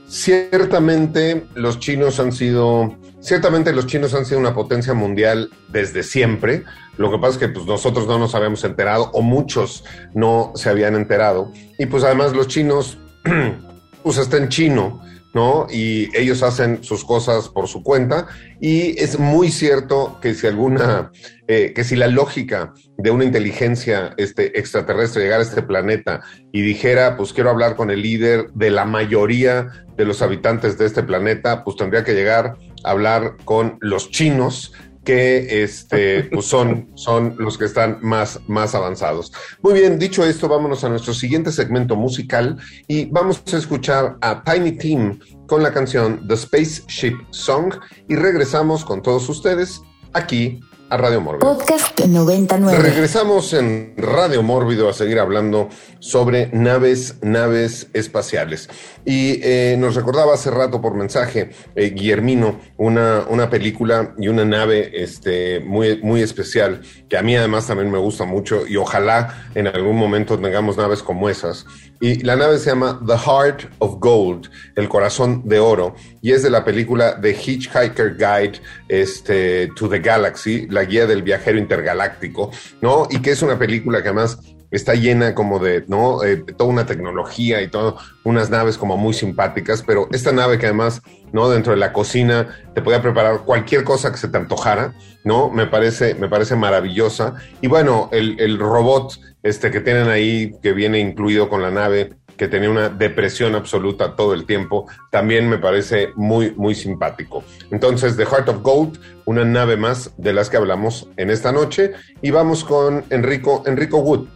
Ciertamente 0.08 1.46
los 1.56 1.80
chinos 1.80 2.20
han 2.20 2.34
sido, 2.34 2.98
ciertamente 3.22 3.72
los 3.72 3.88
chinos 3.88 4.14
han 4.14 4.26
sido 4.26 4.42
una 4.42 4.54
potencia 4.54 4.94
mundial 4.94 5.50
desde 5.70 6.04
siempre. 6.04 6.66
Lo 6.98 7.10
que 7.10 7.18
pasa 7.18 7.34
es 7.34 7.38
que 7.38 7.48
pues, 7.48 7.66
nosotros 7.66 8.08
no 8.08 8.20
nos 8.20 8.36
habíamos 8.36 8.62
enterado 8.66 9.10
o 9.14 9.22
muchos 9.22 9.86
no 10.14 10.52
se 10.56 10.70
habían 10.70 10.96
enterado. 10.96 11.50
Y 11.80 11.86
pues 11.86 12.04
además 12.04 12.34
los 12.34 12.50
chinos, 12.50 12.98
pues 14.04 14.18
está 14.18 14.36
en 14.36 14.50
chino 14.50 15.02
¿no? 15.34 15.68
Y 15.72 16.16
ellos 16.18 16.44
hacen 16.44 16.84
sus 16.84 17.06
cosas 17.06 17.50
por 17.50 17.68
su 17.68 17.84
cuenta. 17.84 18.28
Y 18.60 19.00
es 19.02 19.18
muy 19.20 19.50
cierto 19.52 20.20
que 20.22 20.34
si 20.34 20.48
alguna, 20.48 21.12
eh, 21.48 21.74
que 21.74 21.84
si 21.84 21.96
la 21.96 22.08
lógica 22.08 22.74
de 22.98 23.12
una 23.12 23.24
inteligencia 23.24 24.14
este, 24.18 24.60
extraterrestre 24.60 25.24
llegara 25.24 25.42
a 25.42 25.46
este 25.46 25.62
planeta 25.62 26.22
y 26.52 26.62
dijera, 26.62 27.18
pues 27.18 27.34
quiero 27.34 27.50
hablar 27.50 27.76
con 27.76 27.92
el 27.92 28.02
líder 28.02 28.52
de 28.54 28.70
la 28.70 28.86
mayoría 28.86 29.70
de 29.98 30.06
los 30.06 30.22
habitantes 30.22 30.78
de 30.78 30.86
este 30.86 31.04
planeta, 31.04 31.64
pues 31.64 31.78
tendría 31.78 32.04
que 32.04 32.14
llegar 32.14 32.58
a 32.84 32.92
hablar 32.92 33.38
con 33.46 33.78
los 33.82 34.10
chinos 34.10 34.74
que 35.04 35.64
este, 35.64 36.26
pues 36.26 36.46
son, 36.46 36.92
son 36.96 37.36
los 37.40 37.58
que 37.58 37.66
están 37.66 38.00
más, 38.02 38.40
más 38.48 38.76
avanzados. 38.76 39.32
Muy 39.62 39.74
bien, 39.74 39.98
dicho 39.98 40.24
esto, 40.24 40.48
vámonos 40.48 40.84
a 40.84 40.90
nuestro 40.90 41.14
siguiente 41.14 41.52
segmento 41.52 41.96
musical 41.96 42.58
y 42.88 43.06
vamos 43.06 43.42
a 43.52 43.58
escuchar 43.58 44.18
a 44.22 44.44
Tiny 44.44 44.74
Team 44.74 45.20
con 45.48 45.64
la 45.64 45.74
canción 45.74 46.28
The 46.28 46.38
Spaceship 46.38 47.18
Song 47.32 47.74
y 48.08 48.16
regresamos 48.16 48.86
con 48.86 49.02
todos 49.02 49.28
ustedes 49.28 49.82
aquí 50.14 50.60
a 50.92 50.98
Radio 50.98 51.22
Mórbido. 51.22 51.58
Podcast 51.58 51.98
99. 52.02 52.78
Regresamos 52.78 53.54
en 53.54 53.94
Radio 53.96 54.44
Mórbido 54.44 54.90
a 54.90 54.94
seguir 54.94 55.20
hablando 55.20 55.70
sobre 56.00 56.50
naves, 56.52 57.16
naves 57.22 57.88
espaciales. 57.94 58.70
Y 59.06 59.40
eh, 59.42 59.78
nos 59.80 59.96
recordaba 59.96 60.34
hace 60.34 60.52
rato 60.52 60.82
por 60.82 60.94
mensaje 60.96 61.52
eh, 61.76 61.92
Guillermino 61.92 62.60
una, 62.76 63.24
una 63.30 63.50
película 63.50 64.14
y 64.18 64.28
una 64.28 64.44
nave 64.44 64.92
este, 65.02 65.62
muy, 65.62 66.02
muy 66.04 66.22
especial 66.22 66.82
que 67.08 67.18
a 67.18 67.22
mí 67.22 67.38
además 67.38 67.68
también 67.68 67.90
me 67.90 67.98
gusta 67.98 68.26
mucho 68.26 68.68
y 68.68 68.76
ojalá 68.76 69.50
en 69.56 69.68
algún 69.68 69.96
momento 69.96 70.38
tengamos 70.38 70.76
naves 70.76 71.02
como 71.02 71.30
esas. 71.30 71.66
Y 72.02 72.24
la 72.24 72.36
nave 72.36 72.58
se 72.58 72.72
llama 72.72 73.00
The 73.06 73.16
Heart 73.16 73.76
of 73.78 74.00
Gold, 74.00 74.50
el 74.76 74.90
corazón 74.90 75.48
de 75.48 75.60
oro, 75.60 75.94
y 76.20 76.32
es 76.32 76.42
de 76.42 76.50
la 76.50 76.66
película 76.66 77.22
The 77.22 77.30
Hitchhiker 77.30 78.18
Guide 78.18 78.60
este, 78.88 79.68
to 79.76 79.88
the 79.88 80.00
Galaxy, 80.00 80.66
la 80.68 80.84
guía 80.84 81.06
del 81.06 81.22
viajero 81.22 81.60
intergaláctico, 81.60 82.50
¿no? 82.82 83.08
Y 83.12 83.22
que 83.22 83.30
es 83.30 83.44
una 83.44 83.60
película 83.60 84.02
que 84.02 84.08
además 84.10 84.40
está 84.72 84.96
llena 84.96 85.36
como 85.36 85.60
de, 85.60 85.84
¿no? 85.88 86.24
Eh, 86.24 86.38
toda 86.58 86.70
una 86.70 86.86
tecnología 86.86 87.62
y 87.62 87.68
todo, 87.68 87.98
unas 88.24 88.50
naves 88.50 88.78
como 88.78 88.98
muy 88.98 89.14
simpáticas, 89.14 89.84
pero 89.84 90.08
esta 90.12 90.32
nave 90.32 90.58
que 90.58 90.66
además, 90.66 91.02
¿no? 91.34 91.50
Dentro 91.50 91.74
de 91.74 91.80
la 91.80 91.94
cocina 91.94 92.48
te 92.74 92.82
podía 92.82 93.02
preparar 93.02 93.42
cualquier 93.42 93.84
cosa 93.84 94.12
que 94.12 94.18
se 94.18 94.30
te 94.30 94.38
antojara, 94.38 94.96
¿no? 95.24 95.50
Me 95.50 95.68
parece, 95.68 96.16
me 96.16 96.30
parece 96.30 96.56
maravillosa. 96.56 97.36
Y 97.62 97.68
bueno, 97.68 98.10
el, 98.12 98.58
robot 98.58 99.20
este 99.44 99.72
que 99.72 99.82
tienen 99.82 100.08
ahí, 100.08 100.54
que 100.62 100.72
viene 100.72 101.00
incluido 101.00 101.50
con 101.50 101.62
la 101.62 101.72
nave, 101.72 102.14
que 102.38 102.48
tenía 102.48 102.70
una 102.70 102.90
depresión 102.90 103.56
absoluta 103.56 104.16
todo 104.16 104.34
el 104.34 104.46
tiempo, 104.46 104.88
también 105.12 105.50
me 105.50 105.58
parece 105.58 106.10
muy, 106.16 106.54
muy 106.56 106.76
simpático. 106.76 107.44
Entonces, 107.72 108.18
The 108.18 108.26
Heart 108.26 108.50
of 108.50 108.62
Gold, 108.62 109.00
una 109.26 109.44
nave 109.46 109.78
más 109.78 110.12
de 110.18 110.34
las 110.34 110.50
que 110.50 110.58
hablamos 110.58 111.08
en 111.18 111.30
esta 111.30 111.52
noche, 111.52 111.92
y 112.22 112.32
vamos 112.32 112.64
con 112.64 113.04
Enrico, 113.10 113.64
Enrico 113.66 113.98
Wood. 113.98 114.28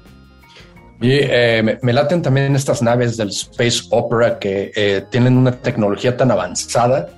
Y 1.01 1.11
eh, 1.11 1.77
me, 1.81 1.93
laten 1.93 2.21
también 2.21 2.55
estas 2.55 2.81
naves 2.81 3.17
del 3.17 3.29
Space 3.29 3.83
Opera 3.91 4.39
que 4.39 4.71
eh, 4.75 5.03
tienen 5.09 5.37
una 5.37 5.51
tecnología 5.51 6.15
tan 6.15 6.31
avanzada 6.31 7.09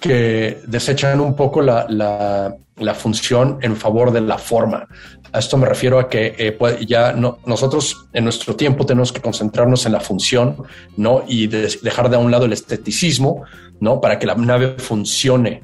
que 0.00 0.60
desechan 0.66 1.20
un 1.20 1.34
poco 1.34 1.62
la, 1.62 2.56
función 2.94 3.58
en 3.62 3.76
favor 3.76 4.10
de 4.10 4.20
la 4.20 4.36
forma. 4.36 4.86
A 5.32 5.38
esto 5.38 5.56
me 5.56 5.66
refiero 5.66 5.98
a 5.98 6.08
que 6.08 6.34
eh, 6.36 6.58
ya 6.86 7.12
no, 7.12 7.38
nosotros 7.46 8.08
en 8.12 8.24
nuestro 8.24 8.54
tiempo 8.54 8.84
tenemos 8.84 9.12
que 9.12 9.20
concentrarnos 9.20 9.86
en 9.86 9.92
la 9.92 10.00
función, 10.00 10.56
¿no? 10.96 11.24
Y 11.26 11.46
de, 11.46 11.72
dejar 11.82 12.10
de 12.10 12.16
un 12.16 12.30
lado 12.30 12.44
el 12.44 12.52
esteticismo, 12.52 13.44
¿no? 13.80 14.00
Para 14.00 14.18
que 14.18 14.26
la 14.26 14.34
nave 14.34 14.74
funcione. 14.76 15.62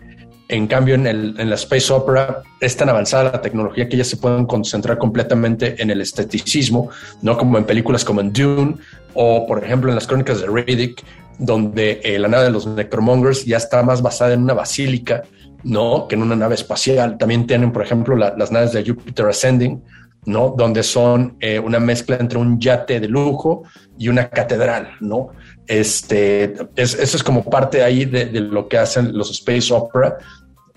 En 0.49 0.67
cambio, 0.67 0.95
en, 0.95 1.07
el, 1.07 1.35
en 1.39 1.51
la 1.51 1.57
Space 1.57 1.93
Opera 1.93 2.43
es 2.59 2.75
tan 2.75 2.89
avanzada 2.89 3.25
la 3.25 3.41
tecnología 3.43 3.87
que 3.87 3.99
ya 3.99 4.05
se 4.05 4.17
pueden 4.17 4.47
concentrar 4.47 4.97
completamente 4.97 5.81
en 5.81 5.91
el 5.91 6.01
esteticismo, 6.01 6.89
no 7.21 7.37
como 7.37 7.59
en 7.59 7.65
películas 7.65 8.03
como 8.03 8.23
en 8.23 8.33
Dune 8.33 8.77
o, 9.13 9.47
por 9.47 9.63
ejemplo, 9.63 9.91
en 9.91 9.95
las 9.95 10.07
crónicas 10.07 10.41
de 10.41 10.47
Riddick, 10.47 11.05
donde 11.39 12.01
eh, 12.03 12.19
la 12.19 12.29
nave 12.29 12.45
de 12.45 12.51
los 12.51 12.67
Necromongers 12.67 13.45
ya 13.45 13.59
está 13.59 13.83
más 13.83 14.01
basada 14.01 14.33
en 14.33 14.43
una 14.43 14.55
basílica, 14.55 15.23
¿no? 15.65 16.09
Que 16.09 16.15
en 16.15 16.23
una 16.23 16.35
nave 16.35 16.55
espacial. 16.55 17.19
También 17.19 17.47
tienen, 17.47 17.71
por 17.71 17.83
ejemplo, 17.83 18.17
la, 18.17 18.35
las 18.37 18.51
naves 18.51 18.73
de 18.73 18.85
Jupiter 18.85 19.27
Ascending, 19.27 19.83
¿no? 20.25 20.55
Donde 20.57 20.83
son 20.83 21.37
eh, 21.41 21.59
una 21.59 21.79
mezcla 21.79 22.17
entre 22.17 22.39
un 22.39 22.61
yate 22.61 23.01
de 23.01 23.09
lujo 23.09 23.65
y 23.99 24.09
una 24.09 24.29
catedral, 24.29 24.91
¿no? 25.01 25.29
Este, 25.67 26.55
es, 26.77 26.95
eso 26.95 27.17
es 27.17 27.23
como 27.23 27.45
parte 27.45 27.83
ahí 27.83 28.05
de, 28.05 28.27
lo 28.41 28.69
que 28.69 28.79
hacen 28.79 29.17
los 29.17 29.31
Space 29.31 29.73
Opera 29.73 30.19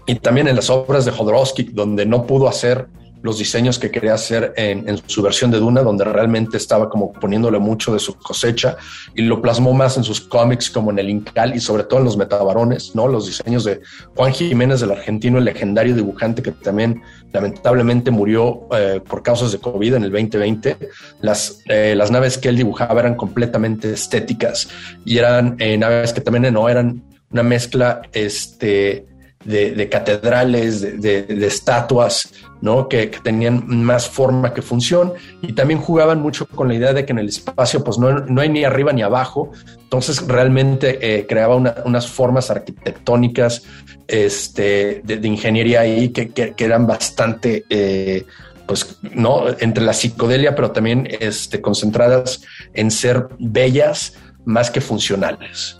y 0.06 0.16
también 0.16 0.48
en 0.48 0.56
las 0.56 0.70
obras 0.70 1.06
de 1.06 1.12
Jodorowsky, 1.12 1.64
donde 1.74 2.06
no 2.06 2.26
pudo 2.26 2.48
hacer 2.48 2.88
los 3.22 3.38
diseños 3.38 3.78
que 3.78 3.92
quería 3.92 4.14
hacer 4.14 4.54
en, 4.58 4.88
en, 4.90 5.00
su 5.06 5.22
versión 5.22 5.52
de 5.52 5.60
Duna, 5.60 5.82
donde 5.82 6.04
realmente 6.04 6.58
estaba 6.58 6.90
como 6.90 7.14
poniéndole 7.14 7.60
mucho 7.60 7.94
de 7.94 8.00
su 8.00 8.16
cosecha 8.16 8.78
y 9.16 9.22
lo 9.22 9.42
plasmó 9.42 9.74
más 9.74 9.98
en 9.98 10.04
sus 10.04 10.22
cómics 10.22 10.70
como 10.70 10.92
en 10.92 11.00
el 11.00 11.10
Incal 11.10 11.56
y 11.56 11.60
sobre 11.60 11.84
todo 11.84 12.00
en 12.00 12.06
los 12.06 12.18
metabarones, 12.18 12.96
¿no? 12.96 13.08
Los 13.08 13.28
diseños 13.28 13.64
de 13.64 13.82
Juan 14.16 14.34
Jiménez 14.34 14.82
del 14.82 14.92
argentino, 14.92 15.38
el 15.38 15.46
legendario 15.46 15.96
dibujante 15.96 16.42
que 16.42 16.52
también 16.52 17.02
lamentablemente 17.32 18.12
murió 18.12 18.68
eh, 18.72 19.02
por 19.08 19.24
causas 19.24 19.52
de 19.52 19.60
COVID 19.60 19.96
en 19.96 20.04
el 20.04 20.12
2020. 20.12 20.78
Las, 21.22 21.62
eh, 21.68 21.94
las 21.96 22.10
naves 22.12 22.38
que 22.38 22.50
él 22.50 22.58
dibujaba 22.58 23.02
eran 23.02 23.16
completamente 23.16 23.94
estéticas 23.94 24.68
y 25.06 25.18
eran 25.18 25.56
eh, 25.60 25.78
naves 25.78 26.14
que 26.14 26.22
también 26.22 26.52
no 26.54 26.68
eran 26.68 27.04
una 27.32 27.44
mezcla, 27.44 28.02
este, 28.12 29.06
de, 29.46 29.90
catedrales, 29.90 31.02
de, 31.02 31.24
de, 31.24 31.48
estatuas, 31.48 32.32
¿no? 32.62 32.88
Que, 32.88 33.08
tenían 33.08 33.64
más 33.68 34.10
forma 34.10 34.54
que 34.54 34.62
función 34.62 35.14
y 35.42 35.54
también 35.54 35.80
jugaban 35.80 36.22
mucho 36.22 36.48
con 36.48 36.68
la 36.68 36.76
idea 36.76 36.94
de 36.94 37.06
que 37.06 37.12
en 37.12 37.20
el 37.20 37.30
espacio 37.30 37.84
pues 37.84 37.98
no, 37.98 38.12
no 38.20 38.42
hay 38.42 38.50
ni 38.50 38.64
arriba 38.64 38.94
ni 38.94 39.02
abajo, 39.02 39.52
entonces 39.80 40.26
realmente 40.28 41.00
eh, 41.02 41.26
creaba 41.28 41.56
una, 41.56 41.76
unas 41.86 42.08
formas 42.08 42.50
arquitectónicas 42.52 43.64
este, 44.08 45.02
de, 45.04 45.28
ingeniería 45.28 45.82
ahí 45.82 46.10
que, 46.10 46.30
que, 46.30 46.54
que 46.54 46.66
eran 46.66 46.88
bastante... 46.88 47.66
Eh, 47.70 48.26
pues 48.68 49.00
no 49.02 49.48
entre 49.60 49.84
la 49.84 49.92
psicodelia, 49.92 50.56
pero 50.56 50.72
también 50.72 51.06
este, 51.20 51.60
concentradas 51.60 52.42
en 52.74 52.90
ser 52.90 53.28
bellas 53.38 54.14
más 54.46 54.72
que 54.72 54.80
funcionales. 54.80 55.78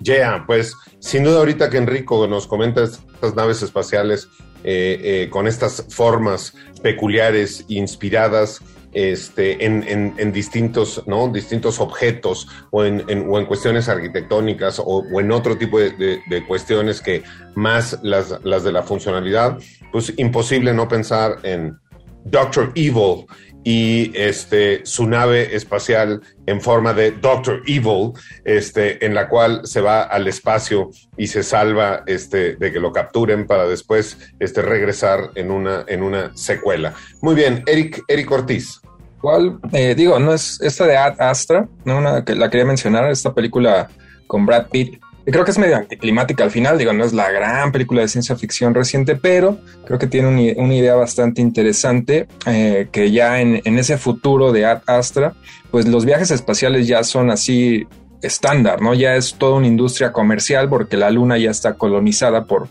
Ya, 0.00 0.14
yeah, 0.14 0.44
pues 0.46 0.74
sin 1.04 1.22
duda 1.22 1.38
ahorita 1.38 1.68
que 1.68 1.76
Enrico 1.76 2.26
nos 2.26 2.46
comenta 2.46 2.82
estas 2.82 3.34
naves 3.34 3.60
espaciales 3.60 4.28
eh, 4.64 4.98
eh, 5.02 5.28
con 5.30 5.46
estas 5.46 5.84
formas 5.90 6.54
peculiares, 6.82 7.66
inspiradas 7.68 8.62
este, 8.94 9.66
en, 9.66 10.32
distintos, 10.32 11.02
¿no? 11.06 11.28
distintos 11.28 11.78
objetos 11.78 12.48
o 12.70 12.84
en, 12.84 13.04
en 13.08 13.44
cuestiones 13.44 13.90
arquitectónicas 13.90 14.80
o, 14.82 15.04
en 15.20 15.30
otro 15.30 15.58
tipo 15.58 15.78
de, 15.78 15.90
de, 15.90 16.20
de, 16.26 16.46
cuestiones 16.46 17.02
que 17.02 17.22
más 17.54 17.98
las, 18.02 18.42
las 18.42 18.64
de 18.64 18.72
la 18.72 18.82
funcionalidad, 18.82 19.58
pues 19.92 20.14
imposible 20.16 20.72
no 20.72 20.88
pensar 20.88 21.36
en 21.42 21.76
Doctor 22.24 22.72
Evil 22.74 23.26
y 23.64 24.12
este, 24.14 24.84
su 24.84 25.06
nave 25.06 25.56
espacial 25.56 26.20
en 26.46 26.60
forma 26.60 26.92
de 26.92 27.12
Doctor 27.12 27.62
Evil, 27.66 28.12
este, 28.44 29.04
en 29.04 29.14
la 29.14 29.28
cual 29.28 29.62
se 29.64 29.80
va 29.80 30.02
al 30.02 30.28
espacio 30.28 30.90
y 31.16 31.26
se 31.26 31.42
salva 31.42 32.02
este, 32.06 32.56
de 32.56 32.72
que 32.72 32.78
lo 32.78 32.92
capturen 32.92 33.46
para 33.46 33.66
después 33.66 34.18
este, 34.38 34.60
regresar 34.60 35.30
en 35.34 35.50
una, 35.50 35.84
en 35.88 36.02
una 36.02 36.36
secuela. 36.36 36.94
Muy 37.22 37.34
bien, 37.34 37.64
Eric, 37.66 38.02
Eric 38.06 38.30
Ortiz. 38.30 38.80
¿Cuál? 39.20 39.58
Eh, 39.72 39.94
digo, 39.94 40.18
no 40.18 40.34
es 40.34 40.60
esta 40.60 40.86
de 40.86 40.98
Ad 40.98 41.18
Astra, 41.18 41.66
no 41.86 41.96
una 41.96 42.22
que 42.24 42.34
la 42.34 42.50
quería 42.50 42.66
mencionar, 42.66 43.10
esta 43.10 43.32
película 43.32 43.88
con 44.26 44.44
Brad 44.44 44.66
Pitt 44.68 45.00
creo 45.24 45.44
que 45.44 45.50
es 45.50 45.58
medio 45.58 45.76
anticlimática 45.76 46.44
al 46.44 46.50
final, 46.50 46.78
digo, 46.78 46.92
no 46.92 47.04
es 47.04 47.12
la 47.12 47.30
gran 47.30 47.72
película 47.72 48.02
de 48.02 48.08
ciencia 48.08 48.36
ficción 48.36 48.74
reciente, 48.74 49.16
pero 49.16 49.58
creo 49.86 49.98
que 49.98 50.06
tiene 50.06 50.28
un, 50.28 50.64
una 50.64 50.74
idea 50.74 50.94
bastante 50.94 51.40
interesante, 51.40 52.26
eh, 52.46 52.88
que 52.92 53.10
ya 53.10 53.40
en, 53.40 53.60
en, 53.64 53.78
ese 53.78 53.96
futuro 53.96 54.52
de 54.52 54.66
Ad 54.66 54.82
Astra, 54.86 55.34
pues 55.70 55.86
los 55.86 56.04
viajes 56.04 56.30
espaciales 56.30 56.86
ya 56.86 57.02
son 57.04 57.30
así 57.30 57.86
estándar, 58.24 58.80
¿no? 58.80 58.94
Ya 58.94 59.16
es 59.16 59.34
toda 59.34 59.56
una 59.56 59.66
industria 59.66 60.12
comercial 60.12 60.68
porque 60.68 60.96
la 60.96 61.10
luna 61.10 61.38
ya 61.38 61.50
está 61.50 61.74
colonizada 61.74 62.44
por, 62.44 62.68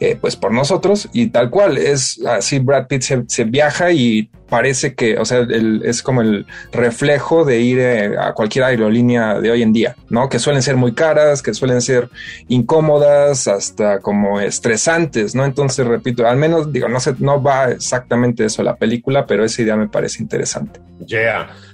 eh, 0.00 0.16
pues 0.20 0.36
por 0.36 0.52
nosotros 0.52 1.08
y 1.12 1.28
tal 1.28 1.50
cual, 1.50 1.78
es 1.78 2.20
así 2.26 2.58
Brad 2.58 2.86
Pitt 2.86 3.02
se, 3.26 3.44
viaja 3.44 3.92
y 3.92 4.30
parece 4.48 4.94
que, 4.94 5.16
o 5.18 5.24
sea, 5.24 5.38
el, 5.38 5.82
es 5.84 6.02
como 6.02 6.22
el 6.22 6.46
reflejo 6.72 7.44
de 7.44 7.60
ir 7.60 7.78
eh, 7.78 8.18
a 8.18 8.32
cualquier 8.32 8.64
aerolínea 8.64 9.40
de 9.40 9.50
hoy 9.50 9.62
en 9.62 9.72
día, 9.72 9.96
¿no? 10.08 10.28
Que 10.28 10.38
suelen 10.38 10.62
ser 10.62 10.76
muy 10.76 10.92
caras, 10.92 11.42
que 11.42 11.54
suelen 11.54 11.80
ser 11.80 12.10
incómodas, 12.48 13.48
hasta 13.48 14.00
como 14.00 14.40
estresantes, 14.40 15.34
¿no? 15.34 15.44
Entonces, 15.44 15.86
repito, 15.86 16.26
al 16.26 16.36
menos, 16.36 16.72
digo, 16.72 16.88
no 16.88 17.00
sé, 17.00 17.14
no 17.18 17.42
va 17.42 17.70
exactamente 17.70 18.44
eso 18.44 18.62
la 18.62 18.76
película, 18.76 19.26
pero 19.26 19.44
esa 19.44 19.62
idea 19.62 19.76
me 19.76 19.88
parece 19.88 20.22
interesante. 20.22 20.80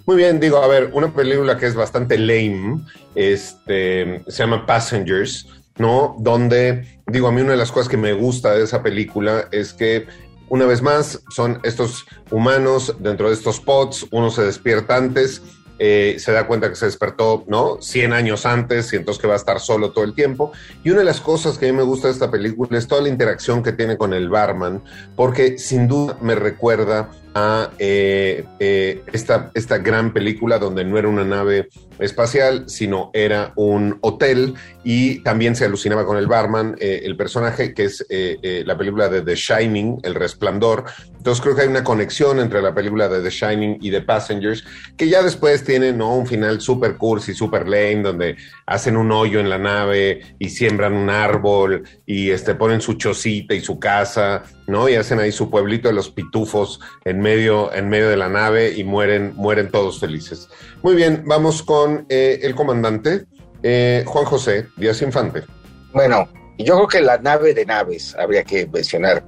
Muy 0.07 0.17
bien, 0.17 0.39
digo, 0.39 0.59
a 0.59 0.69
ver, 0.69 0.91
una 0.93 1.13
película 1.13 1.59
que 1.59 1.67
es 1.67 1.75
bastante 1.75 2.17
lame, 2.17 2.81
este, 3.17 4.23
se 4.29 4.39
llama 4.39 4.65
Passengers, 4.65 5.49
¿no? 5.79 6.15
Donde, 6.21 7.01
digo, 7.09 7.27
a 7.27 7.33
mí 7.33 7.41
una 7.41 7.51
de 7.51 7.57
las 7.57 7.73
cosas 7.73 7.89
que 7.89 7.97
me 7.97 8.13
gusta 8.13 8.55
de 8.55 8.63
esa 8.63 8.85
película 8.85 9.49
es 9.51 9.73
que 9.73 10.07
una 10.49 10.65
vez 10.65 10.81
más, 10.81 11.25
son 11.35 11.59
estos 11.65 12.07
humanos 12.31 12.95
dentro 13.01 13.29
de 13.29 13.35
estos 13.35 13.59
pods, 13.59 14.07
uno 14.13 14.31
se 14.31 14.45
despierta 14.45 14.97
antes, 14.97 15.43
eh, 15.81 16.17
se 16.21 16.31
da 16.31 16.47
cuenta 16.47 16.69
que 16.69 16.77
se 16.77 16.87
despertó, 16.87 17.45
¿no? 17.49 17.83
100 17.83 18.13
años 18.13 18.47
antes 18.47 18.93
y 18.93 18.97
entonces 18.97 19.21
que 19.21 19.27
va 19.27 19.35
a 19.35 19.39
estar 19.39 19.59
solo 19.59 19.91
todo 19.91 20.05
el 20.05 20.15
tiempo. 20.15 20.53
Y 20.85 20.91
una 20.91 21.01
de 21.01 21.05
las 21.05 21.21
cosas 21.21 21.59
que 21.59 21.69
a 21.69 21.73
mí 21.73 21.77
me 21.77 21.83
gusta 21.83 22.07
de 22.07 22.15
esta 22.15 22.31
película 22.31 22.79
es 22.79 22.87
toda 22.87 23.03
la 23.03 23.09
interacción 23.09 23.63
que 23.63 23.73
tiene 23.73 23.99
con 23.99 24.15
el 24.15 24.29
barman, 24.29 24.83
porque 25.17 25.59
sin 25.59 25.89
duda 25.89 26.17
me 26.23 26.37
recuerda 26.37 27.11
a 27.39 27.71
eh, 27.79 28.47
eh, 28.59 29.03
esta, 29.13 29.51
esta 29.53 29.77
gran 29.77 30.15
película 30.15 30.59
donde 30.59 30.87
no 30.87 30.97
era 30.97 31.07
una 31.07 31.23
nave 31.23 31.69
espacial, 31.99 32.65
sino 32.67 33.11
era 33.13 33.53
un 33.57 33.99
hotel 34.01 34.55
y 34.85 35.23
también 35.23 35.55
se 35.55 35.67
alucinaba 35.67 36.07
con 36.07 36.17
el 36.17 36.29
barman, 36.29 36.77
eh, 36.81 37.03
el 37.05 37.15
personaje 37.15 37.75
que 37.75 37.85
es 37.85 38.07
la 38.09 38.79
película 38.79 39.11
de 39.11 39.21
The 39.21 39.35
Shining, 39.35 40.01
El 40.03 40.15
Resplandor. 40.15 40.85
Entonces 41.19 41.43
creo 41.43 41.55
que 41.55 41.63
hay 41.63 41.69
una 41.69 41.85
conexión 41.85 42.41
entre 42.41 42.63
la 42.63 42.75
película 42.75 43.07
de 43.07 43.21
The 43.21 43.31
Shining 43.31 43.79
y 43.83 43.91
The 43.91 44.01
Passengers, 44.01 44.65
que 44.97 45.09
ya 45.09 45.23
después 45.23 45.63
tiene 45.63 45.93
¿no? 45.93 46.15
un 46.15 46.27
final 46.27 46.63
super 46.63 46.97
cursi, 46.97 47.35
super 47.35 47.69
lame, 47.69 48.03
donde 48.03 48.37
hacen 48.65 48.97
un 48.97 49.13
hoyo 49.13 49.41
en 49.41 49.51
la 49.51 49.59
nave 49.59 50.23
y 50.39 50.49
siembran 50.49 50.95
un 50.95 51.11
árbol 51.11 51.83
y 52.07 52.31
este, 52.31 52.55
ponen 52.55 52.81
su 52.81 52.95
chocita 52.95 53.55
y 53.55 53.61
su 53.61 53.79
casa, 53.79 54.43
¿no? 54.67 54.89
Y 54.89 54.95
hacen 54.97 55.21
ahí 55.21 55.33
su 55.33 55.51
pueblito 55.51 55.89
de 55.89 55.95
los 55.95 56.11
pitufos 56.11 56.81
en 57.05 57.21
medio, 57.21 57.73
en 57.73 57.89
medio 57.89 58.09
de 58.09 58.17
la 58.17 58.29
nave 58.29 58.73
y 58.77 58.85
mueren, 58.85 59.35
mueren 59.37 59.71
todos 59.71 60.01
felices. 60.01 60.49
Muy 60.83 60.95
bien, 60.95 61.23
vamos 61.27 61.63
con 61.63 62.07
eh, 62.09 62.41
el 62.43 62.55
comandante 62.55 63.27
eh, 63.63 64.05
Juan 64.07 64.25
José 64.25 64.69
Díaz 64.77 65.03
Infante. 65.03 65.45
Bueno, 65.93 66.29
yo 66.59 66.75
creo 66.75 66.89
que 66.89 67.01
la 67.01 67.19
nave 67.19 67.55
de 67.55 67.67
naves 67.67 68.15
habría 68.19 68.45
que 68.45 68.67
mencionar 68.67 69.25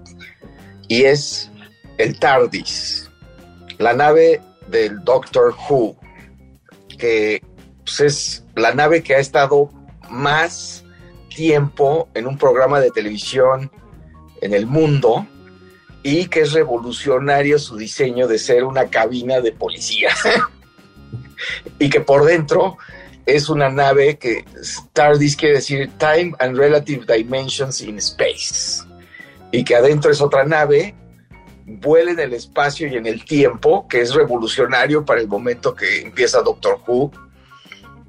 y 0.89 1.05
es 1.05 1.51
el 1.99 2.18
TARDIS, 2.18 3.11
la 3.78 3.93
nave 3.93 4.41
del 4.68 5.03
Doctor 5.05 5.55
Who, 5.68 5.97
que 6.99 7.43
pues, 7.84 8.01
es 8.01 8.45
la 8.55 8.72
nave 8.74 9.03
que 9.03 9.14
ha 9.14 9.18
estado 9.18 9.70
más 10.11 10.84
tiempo 11.34 12.09
en 12.14 12.26
un 12.26 12.39
programa 12.39 12.80
de 12.80 12.91
televisión 12.91 13.70
en 14.41 14.55
el 14.55 14.66
mundo 14.66 15.26
y 16.03 16.26
que 16.26 16.41
es 16.41 16.53
revolucionario 16.53 17.59
su 17.59 17.76
diseño 17.76 18.26
de 18.28 18.39
ser 18.39 18.64
una 18.64 18.89
cabina 18.89 19.41
de 19.41 19.53
policía. 19.53 20.11
y 21.78 21.91
que 21.91 22.01
por 22.01 22.24
dentro 22.24 22.76
es 23.26 23.49
una 23.49 23.68
nave 23.68 24.16
que 24.16 24.45
TARDIS 24.95 25.36
quiere 25.36 25.57
decir 25.57 25.91
Time 25.99 26.34
and 26.39 26.57
Relative 26.57 27.05
Dimensions 27.07 27.80
in 27.82 27.99
Space. 27.99 28.82
Y 29.53 29.64
que 29.64 29.76
adentro 29.76 30.11
es 30.11 30.20
otra 30.20 30.45
nave, 30.45 30.95
vuela 31.66 32.12
en 32.12 32.20
el 32.20 32.32
espacio 32.32 32.89
y 32.89 32.97
en 32.97 33.07
el 33.07 33.24
tiempo, 33.24 33.86
que 33.86 34.01
es 34.01 34.14
revolucionario 34.14 35.05
para 35.05 35.20
el 35.20 35.28
momento 35.28 35.74
que 35.74 36.03
empieza 36.03 36.43
Doctor 36.43 36.80
Who 36.86 37.12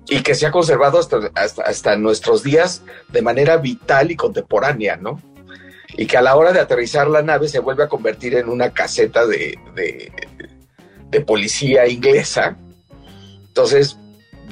y 0.08 0.22
que 0.22 0.36
se 0.36 0.46
ha 0.46 0.52
conservado 0.52 1.00
hasta, 1.00 1.32
hasta 1.36 1.96
nuestros 1.98 2.42
días 2.42 2.84
de 3.10 3.22
manera 3.22 3.58
vital 3.58 4.12
y 4.12 4.16
contemporánea, 4.16 4.96
¿no? 4.96 5.22
Y 5.98 6.06
que 6.06 6.18
a 6.18 6.22
la 6.22 6.36
hora 6.36 6.52
de 6.52 6.60
aterrizar 6.60 7.08
la 7.08 7.22
nave 7.22 7.48
se 7.48 7.60
vuelve 7.60 7.84
a 7.84 7.90
convertir 7.90 8.36
en 8.36 8.50
una 8.50 8.72
caseta 8.72 9.26
de, 9.26 9.58
de, 11.10 11.22
policía 11.22 11.88
inglesa. 11.88 12.56
Entonces, 13.48 13.98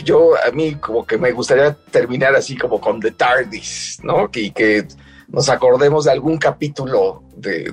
yo 0.03 0.31
a 0.35 0.51
mí 0.51 0.75
como 0.75 1.05
que 1.05 1.17
me 1.17 1.31
gustaría 1.31 1.77
terminar 1.91 2.35
así 2.35 2.57
como 2.57 2.81
con 2.81 2.99
The 2.99 3.11
TARDIS, 3.11 3.99
¿no? 4.03 4.29
Y 4.33 4.51
que 4.51 4.88
nos 5.27 5.49
acordemos 5.49 6.05
de 6.05 6.11
algún 6.11 6.38
capítulo 6.38 7.23
de, 7.35 7.71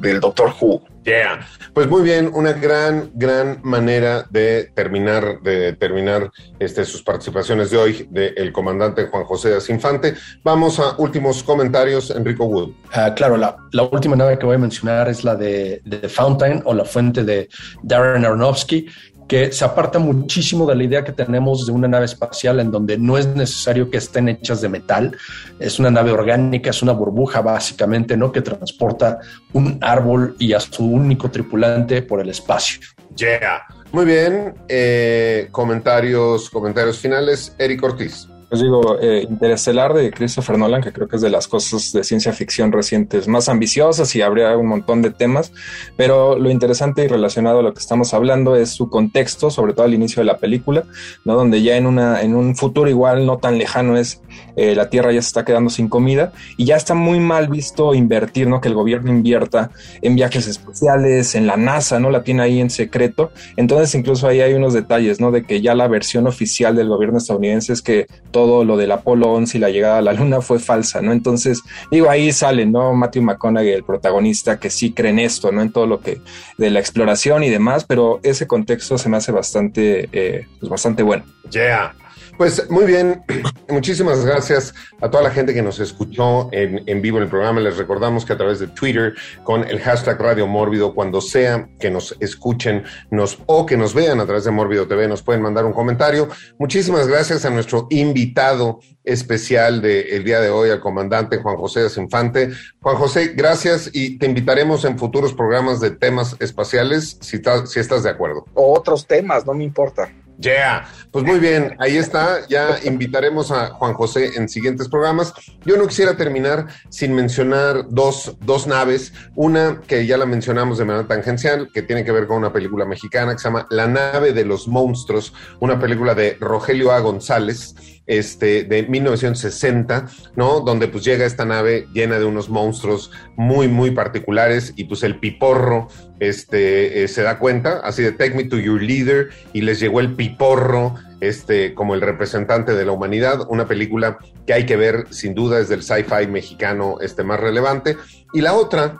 del 0.00 0.20
Doctor 0.20 0.52
Who. 0.60 0.82
Yeah. 1.04 1.46
Pues 1.74 1.86
muy 1.88 2.02
bien, 2.02 2.30
una 2.32 2.52
gran, 2.54 3.10
gran 3.14 3.60
manera 3.62 4.26
de 4.30 4.70
terminar, 4.74 5.40
de 5.42 5.74
terminar 5.74 6.30
este, 6.58 6.84
sus 6.84 7.02
participaciones 7.02 7.70
de 7.70 7.76
hoy 7.76 8.08
del 8.10 8.52
comandante 8.52 9.06
Juan 9.06 9.24
José 9.24 9.50
de 9.50 9.72
Infante. 9.72 10.14
Vamos 10.42 10.78
a 10.80 10.94
últimos 10.96 11.42
comentarios, 11.42 12.10
Enrico 12.10 12.44
Wood. 12.44 12.70
Ah, 12.92 13.12
claro, 13.14 13.36
la, 13.36 13.56
la, 13.72 13.82
última 13.82 14.16
nave 14.16 14.38
que 14.38 14.46
voy 14.46 14.54
a 14.54 14.58
mencionar 14.58 15.08
es 15.08 15.24
la 15.24 15.34
de, 15.34 15.82
de 15.84 16.08
Fountain 16.08 16.62
o 16.64 16.72
la 16.72 16.84
fuente 16.84 17.22
de 17.22 17.48
Darren 17.82 18.24
Aronofsky, 18.24 18.86
que 19.28 19.52
se 19.52 19.64
aparta 19.64 19.98
muchísimo 19.98 20.66
de 20.66 20.74
la 20.74 20.84
idea 20.84 21.04
que 21.04 21.12
tenemos 21.12 21.66
de 21.66 21.72
una 21.72 21.88
nave 21.88 22.04
espacial 22.04 22.60
en 22.60 22.70
donde 22.70 22.98
no 22.98 23.16
es 23.16 23.26
necesario 23.26 23.90
que 23.90 23.98
estén 23.98 24.28
hechas 24.28 24.60
de 24.60 24.68
metal, 24.68 25.16
es 25.58 25.78
una 25.78 25.90
nave 25.90 26.12
orgánica, 26.12 26.70
es 26.70 26.82
una 26.82 26.92
burbuja 26.92 27.40
básicamente, 27.40 28.16
¿no? 28.16 28.32
Que 28.32 28.42
transporta 28.42 29.18
un 29.52 29.78
árbol 29.80 30.36
y 30.38 30.52
a 30.52 30.60
su 30.60 30.84
único 30.84 31.30
tripulante 31.30 32.02
por 32.02 32.20
el 32.20 32.28
espacio. 32.28 32.80
Yeah. 33.16 33.62
Muy 33.92 34.04
bien. 34.04 34.54
Eh, 34.68 35.48
comentarios, 35.52 36.50
comentarios 36.50 36.98
finales. 36.98 37.54
Eric 37.58 37.82
Ortiz. 37.84 38.28
Pues 38.54 38.62
digo, 38.62 39.00
eh, 39.00 39.26
Interestelar 39.28 39.94
de 39.94 40.12
Christopher 40.12 40.56
Nolan, 40.56 40.80
que 40.80 40.92
creo 40.92 41.08
que 41.08 41.16
es 41.16 41.22
de 41.22 41.28
las 41.28 41.48
cosas 41.48 41.90
de 41.90 42.04
ciencia 42.04 42.32
ficción 42.32 42.70
recientes 42.70 43.26
más 43.26 43.48
ambiciosas 43.48 44.14
y 44.14 44.22
habría 44.22 44.56
un 44.56 44.68
montón 44.68 45.02
de 45.02 45.10
temas, 45.10 45.50
pero 45.96 46.38
lo 46.38 46.50
interesante 46.50 47.04
y 47.04 47.08
relacionado 47.08 47.58
a 47.58 47.62
lo 47.62 47.74
que 47.74 47.80
estamos 47.80 48.14
hablando 48.14 48.54
es 48.54 48.70
su 48.70 48.88
contexto, 48.88 49.50
sobre 49.50 49.72
todo 49.72 49.86
al 49.86 49.94
inicio 49.94 50.20
de 50.20 50.26
la 50.26 50.38
película, 50.38 50.84
¿no? 51.24 51.34
donde 51.34 51.62
ya 51.62 51.76
en, 51.76 51.86
una, 51.86 52.22
en 52.22 52.36
un 52.36 52.54
futuro 52.54 52.88
igual 52.88 53.26
no 53.26 53.38
tan 53.38 53.58
lejano 53.58 53.96
es 53.96 54.22
eh, 54.54 54.76
la 54.76 54.88
Tierra 54.88 55.10
ya 55.10 55.20
se 55.20 55.26
está 55.26 55.44
quedando 55.44 55.68
sin 55.68 55.88
comida 55.88 56.32
y 56.56 56.64
ya 56.64 56.76
está 56.76 56.94
muy 56.94 57.18
mal 57.18 57.48
visto 57.48 57.92
invertir, 57.92 58.46
¿no? 58.46 58.60
que 58.60 58.68
el 58.68 58.74
gobierno 58.74 59.10
invierta 59.10 59.72
en 60.00 60.14
viajes 60.14 60.46
especiales, 60.46 61.34
en 61.34 61.48
la 61.48 61.56
NASA, 61.56 61.98
¿no? 61.98 62.08
la 62.08 62.22
tiene 62.22 62.42
ahí 62.42 62.60
en 62.60 62.70
secreto, 62.70 63.32
entonces 63.56 63.92
incluso 63.96 64.28
ahí 64.28 64.42
hay 64.42 64.54
unos 64.54 64.74
detalles, 64.74 65.20
¿no? 65.20 65.32
de 65.32 65.44
que 65.44 65.60
ya 65.60 65.74
la 65.74 65.88
versión 65.88 66.28
oficial 66.28 66.76
del 66.76 66.88
gobierno 66.88 67.18
estadounidense 67.18 67.72
es 67.72 67.82
que 67.82 68.06
todo 68.30 68.43
todo 68.44 68.62
lo 68.62 68.76
del 68.76 68.92
Apolo 68.92 69.32
11 69.32 69.56
y 69.56 69.60
la 69.62 69.70
llegada 69.70 69.98
a 69.98 70.02
la 70.02 70.12
Luna 70.12 70.42
fue 70.42 70.58
falsa, 70.58 71.00
¿no? 71.00 71.12
Entonces, 71.12 71.62
digo, 71.90 72.10
ahí 72.10 72.30
sale, 72.30 72.66
¿no? 72.66 72.92
Matthew 72.92 73.22
McConaughey, 73.22 73.72
el 73.72 73.84
protagonista, 73.84 74.60
que 74.60 74.68
sí 74.68 74.92
cree 74.92 75.12
en 75.12 75.18
esto, 75.18 75.50
¿no? 75.50 75.62
En 75.62 75.72
todo 75.72 75.86
lo 75.86 76.00
que, 76.00 76.20
de 76.58 76.68
la 76.68 76.78
exploración 76.78 77.42
y 77.42 77.48
demás, 77.48 77.84
pero 77.84 78.20
ese 78.22 78.46
contexto 78.46 78.98
se 78.98 79.08
me 79.08 79.16
hace 79.16 79.32
bastante, 79.32 80.10
eh, 80.12 80.46
pues 80.60 80.68
bastante 80.68 81.02
bueno. 81.02 81.24
Yeah. 81.50 81.94
Pues 82.36 82.68
muy 82.68 82.84
bien, 82.84 83.22
muchísimas 83.68 84.24
gracias 84.24 84.74
a 85.00 85.08
toda 85.08 85.22
la 85.22 85.30
gente 85.30 85.54
que 85.54 85.62
nos 85.62 85.78
escuchó 85.78 86.48
en, 86.50 87.00
vivo 87.00 87.18
en 87.18 87.24
el 87.24 87.28
programa. 87.28 87.60
Les 87.60 87.76
recordamos 87.76 88.24
que 88.24 88.32
a 88.32 88.36
través 88.36 88.58
de 88.58 88.66
Twitter 88.66 89.14
con 89.44 89.62
el 89.62 89.80
hashtag 89.80 90.20
Radio 90.20 90.46
Mórbido, 90.48 90.94
cuando 90.94 91.20
sea 91.20 91.68
que 91.78 91.90
nos 91.90 92.16
escuchen 92.18 92.82
nos, 93.10 93.38
o 93.46 93.64
que 93.66 93.76
nos 93.76 93.94
vean 93.94 94.18
a 94.18 94.26
través 94.26 94.44
de 94.44 94.50
Mórbido 94.50 94.88
TV, 94.88 95.06
nos 95.06 95.22
pueden 95.22 95.42
mandar 95.42 95.64
un 95.64 95.72
comentario. 95.72 96.28
Muchísimas 96.58 97.06
gracias 97.06 97.44
a 97.44 97.50
nuestro 97.50 97.86
invitado 97.90 98.80
especial 99.04 99.80
del 99.80 100.24
día 100.24 100.40
de 100.40 100.50
hoy, 100.50 100.70
al 100.70 100.80
comandante 100.80 101.36
Juan 101.36 101.56
José 101.56 101.82
Desinfante. 101.82 102.50
Juan 102.80 102.96
José, 102.96 103.34
gracias 103.36 103.90
y 103.92 104.18
te 104.18 104.26
invitaremos 104.26 104.84
en 104.84 104.98
futuros 104.98 105.34
programas 105.34 105.80
de 105.80 105.92
temas 105.92 106.34
espaciales 106.40 107.16
si, 107.20 107.40
si 107.66 107.80
estás 107.80 108.02
de 108.02 108.10
acuerdo. 108.10 108.44
O 108.54 108.76
otros 108.76 109.06
temas, 109.06 109.46
no 109.46 109.54
me 109.54 109.62
importa. 109.62 110.10
Yeah, 110.38 110.84
pues 111.12 111.24
muy 111.24 111.38
bien, 111.38 111.76
ahí 111.78 111.96
está, 111.96 112.46
ya 112.48 112.78
invitaremos 112.82 113.52
a 113.52 113.68
Juan 113.68 113.94
José 113.94 114.32
en 114.36 114.48
siguientes 114.48 114.88
programas. 114.88 115.32
Yo 115.64 115.76
no 115.76 115.86
quisiera 115.86 116.16
terminar 116.16 116.66
sin 116.88 117.14
mencionar 117.14 117.86
dos, 117.88 118.36
dos 118.40 118.66
naves, 118.66 119.12
una 119.36 119.80
que 119.86 120.06
ya 120.06 120.18
la 120.18 120.26
mencionamos 120.26 120.78
de 120.78 120.86
manera 120.86 121.06
tangencial, 121.06 121.70
que 121.72 121.82
tiene 121.82 122.04
que 122.04 122.10
ver 122.10 122.26
con 122.26 122.38
una 122.38 122.52
película 122.52 122.84
mexicana 122.84 123.32
que 123.32 123.38
se 123.38 123.44
llama 123.44 123.66
La 123.70 123.86
nave 123.86 124.32
de 124.32 124.44
los 124.44 124.66
monstruos, 124.66 125.32
una 125.60 125.78
película 125.78 126.14
de 126.14 126.36
Rogelio 126.40 126.90
A. 126.90 126.98
González 126.98 127.74
este, 128.06 128.64
de 128.64 128.82
1960, 128.84 130.06
¿no? 130.36 130.60
Donde 130.60 130.88
pues 130.88 131.04
llega 131.04 131.24
esta 131.24 131.44
nave 131.44 131.86
llena 131.92 132.18
de 132.18 132.24
unos 132.24 132.48
monstruos 132.48 133.10
muy, 133.36 133.68
muy 133.68 133.92
particulares 133.92 134.72
y 134.76 134.84
pues 134.84 135.02
el 135.02 135.18
piporro 135.18 135.88
este, 136.20 137.04
eh, 137.04 137.08
se 137.08 137.22
da 137.22 137.38
cuenta, 137.38 137.80
así 137.82 138.02
de 138.02 138.12
take 138.12 138.34
me 138.34 138.44
to 138.44 138.58
your 138.58 138.80
leader 138.80 139.30
y 139.52 139.62
les 139.62 139.80
llegó 139.80 140.00
el 140.00 140.14
piporro 140.14 140.96
este, 141.20 141.74
como 141.74 141.94
el 141.94 142.02
representante 142.02 142.74
de 142.74 142.84
la 142.84 142.92
humanidad, 142.92 143.46
una 143.48 143.66
película 143.66 144.18
que 144.46 144.52
hay 144.52 144.66
que 144.66 144.76
ver 144.76 145.06
sin 145.10 145.34
duda 145.34 145.58
es 145.58 145.68
del 145.68 145.82
sci-fi 145.82 146.26
mexicano 146.28 146.96
este, 147.00 147.24
más 147.24 147.40
relevante. 147.40 147.96
Y 148.34 148.42
la 148.42 148.52
otra 148.52 148.98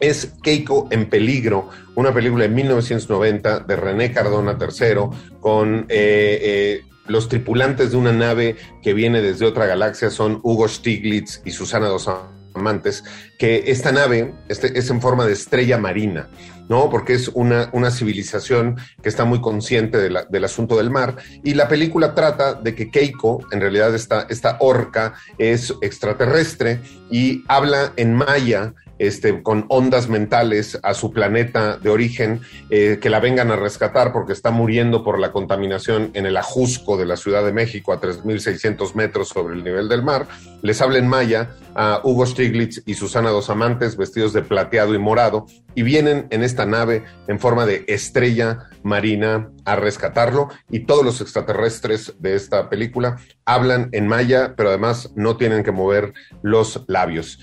es 0.00 0.32
Keiko 0.42 0.88
en 0.90 1.08
peligro, 1.08 1.68
una 1.94 2.12
película 2.12 2.44
de 2.44 2.50
1990 2.50 3.60
de 3.60 3.76
René 3.76 4.12
Cardona 4.12 4.56
III 4.58 5.40
con... 5.40 5.86
Eh, 5.88 6.40
eh, 6.42 6.93
los 7.06 7.28
tripulantes 7.28 7.90
de 7.90 7.96
una 7.96 8.12
nave 8.12 8.56
que 8.82 8.94
viene 8.94 9.20
desde 9.20 9.46
otra 9.46 9.66
galaxia 9.66 10.10
son 10.10 10.40
Hugo 10.42 10.68
Stiglitz 10.68 11.42
y 11.44 11.50
Susana 11.50 11.88
Dos 11.88 12.08
Amantes, 12.54 13.04
que 13.38 13.64
esta 13.66 13.92
nave 13.92 14.32
este, 14.48 14.78
es 14.78 14.88
en 14.90 15.00
forma 15.00 15.26
de 15.26 15.32
estrella 15.32 15.76
marina, 15.76 16.28
¿no? 16.68 16.88
Porque 16.88 17.14
es 17.14 17.28
una, 17.34 17.68
una 17.72 17.90
civilización 17.90 18.76
que 19.02 19.08
está 19.08 19.24
muy 19.24 19.40
consciente 19.40 19.98
del 19.98 20.44
asunto 20.44 20.76
del 20.76 20.90
mar. 20.90 21.16
Y 21.42 21.54
la 21.54 21.68
película 21.68 22.14
trata 22.14 22.54
de 22.54 22.74
que 22.74 22.90
Keiko, 22.90 23.44
en 23.50 23.60
realidad 23.60 23.94
esta, 23.94 24.26
esta 24.30 24.56
orca, 24.60 25.14
es 25.36 25.74
extraterrestre 25.82 26.80
y 27.10 27.42
habla 27.48 27.92
en 27.96 28.14
maya 28.14 28.74
este, 28.98 29.42
con 29.42 29.66
ondas 29.68 30.08
mentales 30.08 30.78
a 30.82 30.94
su 30.94 31.10
planeta 31.12 31.76
de 31.78 31.90
origen, 31.90 32.40
eh, 32.70 32.98
que 33.00 33.10
la 33.10 33.20
vengan 33.20 33.50
a 33.50 33.56
rescatar 33.56 34.12
porque 34.12 34.32
está 34.32 34.50
muriendo 34.50 35.04
por 35.04 35.18
la 35.18 35.32
contaminación 35.32 36.10
en 36.14 36.26
el 36.26 36.36
Ajusco 36.36 36.96
de 36.96 37.06
la 37.06 37.16
Ciudad 37.16 37.44
de 37.44 37.52
México 37.52 37.92
a 37.92 38.00
3.600 38.00 38.94
metros 38.94 39.28
sobre 39.28 39.54
el 39.54 39.64
nivel 39.64 39.88
del 39.88 40.02
mar. 40.02 40.26
Les 40.62 40.80
habla 40.80 40.98
en 40.98 41.08
maya 41.08 41.50
a 41.74 42.00
Hugo 42.04 42.24
Stiglitz 42.26 42.82
y 42.86 42.94
Susana 42.94 43.30
Dos 43.30 43.50
Amantes 43.50 43.96
vestidos 43.96 44.32
de 44.32 44.42
plateado 44.42 44.94
y 44.94 44.98
morado 44.98 45.46
y 45.74 45.82
vienen 45.82 46.26
en 46.30 46.42
esta 46.42 46.66
nave 46.66 47.04
en 47.26 47.40
forma 47.40 47.66
de 47.66 47.84
estrella 47.88 48.68
marina 48.82 49.50
a 49.64 49.76
rescatarlo 49.76 50.48
y 50.70 50.80
todos 50.80 51.04
los 51.04 51.20
extraterrestres 51.20 52.14
de 52.18 52.34
esta 52.34 52.68
película 52.68 53.16
hablan 53.44 53.88
en 53.92 54.06
maya, 54.06 54.54
pero 54.56 54.68
además 54.68 55.10
no 55.16 55.36
tienen 55.36 55.64
que 55.64 55.72
mover 55.72 56.14
los 56.42 56.84
labios. 56.86 57.40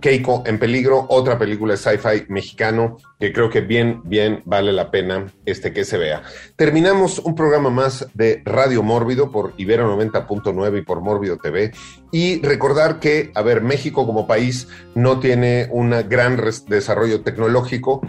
Keiko 0.00 0.42
en 0.46 0.58
peligro, 0.58 1.06
otra 1.08 1.38
película 1.38 1.74
de 1.74 1.78
sci-fi 1.78 2.26
mexicano 2.28 2.98
que 3.18 3.32
creo 3.32 3.48
que 3.48 3.60
bien, 3.60 4.02
bien 4.04 4.42
vale 4.44 4.72
la 4.72 4.90
pena 4.90 5.32
este 5.46 5.72
que 5.72 5.84
se 5.84 5.96
vea. 5.96 6.22
Terminamos 6.56 7.18
un 7.20 7.34
programa 7.34 7.70
más 7.70 8.06
de 8.14 8.42
Radio 8.44 8.82
Mórbido 8.82 9.30
por 9.30 9.54
Ibero 9.56 9.96
90.9 9.96 10.78
y 10.78 10.82
por 10.82 11.00
Mórbido 11.00 11.38
TV 11.38 11.72
y 12.12 12.42
recordar 12.42 13.00
que, 13.00 13.30
a 13.34 13.42
ver, 13.42 13.62
México 13.62 14.06
como 14.06 14.26
país 14.26 14.68
no 14.94 15.20
tiene 15.20 15.68
un 15.70 15.90
gran 16.08 16.38
desarrollo 16.68 17.22
tecnológico, 17.22 18.02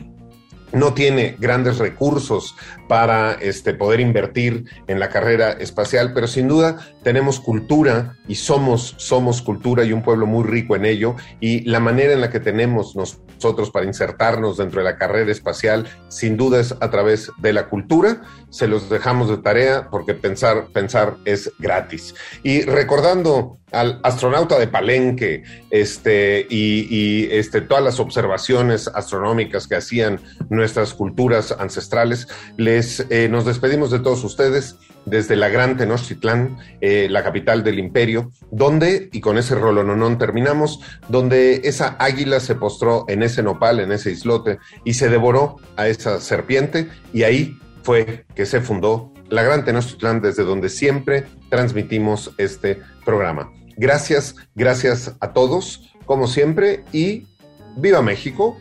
no 0.76 0.93
tiene 0.93 1.36
grandes 1.39 1.80
recursos 1.80 2.55
para 2.88 3.34
este, 3.34 3.73
poder 3.73 4.01
invertir 4.01 4.65
en 4.88 4.99
la 4.99 5.09
carrera 5.09 5.53
espacial, 5.53 6.11
pero 6.13 6.28
sin 6.28 6.47
duda 6.47 6.78
tenemos 7.01 7.39
cultura 7.39 8.17
y 8.28 8.36
somos, 8.36 8.93
somos 8.97 9.41
cultura 9.41 9.86
y 9.86 9.93
un 9.93 10.03
pueblo 10.03 10.28
muy 10.28 10.43
rico 10.43 10.76
en 10.76 10.86
ello. 10.86 11.15
Y 11.39 11.61
la 11.61 11.80
manera 11.80 12.13
en 12.13 12.21
la 12.21 12.30
que 12.30 12.39
tenemos 12.39 12.95
nosotros 12.95 13.71
para 13.71 13.86
insertarnos 13.86 14.57
dentro 14.57 14.82
de 14.82 14.86
la 14.86 14.97
carrera 14.97 15.32
espacial, 15.32 15.88
sin 16.09 16.36
duda 16.36 16.59
es 16.59 16.76
a 16.80 16.91
través 16.91 17.32
de 17.38 17.53
la 17.53 17.67
cultura. 17.67 18.21
Se 18.56 18.70
los 18.70 18.89
dejamos 18.89 19.28
de 19.28 19.39
tarea 19.39 19.89
porque 19.91 20.14
pensar, 20.14 20.68
pensar 20.72 21.18
es 21.26 21.51
gratis. 21.60 22.16
Y 22.41 22.62
recordando 22.62 23.58
al 23.74 23.99
astronauta 24.01 24.58
de 24.58 24.70
Palenque 24.70 25.43
este, 25.72 26.47
y, 26.49 27.28
este, 27.32 27.60
todas 27.60 27.84
las 27.84 27.99
observaciones 27.99 28.88
astronómicas 28.88 29.68
que 29.68 29.76
hacían 29.76 30.22
nuestras 30.49 30.93
culturas 30.93 31.53
ancestrales, 31.60 32.30
les, 32.56 33.06
eh, 33.10 33.28
nos 33.30 33.43
despedimos 33.43 33.91
de 33.91 33.99
todos 33.99 34.24
ustedes 34.24 34.78
desde 35.03 35.36
la 35.36 35.49
gran 35.49 35.76
Tenochtitlán, 35.76 36.58
eh, 36.80 37.08
la 37.12 37.26
capital 37.26 37.62
del 37.62 37.78
imperio, 37.78 38.32
donde, 38.51 39.10
y 39.12 39.20
con 39.20 39.38
ese 39.38 39.56
rolononón 39.56 40.18
terminamos, 40.18 40.80
donde 41.10 41.60
esa 41.66 41.97
águila 41.99 42.39
se 42.39 42.56
postró 42.56 43.03
en 43.10 43.22
ese 43.22 43.43
nopal, 43.43 43.82
en 43.82 43.91
ese 43.91 44.12
islote, 44.12 44.60
y 44.86 44.93
se 44.93 45.10
devoró 45.10 45.58
a 45.76 45.89
esa 45.89 46.22
serpiente, 46.22 46.88
y 47.12 47.24
ahí 47.24 47.60
fue 47.86 48.25
que 48.33 48.47
se 48.47 48.61
fundó 48.61 49.13
la 49.29 49.43
Gran 49.43 49.63
Tenochtitlán, 49.63 50.19
desde 50.19 50.43
donde 50.43 50.69
siempre 50.69 51.25
transmitimos 51.49 52.33
este 52.39 52.81
programa. 53.05 53.51
Gracias, 53.77 54.36
gracias 54.55 55.15
a 55.19 55.33
todos, 55.33 55.93
como 56.07 56.25
siempre, 56.27 56.83
y 56.91 57.27
viva 57.77 58.01
México. 58.01 58.57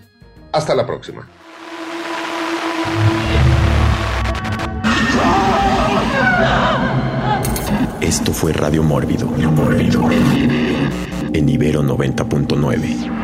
Hasta 0.53 0.75
la 0.75 0.87
próxima. 0.87 1.27
Esto 8.03 8.33
fue 8.33 8.53
Radio 8.53 8.83
Mórbido, 8.83 9.27
Mórbido, 9.27 10.07
en 11.33 11.49
Ibero 11.49 11.83
90.9. 11.83 13.24